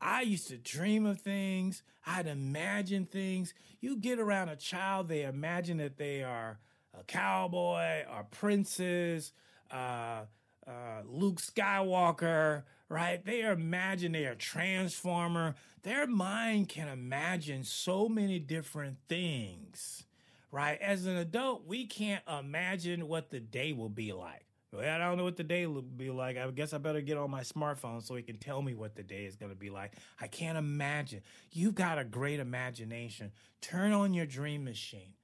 I 0.00 0.22
used 0.22 0.48
to 0.48 0.58
dream 0.58 1.06
of 1.06 1.20
things. 1.20 1.82
I'd 2.04 2.26
imagine 2.26 3.06
things. 3.06 3.54
You 3.80 3.96
get 3.96 4.18
around 4.18 4.50
a 4.50 4.56
child, 4.56 5.08
they 5.08 5.22
imagine 5.24 5.78
that 5.78 5.96
they 5.96 6.22
are 6.22 6.58
a 6.98 7.04
cowboy 7.04 8.04
or 8.10 8.24
princes, 8.30 9.32
uh, 9.70 10.22
uh, 10.66 11.02
Luke 11.06 11.40
Skywalker, 11.40 12.64
right? 12.88 13.24
They 13.24 13.42
imagine 13.42 14.12
they 14.12 14.26
are 14.26 14.34
transformer. 14.34 15.54
Their 15.82 16.06
mind 16.06 16.68
can 16.68 16.88
imagine 16.88 17.64
so 17.64 18.08
many 18.08 18.38
different 18.38 18.96
things, 19.08 20.04
right? 20.50 20.80
As 20.80 21.06
an 21.06 21.16
adult, 21.16 21.66
we 21.66 21.86
can't 21.86 22.22
imagine 22.28 23.06
what 23.08 23.30
the 23.30 23.40
day 23.40 23.72
will 23.72 23.88
be 23.88 24.12
like. 24.12 24.46
Well, 24.72 24.94
I 24.94 24.98
don't 24.98 25.16
know 25.16 25.24
what 25.24 25.36
the 25.36 25.44
day 25.44 25.66
will 25.66 25.80
be 25.80 26.10
like. 26.10 26.36
I 26.36 26.50
guess 26.50 26.72
I 26.72 26.78
better 26.78 27.00
get 27.00 27.16
on 27.16 27.30
my 27.30 27.42
smartphone 27.42 28.02
so 28.02 28.14
he 28.14 28.22
can 28.22 28.36
tell 28.36 28.60
me 28.60 28.74
what 28.74 28.96
the 28.96 29.02
day 29.02 29.24
is 29.24 29.36
going 29.36 29.52
to 29.52 29.56
be 29.56 29.70
like. 29.70 29.92
I 30.20 30.26
can't 30.26 30.58
imagine. 30.58 31.22
You've 31.52 31.76
got 31.76 31.98
a 31.98 32.04
great 32.04 32.40
imagination. 32.40 33.32
Turn 33.60 33.92
on 33.92 34.12
your 34.12 34.26
dream 34.26 34.64
machine. 34.64 35.14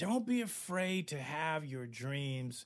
Don't 0.00 0.24
be 0.24 0.40
afraid 0.40 1.08
to 1.08 1.18
have 1.18 1.66
your 1.66 1.86
dreams 1.86 2.64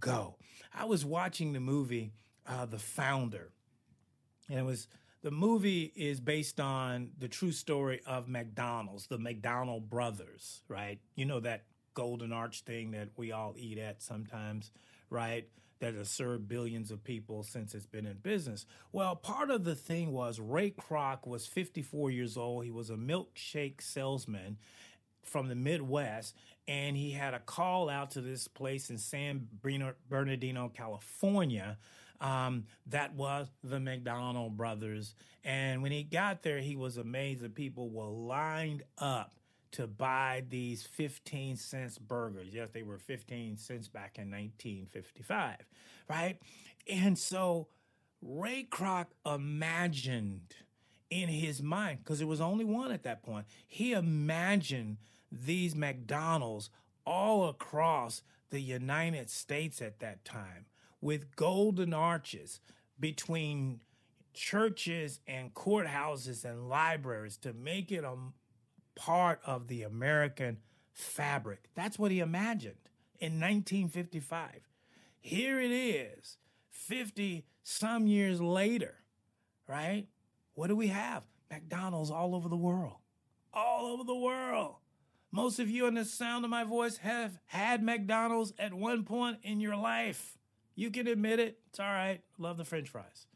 go. 0.00 0.34
I 0.74 0.86
was 0.86 1.04
watching 1.04 1.52
the 1.52 1.60
movie 1.60 2.14
uh, 2.48 2.66
The 2.66 2.80
Founder, 2.80 3.52
and 4.50 4.58
it 4.58 4.64
was 4.64 4.88
the 5.22 5.30
movie 5.30 5.92
is 5.94 6.18
based 6.18 6.58
on 6.58 7.10
the 7.16 7.28
true 7.28 7.52
story 7.52 8.00
of 8.04 8.26
McDonald's, 8.26 9.06
the 9.06 9.18
McDonald 9.18 9.88
brothers, 9.88 10.62
right? 10.66 10.98
You 11.14 11.26
know 11.26 11.38
that 11.38 11.62
golden 11.94 12.32
arch 12.32 12.62
thing 12.62 12.90
that 12.90 13.10
we 13.16 13.30
all 13.30 13.54
eat 13.56 13.78
at 13.78 14.02
sometimes, 14.02 14.72
right? 15.10 15.46
That 15.78 15.94
has 15.94 16.10
served 16.10 16.48
billions 16.48 16.90
of 16.90 17.04
people 17.04 17.44
since 17.44 17.72
it's 17.72 17.86
been 17.86 18.06
in 18.06 18.16
business. 18.16 18.66
Well, 18.90 19.14
part 19.14 19.50
of 19.50 19.62
the 19.62 19.76
thing 19.76 20.10
was 20.10 20.40
Ray 20.40 20.72
Kroc 20.72 21.24
was 21.24 21.46
54 21.46 22.10
years 22.10 22.36
old. 22.36 22.64
He 22.64 22.72
was 22.72 22.90
a 22.90 22.96
milkshake 22.96 23.80
salesman 23.80 24.58
from 25.22 25.48
the 25.48 25.54
Midwest, 25.54 26.34
and 26.68 26.96
he 26.96 27.12
had 27.12 27.34
a 27.34 27.38
call 27.38 27.88
out 27.88 28.12
to 28.12 28.20
this 28.20 28.48
place 28.48 28.90
in 28.90 28.98
San 28.98 29.48
Bernardino, 30.08 30.70
California. 30.74 31.78
Um, 32.20 32.64
that 32.86 33.14
was 33.14 33.48
the 33.64 33.80
McDonald 33.80 34.56
brothers. 34.56 35.14
And 35.44 35.82
when 35.82 35.90
he 35.90 36.04
got 36.04 36.42
there, 36.42 36.60
he 36.60 36.76
was 36.76 36.96
amazed 36.96 37.42
that 37.42 37.54
people 37.54 37.90
were 37.90 38.06
lined 38.06 38.84
up 38.98 39.34
to 39.72 39.86
buy 39.86 40.44
these 40.48 40.84
15 40.84 41.56
cents 41.56 41.98
burgers. 41.98 42.48
Yes, 42.52 42.68
they 42.72 42.82
were 42.82 42.98
15 42.98 43.56
cents 43.56 43.88
back 43.88 44.18
in 44.18 44.30
1955, 44.30 45.56
right? 46.08 46.38
And 46.88 47.18
so 47.18 47.68
Ray 48.20 48.66
Kroc 48.70 49.06
imagined 49.26 50.54
in 51.12 51.28
his 51.28 51.62
mind, 51.62 51.98
because 51.98 52.18
there 52.20 52.26
was 52.26 52.40
only 52.40 52.64
one 52.64 52.90
at 52.90 53.02
that 53.02 53.22
point, 53.22 53.44
he 53.68 53.92
imagined 53.92 54.96
these 55.30 55.76
McDonald's 55.76 56.70
all 57.04 57.50
across 57.50 58.22
the 58.48 58.60
United 58.60 59.28
States 59.28 59.82
at 59.82 60.00
that 60.00 60.24
time 60.24 60.64
with 61.02 61.36
golden 61.36 61.92
arches 61.92 62.60
between 62.98 63.82
churches 64.32 65.20
and 65.26 65.52
courthouses 65.52 66.46
and 66.46 66.70
libraries 66.70 67.36
to 67.36 67.52
make 67.52 67.92
it 67.92 68.04
a 68.04 68.16
part 68.94 69.38
of 69.44 69.68
the 69.68 69.82
American 69.82 70.56
fabric. 70.94 71.68
That's 71.74 71.98
what 71.98 72.10
he 72.10 72.20
imagined 72.20 72.88
in 73.18 73.32
1955. 73.34 74.66
Here 75.20 75.60
it 75.60 75.70
is, 75.70 76.38
50 76.70 77.44
some 77.62 78.06
years 78.06 78.40
later, 78.40 78.94
right? 79.68 80.06
What 80.54 80.68
do 80.68 80.76
we 80.76 80.88
have? 80.88 81.24
McDonald's 81.50 82.10
all 82.10 82.34
over 82.34 82.48
the 82.48 82.56
world. 82.56 82.96
All 83.52 83.86
over 83.86 84.04
the 84.04 84.14
world. 84.14 84.76
Most 85.30 85.58
of 85.58 85.70
you 85.70 85.86
in 85.86 85.94
the 85.94 86.04
sound 86.04 86.44
of 86.44 86.50
my 86.50 86.64
voice 86.64 86.98
have 86.98 87.38
had 87.46 87.82
McDonald's 87.82 88.52
at 88.58 88.74
one 88.74 89.04
point 89.04 89.38
in 89.42 89.60
your 89.60 89.76
life. 89.76 90.36
You 90.74 90.90
can 90.90 91.06
admit 91.06 91.38
it. 91.38 91.58
It's 91.68 91.80
all 91.80 91.86
right. 91.86 92.20
Love 92.38 92.58
the 92.58 92.64
french 92.64 92.88
fries, 92.88 93.26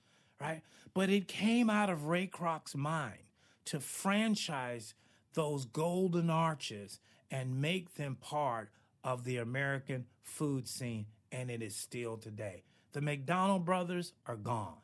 right? 0.40 0.62
But 0.94 1.08
it 1.08 1.28
came 1.28 1.70
out 1.70 1.90
of 1.90 2.06
Ray 2.06 2.26
Kroc's 2.26 2.74
mind 2.74 3.20
to 3.66 3.80
franchise 3.80 4.94
those 5.34 5.64
golden 5.64 6.30
arches 6.30 7.00
and 7.30 7.60
make 7.60 7.94
them 7.94 8.16
part 8.20 8.70
of 9.04 9.24
the 9.24 9.36
American 9.38 10.06
food 10.22 10.66
scene, 10.68 11.06
and 11.32 11.50
it 11.50 11.62
is 11.62 11.76
still 11.76 12.16
today. 12.16 12.62
The 12.92 13.00
McDonald 13.00 13.64
brothers 13.64 14.12
are 14.26 14.36
gone. 14.36 14.78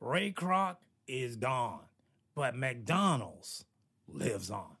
Ray 0.00 0.32
Kroc 0.32 0.76
is 1.06 1.36
gone, 1.36 1.84
but 2.34 2.56
McDonald's 2.56 3.64
lives 4.08 4.50
on. 4.50 4.76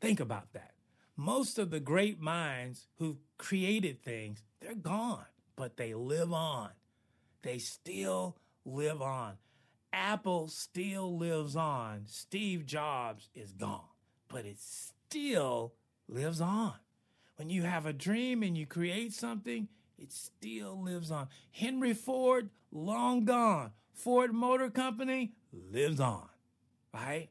Think 0.00 0.20
about 0.20 0.52
that 0.52 0.74
most 1.16 1.58
of 1.58 1.70
the 1.70 1.80
great 1.80 2.20
minds 2.20 2.86
who 2.98 3.18
created 3.38 4.02
things, 4.02 4.42
they're 4.60 4.74
gone, 4.74 5.24
but 5.56 5.76
they 5.76 5.94
live 5.94 6.32
on. 6.32 6.70
They 7.42 7.58
still 7.58 8.36
live 8.64 9.02
on. 9.02 9.34
Apple 9.92 10.48
still 10.48 11.16
lives 11.16 11.54
on. 11.54 12.04
Steve 12.06 12.66
Jobs 12.66 13.28
is 13.34 13.52
gone, 13.52 13.80
but 14.28 14.44
it 14.44 14.58
still 14.58 15.74
lives 16.08 16.40
on. 16.40 16.74
When 17.36 17.50
you 17.50 17.62
have 17.62 17.86
a 17.86 17.92
dream 17.92 18.42
and 18.42 18.56
you 18.56 18.66
create 18.66 19.12
something, 19.12 19.68
it 19.98 20.12
still 20.12 20.80
lives 20.82 21.10
on. 21.10 21.28
Henry 21.52 21.94
Ford, 21.94 22.50
long 22.72 23.24
gone. 23.24 23.70
Ford 23.92 24.32
Motor 24.32 24.70
Company 24.70 25.32
lives 25.70 26.00
on, 26.00 26.28
right? 26.92 27.28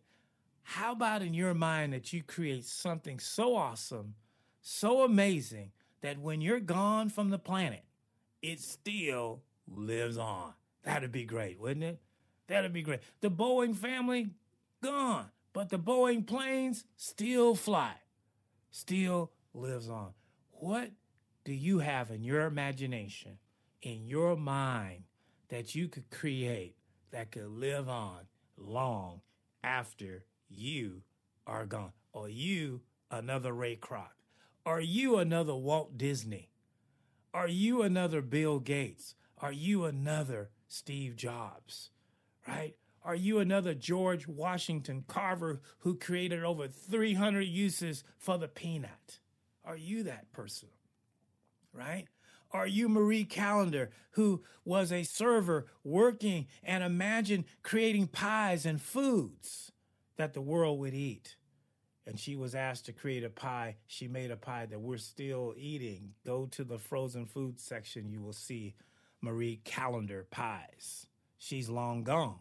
How 0.63 0.93
about 0.93 1.21
in 1.21 1.33
your 1.33 1.53
mind 1.53 1.93
that 1.93 2.13
you 2.13 2.23
create 2.23 2.65
something 2.65 3.19
so 3.19 3.55
awesome, 3.55 4.15
so 4.61 5.03
amazing, 5.03 5.71
that 6.01 6.19
when 6.19 6.41
you're 6.41 6.59
gone 6.59 7.09
from 7.09 7.29
the 7.29 7.39
planet, 7.39 7.83
it 8.41 8.59
still 8.59 9.41
lives 9.67 10.17
on? 10.17 10.53
That'd 10.83 11.11
be 11.11 11.25
great, 11.25 11.59
wouldn't 11.59 11.83
it? 11.83 12.01
That'd 12.47 12.73
be 12.73 12.81
great. 12.81 13.01
The 13.21 13.31
Boeing 13.31 13.75
family, 13.75 14.29
gone, 14.81 15.29
but 15.53 15.69
the 15.69 15.79
Boeing 15.79 16.25
planes 16.25 16.85
still 16.97 17.55
fly, 17.55 17.93
still 18.71 19.31
lives 19.53 19.89
on. 19.89 20.11
What 20.51 20.91
do 21.43 21.53
you 21.53 21.79
have 21.79 22.09
in 22.09 22.23
your 22.23 22.45
imagination, 22.45 23.37
in 23.81 24.07
your 24.07 24.35
mind, 24.35 25.03
that 25.49 25.75
you 25.75 25.87
could 25.87 26.09
create 26.09 26.75
that 27.13 27.31
could 27.31 27.47
live 27.47 27.87
on 27.87 28.21
long 28.57 29.21
after 29.63 30.25
you 30.49 31.03
are 31.47 31.65
gone? 31.65 31.93
Or 32.11 32.27
you 32.27 32.81
another 33.09 33.53
Ray 33.53 33.77
Kroc? 33.77 34.09
Are 34.65 34.81
you 34.81 35.17
another 35.17 35.55
Walt 35.55 35.97
Disney? 35.97 36.49
Are 37.33 37.47
you 37.47 37.83
another 37.83 38.21
Bill 38.21 38.59
Gates? 38.59 39.15
Are 39.37 39.51
you 39.51 39.85
another 39.85 40.49
Steve 40.67 41.15
Jobs? 41.15 41.91
Right? 42.47 42.75
Are 43.03 43.15
you 43.15 43.39
another 43.39 43.73
George 43.73 44.27
Washington 44.27 45.03
Carver 45.07 45.61
who 45.79 45.95
created 45.95 46.43
over 46.43 46.67
300 46.67 47.41
uses 47.41 48.03
for 48.17 48.37
the 48.37 48.47
peanut? 48.47 49.19
Are 49.63 49.77
you 49.77 50.03
that 50.03 50.31
person? 50.31 50.69
Right? 51.73 52.07
Are 52.53 52.67
you 52.67 52.87
Marie 52.87 53.25
Callender, 53.25 53.89
who 54.11 54.43
was 54.63 54.91
a 54.91 55.01
server 55.01 55.65
working 55.83 56.45
and 56.61 56.83
imagined 56.83 57.45
creating 57.63 58.07
pies 58.07 58.63
and 58.63 58.79
foods 58.79 59.71
that 60.17 60.33
the 60.33 60.41
world 60.41 60.79
would 60.79 60.93
eat? 60.93 61.35
And 62.05 62.19
she 62.19 62.35
was 62.35 62.53
asked 62.53 62.85
to 62.85 62.93
create 62.93 63.23
a 63.23 63.29
pie. 63.29 63.77
She 63.87 64.07
made 64.07 64.29
a 64.29 64.35
pie 64.35 64.67
that 64.67 64.79
we're 64.79 64.97
still 64.97 65.55
eating. 65.57 66.11
Go 66.27 66.45
to 66.51 66.63
the 66.63 66.77
frozen 66.77 67.25
food 67.25 67.59
section, 67.59 68.11
you 68.11 68.21
will 68.21 68.33
see 68.33 68.75
Marie 69.19 69.59
Callender 69.65 70.27
pies. 70.29 71.07
She's 71.39 71.69
long 71.69 72.03
gone, 72.03 72.39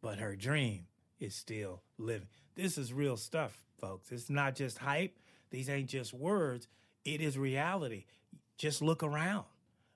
but 0.00 0.18
her 0.18 0.34
dream 0.34 0.86
is 1.20 1.36
still 1.36 1.84
living. 1.98 2.26
This 2.56 2.76
is 2.76 2.92
real 2.92 3.16
stuff, 3.16 3.56
folks. 3.80 4.10
It's 4.10 4.28
not 4.28 4.56
just 4.56 4.78
hype, 4.78 5.20
these 5.50 5.70
ain't 5.70 5.88
just 5.88 6.12
words, 6.12 6.66
it 7.04 7.20
is 7.20 7.38
reality. 7.38 8.06
Just 8.58 8.82
look 8.82 9.04
around. 9.04 9.44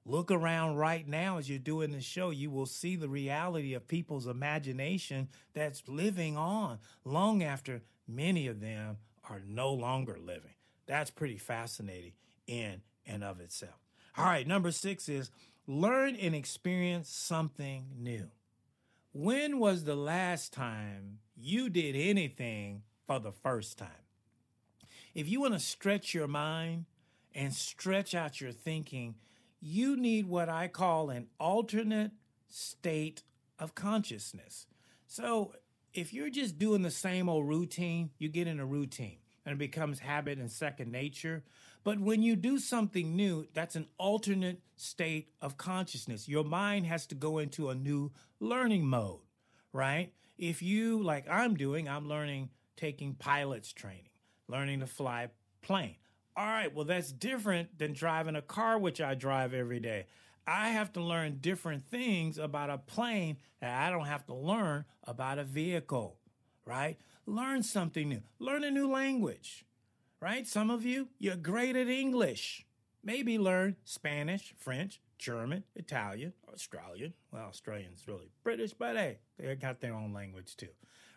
Look 0.09 0.31
around 0.31 0.77
right 0.77 1.07
now 1.07 1.39
as 1.39 1.51
you're 1.51 1.59
doing 1.59 1.91
the 1.91 2.01
show. 2.01 2.31
You 2.31 2.49
will 2.49 2.67
see 2.67 2.95
the 2.95 3.09
reality 3.09 3.75
of 3.75 3.89
people's 3.89 4.29
imagination 4.29 5.29
that's 5.53 5.83
living 5.89 6.37
on 6.37 6.79
long 7.05 7.43
after 7.43 7.83
many 8.07 8.47
of 8.47 8.61
them 8.61 8.99
are 9.29 9.43
no 9.45 9.73
longer 9.73 10.17
living. 10.17 10.55
That's 10.87 11.11
pretty 11.11 11.39
fascinating 11.39 12.13
in 12.47 12.83
and 13.05 13.25
of 13.25 13.41
itself. 13.41 13.75
All 14.17 14.25
right, 14.25 14.47
number 14.47 14.71
six 14.71 15.09
is 15.09 15.33
learn 15.67 16.15
and 16.15 16.37
experience 16.37 17.09
something 17.09 17.87
new. 17.99 18.29
When 19.13 19.59
was 19.59 19.83
the 19.83 19.97
last 19.97 20.53
time 20.53 21.19
you 21.35 21.69
did 21.69 21.97
anything 21.97 22.83
for 23.09 23.19
the 23.19 23.33
first 23.33 23.77
time? 23.77 23.89
If 25.15 25.29
you 25.29 25.41
want 25.41 25.55
to 25.55 25.59
stretch 25.61 26.15
your 26.15 26.29
mind 26.29 26.85
and 27.35 27.53
stretch 27.53 28.15
out 28.15 28.41
your 28.41 28.53
thinking, 28.53 29.17
you 29.61 29.97
need 29.97 30.27
what 30.27 30.49
I 30.49 30.69
call 30.69 31.11
an 31.11 31.29
alternate 31.39 32.13
state 32.49 33.23
of 33.59 33.75
consciousness. 33.75 34.67
So 35.07 35.55
if 35.95 36.13
you're 36.13 36.31
just 36.31 36.59
doing 36.59 36.83
the 36.83 36.91
same 36.91 37.29
old 37.29 37.49
routine, 37.49 38.11
you 38.19 38.29
get 38.29 38.47
in 38.47 38.61
a 38.61 38.67
routine 38.67 39.19
and 39.45 39.55
it 39.55 39.59
becomes 39.59 40.01
habit 40.01 40.39
and 40.39 40.51
second 40.51 40.91
nature. 40.91 41.45
But 41.85 42.01
when 42.01 42.23
you 42.23 42.37
do 42.37 42.59
something 42.59 43.15
new, 43.15 43.47
that's 43.55 43.77
an 43.77 43.87
alternate 43.97 44.61
state 44.77 45.31
of 45.41 45.57
consciousness. 45.57 46.29
Your 46.29 46.45
mind 46.45 46.87
has 46.87 47.07
to 47.07 47.15
go 47.15 47.39
into 47.39 47.71
a 47.71 47.75
new 47.75 48.13
learning 48.41 48.87
mode, 48.87 49.21
right? 49.73 50.13
If 50.37 50.63
you, 50.63 51.03
like 51.03 51.27
I'm 51.31 51.55
doing, 51.55 51.89
I'm 51.89 52.09
learning 52.09 52.51
taking 52.77 53.15
pilot's 53.15 53.73
training 53.73 54.11
learning 54.49 54.81
to 54.81 54.87
fly 54.87 55.29
plane. 55.63 55.97
All 56.39 56.45
right, 56.45 56.75
well, 56.75 56.85
that's 56.85 57.13
different 57.13 57.79
than 57.79 57.95
driving 57.95 58.37
a 58.37 58.43
car, 58.43 58.79
which 58.79 59.01
I 59.01 59.15
drive 59.15 59.55
every 59.55 59.81
day. 59.81 60.05
I 60.47 60.69
have 60.69 60.93
to 60.93 61.01
learn 61.01 61.39
different 61.41 61.89
things 61.89 62.37
about 62.37 62.69
a 62.69 62.77
plane 62.77 63.39
that 63.61 63.87
I 63.87 63.91
don't 63.91 64.05
have 64.05 64.27
to 64.27 64.35
learn 64.35 64.85
about 65.05 65.39
a 65.39 65.45
vehicle, 65.45 66.19
right? 66.67 66.99
Learn 67.25 67.63
something 67.63 68.11
new, 68.11 68.21
learn 68.39 68.65
a 68.65 68.71
new 68.71 68.87
language, 68.91 69.65
right? 70.21 70.47
Some 70.47 70.69
of 70.71 70.85
you, 70.85 71.09
you're 71.19 71.37
great 71.37 71.75
at 71.75 71.89
English. 71.89 72.67
Maybe 73.03 73.39
learn 73.39 73.77
Spanish, 73.85 74.55
French, 74.59 75.01
German, 75.17 75.65
Italian, 75.75 76.35
Australian. 76.53 77.15
Well, 77.33 77.45
Australian's 77.45 78.07
really 78.07 78.31
British, 78.45 78.75
but 78.75 78.97
hey, 78.97 79.21
they 79.39 79.55
got 79.55 79.81
their 79.81 79.95
own 79.95 80.13
language 80.13 80.55
too 80.57 80.69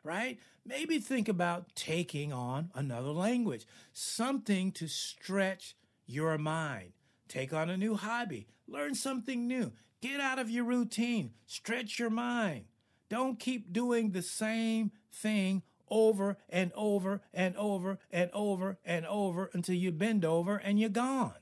right? 0.04 0.40
Maybe 0.66 1.00
think 1.00 1.28
about 1.28 1.76
taking 1.76 2.32
on 2.34 2.72
another 2.76 3.12
language, 3.12 3.66
something 3.94 4.72
to 4.74 4.88
stretch 4.88 5.76
your 6.06 6.38
mind. 6.38 6.94
Take 7.28 7.54
on 7.54 7.70
a 7.70 7.78
new 7.78 7.96
hobby, 7.96 8.48
learn 8.68 8.96
something 8.96 9.48
new, 9.48 9.72
get 10.02 10.20
out 10.20 10.40
of 10.40 10.50
your 10.50 10.64
routine, 10.64 11.34
stretch 11.46 12.00
your 12.00 12.10
mind. 12.10 12.66
Don't 13.10 13.40
keep 13.40 13.72
doing 13.72 14.12
the 14.12 14.22
same 14.22 14.92
thing 15.12 15.64
over 15.90 16.38
and 16.50 16.72
over 16.76 17.22
and 17.34 17.56
over 17.58 18.00
and 18.12 18.30
over 18.34 18.78
and 18.86 19.06
over 19.06 19.50
until 19.54 19.76
you 19.76 19.92
bend 19.92 20.26
over 20.26 20.58
and 20.58 20.80
you're 20.80 20.90
gone. 20.90 21.34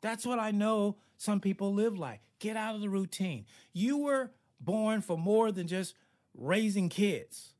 That's 0.00 0.26
what 0.26 0.38
I 0.38 0.50
know 0.50 0.96
some 1.16 1.40
people 1.40 1.72
live 1.72 1.98
like. 1.98 2.20
Get 2.38 2.56
out 2.56 2.74
of 2.74 2.80
the 2.80 2.90
routine. 2.90 3.46
You 3.72 3.98
were 3.98 4.32
born 4.60 5.00
for 5.00 5.16
more 5.16 5.52
than 5.52 5.66
just 5.66 5.94
raising 6.34 6.88
kids. 6.88 7.53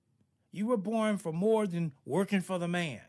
You 0.54 0.68
were 0.68 0.76
born 0.76 1.18
for 1.18 1.32
more 1.32 1.66
than 1.66 1.90
working 2.06 2.40
for 2.40 2.60
the 2.60 2.68
man. 2.68 3.00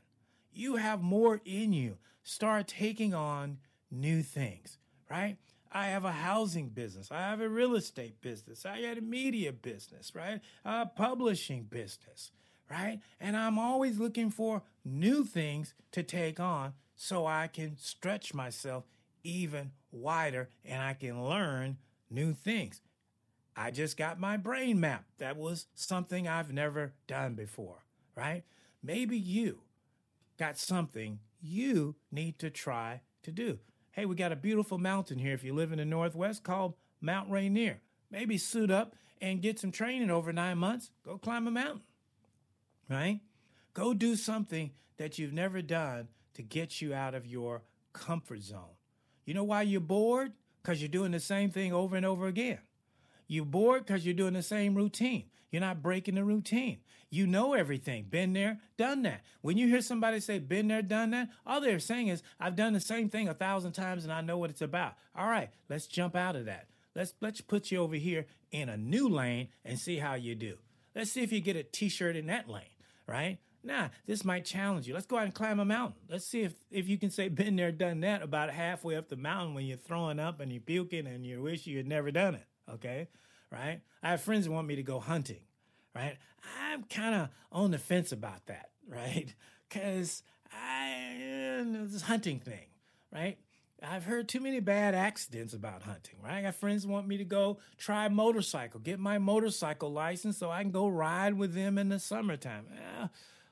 You 0.52 0.78
have 0.78 1.04
more 1.04 1.42
in 1.46 1.74
you. 1.74 2.00
Start 2.24 2.68
taking 2.68 3.14
on 3.14 3.60
new 3.92 4.24
things, 4.24 4.80
right? 5.12 5.38
I 5.72 5.88
have 5.88 6.06
a 6.06 6.12
housing 6.12 6.70
business. 6.70 7.12
I 7.12 7.20
have 7.20 7.42
a 7.42 7.48
real 7.48 7.76
estate 7.76 8.20
business. 8.20 8.66
I 8.66 8.80
had 8.80 8.98
a 8.98 9.02
media 9.02 9.54
business, 9.54 10.16
right? 10.16 10.42
A 10.64 10.88
publishing 10.88 11.66
business, 11.66 12.32
right? 12.68 13.00
And 13.20 13.38
I'm 13.38 13.60
always 13.60 14.00
looking 14.00 14.32
for 14.32 14.64
new 14.84 15.24
things 15.24 15.76
to 15.92 16.02
take 16.02 16.40
on 16.40 16.74
so 16.96 17.28
I 17.28 17.46
can 17.46 17.78
stretch 17.78 18.34
myself 18.34 18.86
even 19.24 19.70
wider 19.92 20.50
and 20.64 20.82
I 20.82 20.96
can 20.96 21.24
learn 21.24 21.78
new 22.10 22.34
things. 22.34 22.82
I 23.56 23.72
just 23.72 23.96
got 23.98 24.20
my 24.20 24.38
brain 24.38 24.80
map. 24.80 25.06
That 25.18 25.38
was 25.38 25.68
something 25.76 26.28
I've 26.28 26.52
never 26.52 26.94
done 27.08 27.36
before, 27.36 27.86
right? 28.16 28.44
Maybe 28.84 29.18
you 29.18 29.60
got 30.38 30.58
something 30.58 31.20
you 31.42 31.96
need 32.12 32.38
to 32.40 32.50
try 32.50 33.02
to 33.24 33.32
do. 33.32 33.60
Hey, 33.92 34.06
we 34.06 34.16
got 34.16 34.34
a 34.34 34.36
beautiful 34.36 34.78
mountain 34.78 35.20
here 35.20 35.34
if 35.34 35.44
you 35.44 35.54
live 35.54 35.72
in 35.72 35.78
the 35.78 35.86
Northwest 35.86 36.44
called 36.44 36.74
Mount 37.00 37.30
Rainier. 37.30 37.80
Maybe 38.12 38.38
suit 38.38 38.70
up 38.70 38.96
and 39.22 39.42
get 39.42 39.58
some 39.58 39.72
training 39.72 40.10
over 40.10 40.34
nine 40.34 40.58
months. 40.58 40.92
Go 41.06 41.18
climb 41.18 41.48
a 41.48 41.52
mountain, 41.52 41.82
right? 42.90 43.22
Go 43.74 43.94
do 43.94 44.16
something 44.16 44.72
that 44.98 45.18
you've 45.18 45.34
never 45.34 45.62
done 45.62 46.10
to 46.34 46.42
get 46.42 46.82
you 46.82 46.94
out 46.94 47.16
of 47.16 47.26
your 47.26 47.62
comfort 47.94 48.42
zone. 48.42 48.76
You 49.26 49.34
know 49.34 49.44
why 49.44 49.62
you're 49.62 49.82
bored? 49.82 50.34
Because 50.62 50.82
you're 50.82 50.90
doing 50.90 51.12
the 51.12 51.20
same 51.20 51.50
thing 51.50 51.74
over 51.74 51.96
and 51.96 52.06
over 52.06 52.28
again. 52.28 52.60
You're 53.28 53.46
bored 53.46 53.86
because 53.86 54.06
you're 54.06 54.14
doing 54.14 54.34
the 54.34 54.44
same 54.44 54.76
routine. 54.76 55.26
You're 55.52 55.62
not 55.62 55.82
breaking 55.82 56.16
the 56.16 56.24
routine. 56.24 56.80
You 57.10 57.28
know 57.28 57.54
everything. 57.54 58.08
Been 58.10 58.34
there, 58.34 58.60
done 58.78 59.04
that. 59.04 59.22
When 59.42 59.58
you 59.58 59.68
hear 59.68 59.82
somebody 59.82 60.20
say, 60.20 60.40
been 60.40 60.68
there, 60.68 60.82
done 60.82 61.12
that, 61.12 61.30
all 61.46 61.62
they're 61.62 61.80
saying 61.80 62.10
is, 62.10 62.24
I've 62.40 62.58
done 62.58 62.74
the 62.74 62.80
same 62.80 63.10
thing 63.10 63.30
a 63.30 63.34
thousand 63.34 63.72
times 63.72 64.04
and 64.04 64.12
I 64.12 64.22
know 64.22 64.38
what 64.38 64.50
it's 64.50 64.62
about. 64.62 64.96
All 65.16 65.30
right, 65.30 65.50
let's 65.70 65.88
jump 65.88 66.16
out 66.16 66.36
of 66.36 66.46
that. 66.46 66.68
Let's 66.94 67.14
let's 67.22 67.42
put 67.42 67.72
you 67.72 67.80
over 67.80 67.96
here 67.96 68.26
in 68.52 68.70
a 68.70 68.78
new 68.78 69.08
lane 69.08 69.50
and 69.64 69.78
see 69.78 69.98
how 69.98 70.16
you 70.16 70.36
do. 70.36 70.58
Let's 70.94 71.12
see 71.12 71.24
if 71.24 71.32
you 71.32 71.42
get 71.42 71.56
a 71.58 71.64
t-shirt 71.64 72.16
in 72.16 72.28
that 72.28 72.50
lane, 72.50 72.64
right? 73.08 73.38
Nah, 73.64 73.90
this 74.06 74.24
might 74.24 74.46
challenge 74.46 74.88
you. 74.88 74.94
Let's 74.94 75.06
go 75.06 75.18
out 75.18 75.24
and 75.24 75.34
climb 75.34 75.60
a 75.60 75.66
mountain. 75.66 76.02
Let's 76.10 76.26
see 76.26 76.44
if, 76.44 76.54
if 76.70 76.88
you 76.88 76.98
can 76.98 77.12
say 77.12 77.30
been 77.30 77.56
there, 77.56 77.72
done 77.72 78.02
that 78.02 78.22
about 78.22 78.50
halfway 78.50 78.96
up 78.96 79.10
the 79.10 79.16
mountain 79.16 79.56
when 79.56 79.66
you're 79.66 79.78
throwing 79.78 80.20
up 80.20 80.40
and 80.40 80.52
you're 80.52 80.62
puking 80.62 81.08
and 81.08 81.26
you 81.26 81.42
wish 81.42 81.66
you 81.66 81.78
had 81.78 81.88
never 81.88 82.12
done 82.12 82.36
it 82.36 82.46
okay? 82.74 83.08
Right? 83.52 83.82
I 84.04 84.12
have 84.12 84.22
friends 84.22 84.50
want 84.50 84.68
me 84.68 84.76
to 84.76 84.84
go 84.84 85.00
hunting, 85.00 85.42
right? 85.94 86.18
I'm 86.62 86.84
kind 86.84 87.16
of 87.16 87.30
on 87.52 87.72
the 87.72 87.78
fence 87.78 88.12
about 88.12 88.46
that, 88.48 88.70
right? 88.88 89.34
Because 89.68 90.24
I, 90.52 91.64
this 91.88 92.04
hunting 92.04 92.40
thing, 92.40 92.68
right? 93.14 93.38
I've 93.84 94.06
heard 94.06 94.28
too 94.28 94.40
many 94.40 94.60
bad 94.60 94.96
accidents 94.96 95.54
about 95.54 95.84
hunting, 95.84 96.16
right? 96.24 96.36
I 96.36 96.42
got 96.42 96.56
friends 96.56 96.88
want 96.88 97.08
me 97.08 97.18
to 97.18 97.26
go 97.26 97.60
try 97.78 98.08
motorcycle, 98.08 98.80
get 98.80 99.00
my 99.00 99.18
motorcycle 99.18 99.92
license 99.92 100.38
so 100.38 100.50
I 100.50 100.62
can 100.62 100.72
go 100.72 100.88
ride 100.88 101.36
with 101.36 101.54
them 101.54 101.78
in 101.78 101.90
the 101.90 102.00
summertime. 102.00 102.66
Eh, 102.74 103.08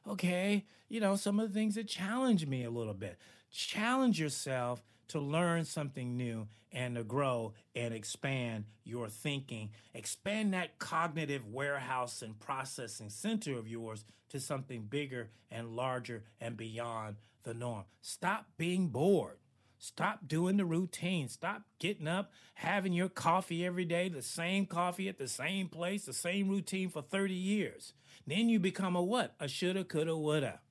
okay, 0.07 0.66
you 0.89 0.99
know, 0.99 1.16
some 1.16 1.39
of 1.39 1.49
the 1.49 1.53
things 1.53 1.76
that 1.76 1.88
challenge 1.88 2.47
me 2.47 2.64
a 2.64 2.70
little 2.70 2.93
bit. 2.93 3.18
Challenge 3.51 4.20
yourself 4.20 4.82
to 5.10 5.20
learn 5.20 5.66
something 5.66 6.18
new 6.18 6.47
and 6.72 6.95
to 6.95 7.04
grow 7.04 7.54
and 7.76 7.93
expand 7.93 8.66
your 8.84 9.08
thinking. 9.08 9.70
Expand 9.93 10.54
that 10.54 10.80
cognitive 10.80 11.47
warehouse 11.47 12.22
and 12.22 12.39
processing 12.39 13.10
center 13.10 13.58
of 13.58 13.68
yours 13.68 14.06
to 14.30 14.39
something 14.39 14.84
bigger 14.84 15.30
and 15.51 15.76
larger 15.76 16.24
and 16.41 16.58
beyond 16.58 17.18
the 17.43 17.54
norm. 17.54 17.84
Stop 18.01 18.47
being 18.58 18.88
bored. 18.88 19.38
Stop 19.78 20.28
doing 20.28 20.56
the 20.56 20.66
routine. 20.66 21.28
Stop 21.28 21.64
getting 21.78 22.08
up, 22.08 22.32
having 22.54 22.93
your 22.93 23.10
coffee 23.10 23.66
every 23.66 23.84
day, 23.84 24.08
the 24.08 24.22
same 24.22 24.66
coffee 24.66 25.10
at 25.10 25.18
the 25.18 25.28
same 25.28 25.68
place, 25.68 26.06
the 26.06 26.14
same 26.14 26.47
routine 26.47 26.89
for 26.89 27.01
30 27.01 27.34
years. 27.34 27.93
Then 28.26 28.47
you 28.47 28.60
become 28.60 28.95
a 28.95 29.04
what? 29.04 29.36
A 29.41 29.49
shoulda, 29.49 29.84
coulda, 29.84 30.16
woulda. 30.16 30.62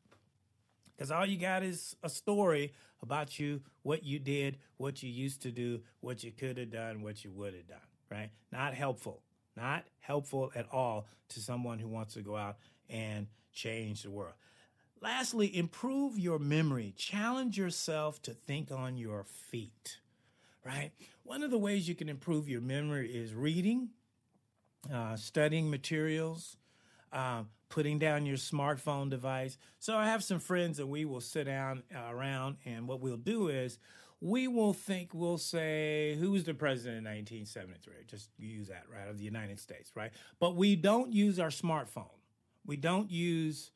Because 1.02 1.10
all 1.10 1.26
you 1.26 1.36
got 1.36 1.64
is 1.64 1.96
a 2.04 2.08
story 2.08 2.72
about 3.02 3.36
you, 3.36 3.60
what 3.82 4.04
you 4.04 4.20
did, 4.20 4.58
what 4.76 5.02
you 5.02 5.10
used 5.10 5.42
to 5.42 5.50
do, 5.50 5.80
what 5.98 6.22
you 6.22 6.30
could 6.30 6.58
have 6.58 6.70
done, 6.70 7.02
what 7.02 7.24
you 7.24 7.32
would 7.32 7.54
have 7.54 7.66
done, 7.66 7.88
right? 8.08 8.30
Not 8.52 8.74
helpful. 8.74 9.20
Not 9.56 9.82
helpful 9.98 10.52
at 10.54 10.68
all 10.70 11.08
to 11.30 11.40
someone 11.40 11.80
who 11.80 11.88
wants 11.88 12.14
to 12.14 12.20
go 12.20 12.36
out 12.36 12.58
and 12.88 13.26
change 13.52 14.04
the 14.04 14.12
world. 14.12 14.34
Lastly, 15.00 15.56
improve 15.56 16.20
your 16.20 16.38
memory. 16.38 16.94
Challenge 16.96 17.58
yourself 17.58 18.22
to 18.22 18.32
think 18.32 18.70
on 18.70 18.96
your 18.96 19.24
feet, 19.24 19.98
right? 20.64 20.92
One 21.24 21.42
of 21.42 21.50
the 21.50 21.58
ways 21.58 21.88
you 21.88 21.96
can 21.96 22.08
improve 22.08 22.48
your 22.48 22.60
memory 22.60 23.12
is 23.12 23.34
reading, 23.34 23.88
uh, 24.94 25.16
studying 25.16 25.68
materials, 25.68 26.58
uh, 27.12 27.42
putting 27.72 27.98
down 27.98 28.26
your 28.26 28.36
smartphone 28.36 29.08
device. 29.08 29.56
So 29.78 29.96
I 29.96 30.04
have 30.04 30.22
some 30.22 30.40
friends 30.40 30.76
that 30.76 30.86
we 30.86 31.06
will 31.06 31.22
sit 31.22 31.44
down 31.44 31.82
uh, 31.96 32.12
around, 32.12 32.58
and 32.66 32.86
what 32.86 33.00
we'll 33.00 33.16
do 33.16 33.48
is 33.48 33.78
we 34.20 34.46
will 34.46 34.74
think, 34.74 35.14
we'll 35.14 35.38
say, 35.38 36.14
who 36.20 36.32
was 36.32 36.44
the 36.44 36.52
president 36.52 36.98
in 36.98 37.04
1973? 37.04 37.94
Just 38.06 38.28
use 38.36 38.68
that, 38.68 38.84
right, 38.92 39.08
of 39.08 39.16
the 39.16 39.24
United 39.24 39.58
States, 39.58 39.90
right? 39.94 40.12
But 40.38 40.54
we 40.54 40.76
don't 40.76 41.14
use 41.14 41.40
our 41.40 41.48
smartphone. 41.48 42.10
We 42.66 42.76
don't 42.76 43.10
use 43.10 43.70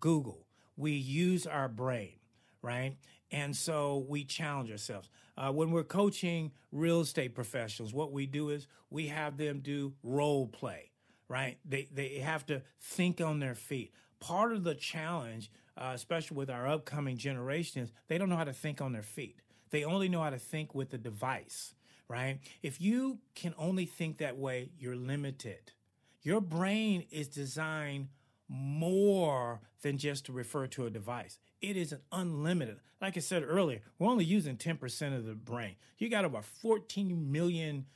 Google. 0.00 0.46
We 0.78 0.92
use 0.92 1.46
our 1.46 1.68
brain, 1.68 2.14
right? 2.62 2.96
And 3.30 3.54
so 3.54 4.06
we 4.08 4.24
challenge 4.24 4.70
ourselves. 4.70 5.10
Uh, 5.36 5.52
when 5.52 5.70
we're 5.70 5.84
coaching 5.84 6.52
real 6.72 7.02
estate 7.02 7.34
professionals, 7.34 7.92
what 7.92 8.10
we 8.10 8.24
do 8.24 8.48
is 8.48 8.66
we 8.88 9.08
have 9.08 9.36
them 9.36 9.60
do 9.60 9.92
role 10.02 10.46
play 10.46 10.92
right? 11.34 11.58
They 11.64 11.88
they 11.92 12.20
have 12.20 12.46
to 12.46 12.62
think 12.80 13.20
on 13.20 13.40
their 13.40 13.56
feet. 13.56 13.92
Part 14.20 14.52
of 14.52 14.62
the 14.62 14.76
challenge, 14.76 15.50
uh, 15.76 15.90
especially 15.92 16.36
with 16.36 16.48
our 16.48 16.68
upcoming 16.68 17.16
generation, 17.16 17.82
is 17.82 17.92
they 18.06 18.18
don't 18.18 18.28
know 18.28 18.36
how 18.36 18.44
to 18.44 18.52
think 18.52 18.80
on 18.80 18.92
their 18.92 19.02
feet. 19.02 19.40
They 19.70 19.82
only 19.82 20.08
know 20.08 20.22
how 20.22 20.30
to 20.30 20.38
think 20.38 20.76
with 20.76 20.90
the 20.90 20.98
device, 20.98 21.74
right? 22.06 22.38
If 22.62 22.80
you 22.80 23.18
can 23.34 23.52
only 23.58 23.84
think 23.84 24.18
that 24.18 24.36
way, 24.36 24.70
you're 24.78 24.94
limited. 24.94 25.72
Your 26.22 26.40
brain 26.40 27.04
is 27.10 27.26
designed 27.26 28.10
more 28.46 29.60
than 29.82 29.98
just 29.98 30.26
to 30.26 30.32
refer 30.32 30.68
to 30.68 30.86
a 30.86 30.90
device. 30.90 31.40
It 31.60 31.76
is 31.76 31.96
unlimited. 32.12 32.76
Like 33.00 33.16
I 33.16 33.20
said 33.20 33.42
earlier, 33.44 33.80
we're 33.98 34.08
only 34.08 34.24
using 34.24 34.56
10% 34.56 35.16
of 35.16 35.26
the 35.26 35.34
brain. 35.34 35.74
You 35.98 36.08
got 36.08 36.24
about 36.24 36.44
14 36.44 37.32
million 37.32 37.86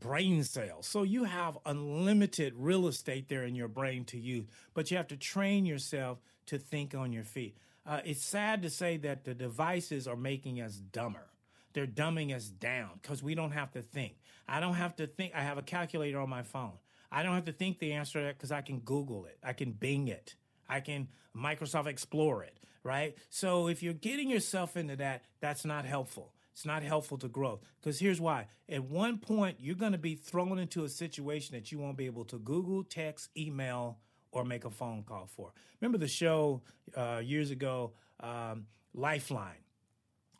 brain 0.00 0.42
cells. 0.42 0.86
So 0.86 1.02
you 1.02 1.24
have 1.24 1.58
unlimited 1.66 2.54
real 2.56 2.88
estate 2.88 3.28
there 3.28 3.44
in 3.44 3.54
your 3.54 3.68
brain 3.68 4.04
to 4.06 4.18
use, 4.18 4.46
but 4.74 4.90
you 4.90 4.96
have 4.96 5.08
to 5.08 5.16
train 5.16 5.66
yourself 5.66 6.18
to 6.46 6.58
think 6.58 6.94
on 6.94 7.12
your 7.12 7.24
feet. 7.24 7.56
Uh, 7.86 8.00
it's 8.04 8.22
sad 8.22 8.62
to 8.62 8.70
say 8.70 8.96
that 8.98 9.24
the 9.24 9.34
devices 9.34 10.08
are 10.08 10.16
making 10.16 10.60
us 10.60 10.76
dumber. 10.76 11.26
They're 11.72 11.86
dumbing 11.86 12.34
us 12.34 12.46
down 12.46 12.90
because 13.00 13.22
we 13.22 13.34
don't 13.34 13.52
have 13.52 13.72
to 13.72 13.82
think. 13.82 14.14
I 14.48 14.60
don't 14.60 14.74
have 14.74 14.96
to 14.96 15.06
think. 15.06 15.34
I 15.34 15.42
have 15.42 15.58
a 15.58 15.62
calculator 15.62 16.18
on 16.18 16.28
my 16.28 16.42
phone. 16.42 16.72
I 17.12 17.22
don't 17.22 17.34
have 17.34 17.44
to 17.46 17.52
think 17.52 17.78
the 17.78 17.92
answer 17.92 18.20
to 18.20 18.26
that 18.26 18.36
because 18.36 18.52
I 18.52 18.60
can 18.62 18.80
Google 18.80 19.24
it. 19.26 19.38
I 19.42 19.52
can 19.52 19.72
Bing 19.72 20.08
it. 20.08 20.34
I 20.68 20.80
can 20.80 21.08
Microsoft 21.36 21.86
Explore 21.86 22.44
it, 22.44 22.56
right? 22.82 23.16
So 23.28 23.68
if 23.68 23.82
you're 23.82 23.92
getting 23.92 24.30
yourself 24.30 24.76
into 24.76 24.96
that, 24.96 25.24
that's 25.40 25.64
not 25.64 25.84
helpful. 25.84 26.32
It's 26.60 26.66
not 26.66 26.82
helpful 26.82 27.16
to 27.16 27.28
growth. 27.28 27.60
Because 27.80 27.98
here's 27.98 28.20
why. 28.20 28.44
At 28.68 28.84
one 28.84 29.16
point, 29.16 29.56
you're 29.60 29.74
going 29.74 29.92
to 29.92 29.98
be 29.98 30.14
thrown 30.14 30.58
into 30.58 30.84
a 30.84 30.90
situation 30.90 31.54
that 31.54 31.72
you 31.72 31.78
won't 31.78 31.96
be 31.96 32.04
able 32.04 32.26
to 32.26 32.38
Google, 32.38 32.84
text, 32.84 33.30
email, 33.34 33.96
or 34.30 34.44
make 34.44 34.66
a 34.66 34.70
phone 34.70 35.02
call 35.02 35.26
for. 35.34 35.54
Remember 35.80 35.96
the 35.96 36.06
show 36.06 36.60
uh, 36.94 37.22
years 37.24 37.50
ago, 37.50 37.92
um, 38.22 38.66
Lifeline? 38.92 39.64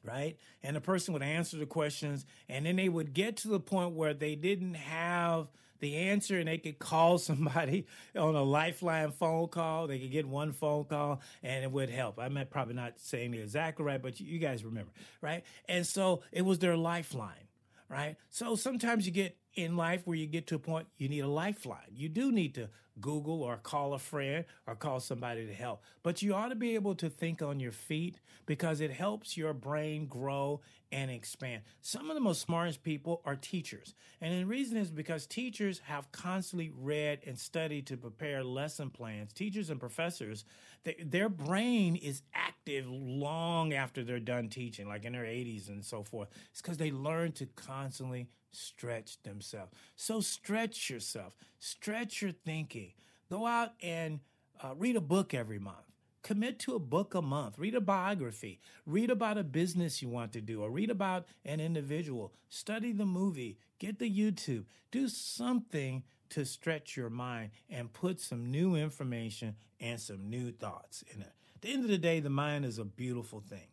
Right? 0.05 0.37
And 0.63 0.77
the 0.77 0.83
person 0.83 1.15
would 1.15 1.23
answer 1.23 1.57
the 1.57 1.65
questions, 1.65 2.27
and 2.51 2.67
then 2.67 2.77
they 2.77 2.91
would 2.91 3.15
get 3.15 3.39
to 3.39 3.49
the 3.49 3.61
point 3.61 3.95
where 3.95 4.13
they 4.13 4.35
didn't 4.35 4.75
have 4.75 5.49
the 5.81 5.97
answer 5.97 6.39
and 6.39 6.49
they 6.49 6.59
could 6.59 6.79
call 6.79 7.19
somebody 7.19 7.87
on 8.17 8.35
a 8.35 8.43
lifeline 8.43 9.13
phone 9.13 9.49
call. 9.49 9.87
They 9.87 9.99
could 9.99 10.13
get 10.13 10.27
one 10.27 10.53
phone 10.53 10.85
call 10.85 11.21
and 11.43 11.65
it 11.65 11.71
would 11.71 11.91
help. 11.91 12.19
I'm 12.19 12.39
probably 12.51 12.75
not 12.75 13.01
saying 13.01 13.33
the 13.33 13.39
exactly 13.39 13.85
right, 13.85 14.01
but 14.01 14.21
you 14.21 14.39
guys 14.39 14.65
remember, 14.65 14.93
right? 15.21 15.43
And 15.69 15.87
so 15.87 16.23
it 16.33 16.43
was 16.43 16.59
their 16.59 16.77
lifeline, 16.77 17.49
right? 17.91 18.17
So 18.31 18.55
sometimes 18.55 19.05
you 19.05 19.13
get 19.13 19.37
in 19.55 19.77
life 19.77 20.03
where 20.05 20.17
you 20.17 20.27
get 20.27 20.47
to 20.47 20.55
a 20.55 20.59
point 20.59 20.87
you 20.97 21.09
need 21.09 21.21
a 21.21 21.29
lifeline. 21.29 21.91
You 21.93 22.09
do 22.09 22.31
need 22.31 22.55
to 22.55 22.71
Google 23.01 23.43
or 23.43 23.57
call 23.57 23.95
a 23.95 23.99
friend 23.99 24.45
or 24.67 24.77
call 24.77 25.01
somebody 25.01 25.47
to 25.47 25.53
help. 25.53 25.83
But 26.03 26.23
you 26.23 26.35
ought 26.35 26.49
to 26.49 26.55
be 26.55 26.75
able 26.75 26.95
to 26.97 27.11
think 27.11 27.43
on 27.43 27.59
your 27.59 27.73
feet 27.73 28.21
because 28.47 28.81
it 28.81 28.93
helps 28.93 29.37
your 29.37 29.53
brain 29.53 30.07
grow 30.07 30.61
and 30.93 31.11
expand. 31.11 31.63
Some 31.81 32.11
of 32.11 32.15
the 32.15 32.21
most 32.21 32.43
smartest 32.43 32.83
people 32.83 33.23
are 33.25 33.37
teachers. 33.37 33.95
And 34.21 34.41
the 34.41 34.47
reason 34.47 34.77
is 34.77 34.91
because 34.91 35.27
teachers 35.27 35.81
have 35.85 36.13
constantly 36.13 36.71
read 36.77 37.21
and 37.27 37.39
studied 37.39 37.87
to 37.89 37.97
prepare 37.97 38.45
lesson 38.45 38.91
plans. 38.91 39.33
Teachers 39.33 39.71
and 39.71 39.81
professors, 39.81 40.45
they, 40.85 40.97
their 41.05 41.29
brain 41.29 41.97
is 41.97 42.23
active 42.35 42.50
long 42.87 43.73
after 43.73 44.03
they're 44.05 44.21
done 44.21 44.49
teaching, 44.49 44.89
like 44.89 45.05
in 45.05 45.13
their 45.13 45.25
80s 45.25 45.69
and 45.69 45.85
so 45.85 46.03
forth. 46.03 46.29
It's 46.51 46.63
because 46.63 46.77
they 46.79 46.91
learn 46.91 47.33
to 47.33 47.47
constantly 47.57 48.29
stretch 48.53 49.23
themselves. 49.23 49.73
So 49.97 50.21
stretch 50.21 50.91
yourself, 50.91 51.37
stretch 51.59 52.23
your 52.23 52.33
thinking. 52.33 52.93
Go 53.31 53.47
out 53.47 53.73
and 53.83 54.21
uh, 54.63 54.75
read 54.77 54.97
a 54.97 55.01
book 55.01 55.35
every 55.35 55.59
month. 55.59 55.77
Commit 56.23 56.59
to 56.61 56.75
a 56.75 56.79
book 56.79 57.15
a 57.15 57.23
month. 57.23 57.59
Read 57.59 57.75
a 57.75 57.81
biography. 57.81 58.61
Read 58.85 59.11
about 59.11 59.39
a 59.39 59.45
business 59.45 60.03
you 60.03 60.09
want 60.09 60.33
to 60.33 60.41
do 60.41 60.63
or 60.63 60.71
read 60.71 60.91
about 60.91 61.27
an 61.45 61.61
individual. 61.61 62.35
Study 62.49 62.93
the 62.93 63.07
movie. 63.07 63.59
Get 63.79 63.99
the 63.99 64.11
YouTube. 64.11 64.65
Do 64.91 65.09
something 65.09 66.03
to 66.31 66.45
stretch 66.45 66.97
your 66.97 67.11
mind 67.11 67.51
and 67.69 67.93
put 67.93 68.21
some 68.21 68.51
new 68.51 68.75
information 68.77 69.57
and 69.81 69.99
some 69.99 70.29
new 70.29 70.53
thoughts 70.53 71.03
in 71.15 71.23
it. 71.23 71.33
At 71.61 71.69
the 71.69 71.75
end 71.75 71.85
of 71.85 71.91
the 71.91 71.99
day, 71.99 72.21
the 72.21 72.31
mind 72.31 72.65
is 72.65 72.79
a 72.79 72.87
beautiful 72.87 73.43
thing. 73.47 73.69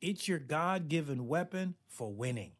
It's 0.00 0.26
your 0.26 0.40
God 0.40 0.88
given 0.88 1.28
weapon 1.28 1.76
for 1.86 2.12
winning, 2.12 2.50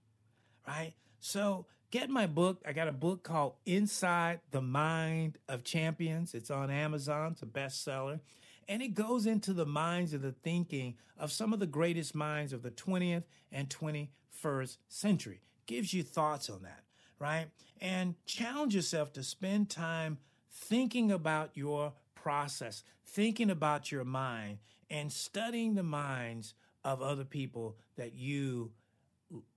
right? 0.69 0.95
So 1.19 1.67
get 1.91 2.09
my 2.11 2.29
book. 2.29 2.63
I 2.65 2.73
got 2.73 2.87
a 2.87 2.93
book 2.93 3.25
called 3.25 3.55
Inside 3.67 4.39
the 4.53 4.61
Mind 4.61 5.37
of 5.49 5.65
Champions. 5.65 6.33
It's 6.33 6.49
on 6.49 6.71
Amazon, 6.71 7.33
it's 7.33 7.43
a 7.43 7.47
bestseller. 7.47 8.21
And 8.69 8.81
it 8.81 8.95
goes 8.95 9.27
into 9.27 9.53
the 9.53 9.67
minds 9.67 10.15
of 10.15 10.23
the 10.23 10.31
thinking 10.31 10.95
of 11.19 11.33
some 11.33 11.53
of 11.53 11.59
the 11.59 11.67
greatest 11.67 12.15
minds 12.15 12.53
of 12.53 12.63
the 12.63 12.71
20th 12.71 13.25
and 13.51 13.69
21st 13.69 14.77
century. 14.87 15.41
Gives 15.67 15.93
you 15.93 16.05
thoughts 16.05 16.49
on 16.49 16.63
that, 16.63 16.85
right? 17.19 17.49
And 17.81 18.15
challenge 18.27 18.77
yourself 18.77 19.13
to 19.15 19.25
spend 19.25 19.71
time 19.71 20.19
thinking 20.53 21.11
about 21.11 21.51
your 21.55 21.95
process, 22.23 22.83
thinking 23.05 23.51
about 23.51 23.91
your 23.91 24.05
mind, 24.05 24.59
and 24.91 25.13
studying 25.13 25.75
the 25.75 25.83
minds 25.83 26.55
of 26.85 27.03
other 27.03 27.25
people 27.25 27.77
that 27.97 28.15
you 28.15 28.71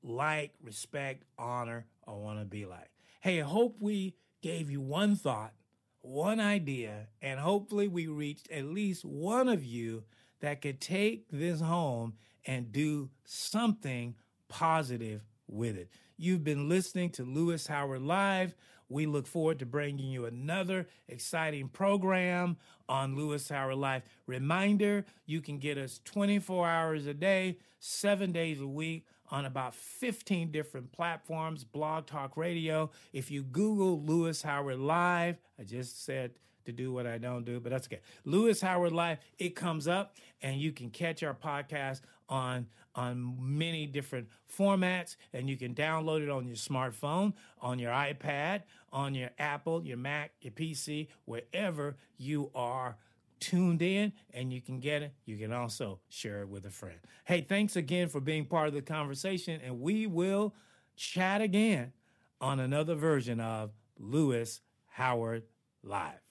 like, 0.04 0.54
respect, 0.62 1.24
honor, 1.38 1.86
or 2.06 2.20
want 2.20 2.40
to 2.40 2.46
be 2.46 2.66
like. 2.66 2.90
Hey, 3.22 3.42
I 3.42 3.46
hope 3.46 3.78
we 3.80 4.16
gave 4.42 4.70
you 4.70 4.82
one 4.82 5.16
thought, 5.16 5.54
one 6.02 6.40
idea, 6.40 7.08
and 7.22 7.40
hopefully 7.40 7.88
we 7.88 8.08
reached 8.08 8.50
at 8.52 8.66
least 8.66 9.06
one 9.06 9.48
of 9.48 9.64
you 9.64 10.04
that 10.42 10.62
could 10.62 10.82
take 10.82 11.26
this 11.32 11.62
home 11.62 12.14
and 12.46 12.72
do 12.72 13.10
something 13.24 14.16
positive 14.50 15.22
with 15.48 15.78
it. 15.78 15.90
You've 16.18 16.44
been 16.44 16.68
listening 16.68 17.12
to 17.12 17.24
Louis 17.24 17.66
Howard 17.68 18.02
Live. 18.02 18.56
We 18.92 19.06
look 19.06 19.26
forward 19.26 19.60
to 19.60 19.66
bringing 19.66 20.12
you 20.12 20.26
another 20.26 20.88
exciting 21.08 21.70
program 21.70 22.58
on 22.90 23.16
Louis 23.16 23.48
Howard 23.48 23.78
Life. 23.78 24.04
Reminder 24.28 25.06
you 25.26 25.40
can 25.40 25.60
get 25.60 25.78
us 25.78 26.02
24 26.04 26.68
hours 26.68 27.06
a 27.06 27.14
day, 27.14 27.58
seven 27.80 28.32
days 28.34 28.60
a 28.60 28.68
week 28.68 29.06
on 29.30 29.46
about 29.46 29.74
15 29.74 30.52
different 30.52 30.92
platforms, 30.92 31.64
blog 31.64 32.06
talk 32.06 32.36
radio. 32.36 32.92
If 33.14 33.32
you 33.32 33.44
Google 33.44 34.02
Louis 34.02 34.42
Howard 34.42 34.80
Live, 34.80 35.38
I 35.58 35.64
just 35.64 36.04
said 36.04 36.32
to 36.66 36.74
do 36.74 36.92
what 36.92 37.08
I 37.08 37.18
don't 37.18 37.46
do, 37.46 37.60
but 37.60 37.72
that's 37.72 37.88
okay. 37.88 38.02
Louis 38.26 38.60
Howard 38.60 38.92
Live, 38.92 39.20
it 39.40 39.56
comes 39.56 39.88
up 39.88 40.16
and 40.42 40.60
you 40.60 40.72
can 40.72 40.90
catch 40.90 41.24
our 41.24 41.34
podcast 41.34 42.02
on 42.32 42.66
on 42.96 43.38
many 43.40 43.86
different 43.86 44.28
formats 44.58 45.16
and 45.34 45.50
you 45.50 45.56
can 45.56 45.74
download 45.74 46.22
it 46.22 46.30
on 46.30 46.46
your 46.46 46.58
smartphone, 46.58 47.34
on 47.62 47.80
your 47.80 47.92
iPad, 47.92 48.64
on 48.92 49.16
your 49.16 49.30
Apple, 49.40 49.86
your 49.86 49.98
Mac, 49.98 50.32
your 50.42 50.52
PC, 50.52 51.08
wherever 51.26 51.96
you 52.18 52.52
are 52.54 52.98
tuned 53.40 53.82
in 53.82 54.12
and 54.34 54.52
you 54.52 54.62
can 54.62 54.80
get 54.80 55.02
it. 55.02 55.14
You 55.26 55.38
can 55.38 55.54
also 55.54 56.00
share 56.10 56.42
it 56.42 56.50
with 56.50 56.66
a 56.66 56.70
friend. 56.70 56.98
Hey, 57.26 57.42
thanks 57.42 57.76
again 57.76 58.10
for 58.10 58.20
being 58.20 58.46
part 58.46 58.68
of 58.68 58.74
the 58.74 58.82
conversation, 58.82 59.62
and 59.64 59.80
we 59.80 60.08
will 60.08 60.54
chat 60.96 61.42
again 61.42 61.94
on 62.40 62.60
another 62.60 62.96
version 62.96 63.40
of 63.40 63.72
Louis 63.98 64.60
Howard 64.88 65.44
Live. 65.84 66.31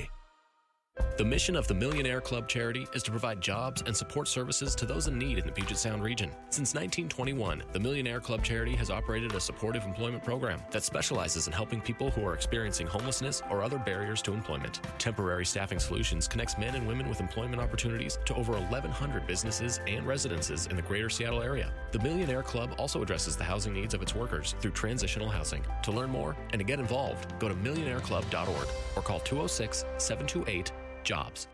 The 1.17 1.25
mission 1.25 1.55
of 1.55 1.67
the 1.67 1.73
Millionaire 1.73 2.21
Club 2.21 2.47
charity 2.47 2.87
is 2.93 3.03
to 3.03 3.11
provide 3.11 3.41
jobs 3.41 3.83
and 3.85 3.95
support 3.95 4.27
services 4.27 4.73
to 4.75 4.85
those 4.85 5.07
in 5.07 5.17
need 5.17 5.37
in 5.37 5.45
the 5.45 5.51
Puget 5.51 5.77
Sound 5.77 6.03
region. 6.03 6.31
Since 6.49 6.73
1921, 6.73 7.63
the 7.71 7.79
Millionaire 7.79 8.19
Club 8.19 8.43
charity 8.43 8.75
has 8.75 8.89
operated 8.89 9.35
a 9.35 9.39
supportive 9.39 9.83
employment 9.85 10.23
program 10.23 10.61
that 10.71 10.83
specializes 10.83 11.47
in 11.47 11.53
helping 11.53 11.81
people 11.81 12.09
who 12.09 12.25
are 12.25 12.33
experiencing 12.33 12.87
homelessness 12.87 13.43
or 13.49 13.61
other 13.61 13.77
barriers 13.77 14.21
to 14.23 14.33
employment. 14.33 14.81
Temporary 14.97 15.45
Staffing 15.45 15.79
Solutions 15.79 16.27
connects 16.27 16.57
men 16.57 16.75
and 16.75 16.87
women 16.87 17.07
with 17.07 17.19
employment 17.19 17.61
opportunities 17.61 18.17
to 18.25 18.35
over 18.35 18.53
1,100 18.53 19.27
businesses 19.27 19.79
and 19.87 20.07
residences 20.07 20.67
in 20.67 20.75
the 20.75 20.81
greater 20.81 21.09
Seattle 21.09 21.41
area. 21.43 21.71
The 21.91 21.99
Millionaire 21.99 22.43
Club 22.43 22.73
also 22.77 23.01
addresses 23.01 23.35
the 23.35 23.43
housing 23.43 23.73
needs 23.73 23.93
of 23.93 24.01
its 24.01 24.15
workers 24.15 24.55
through 24.59 24.71
transitional 24.71 25.29
housing. 25.29 25.63
To 25.83 25.91
learn 25.91 26.09
more 26.09 26.35
and 26.51 26.59
to 26.59 26.63
get 26.63 26.79
involved, 26.79 27.31
go 27.39 27.47
to 27.47 27.55
millionaireclub.org 27.55 28.67
or 28.95 29.01
call 29.01 29.19
206 29.19 29.85
728 29.97 30.71
jobs. 31.03 31.47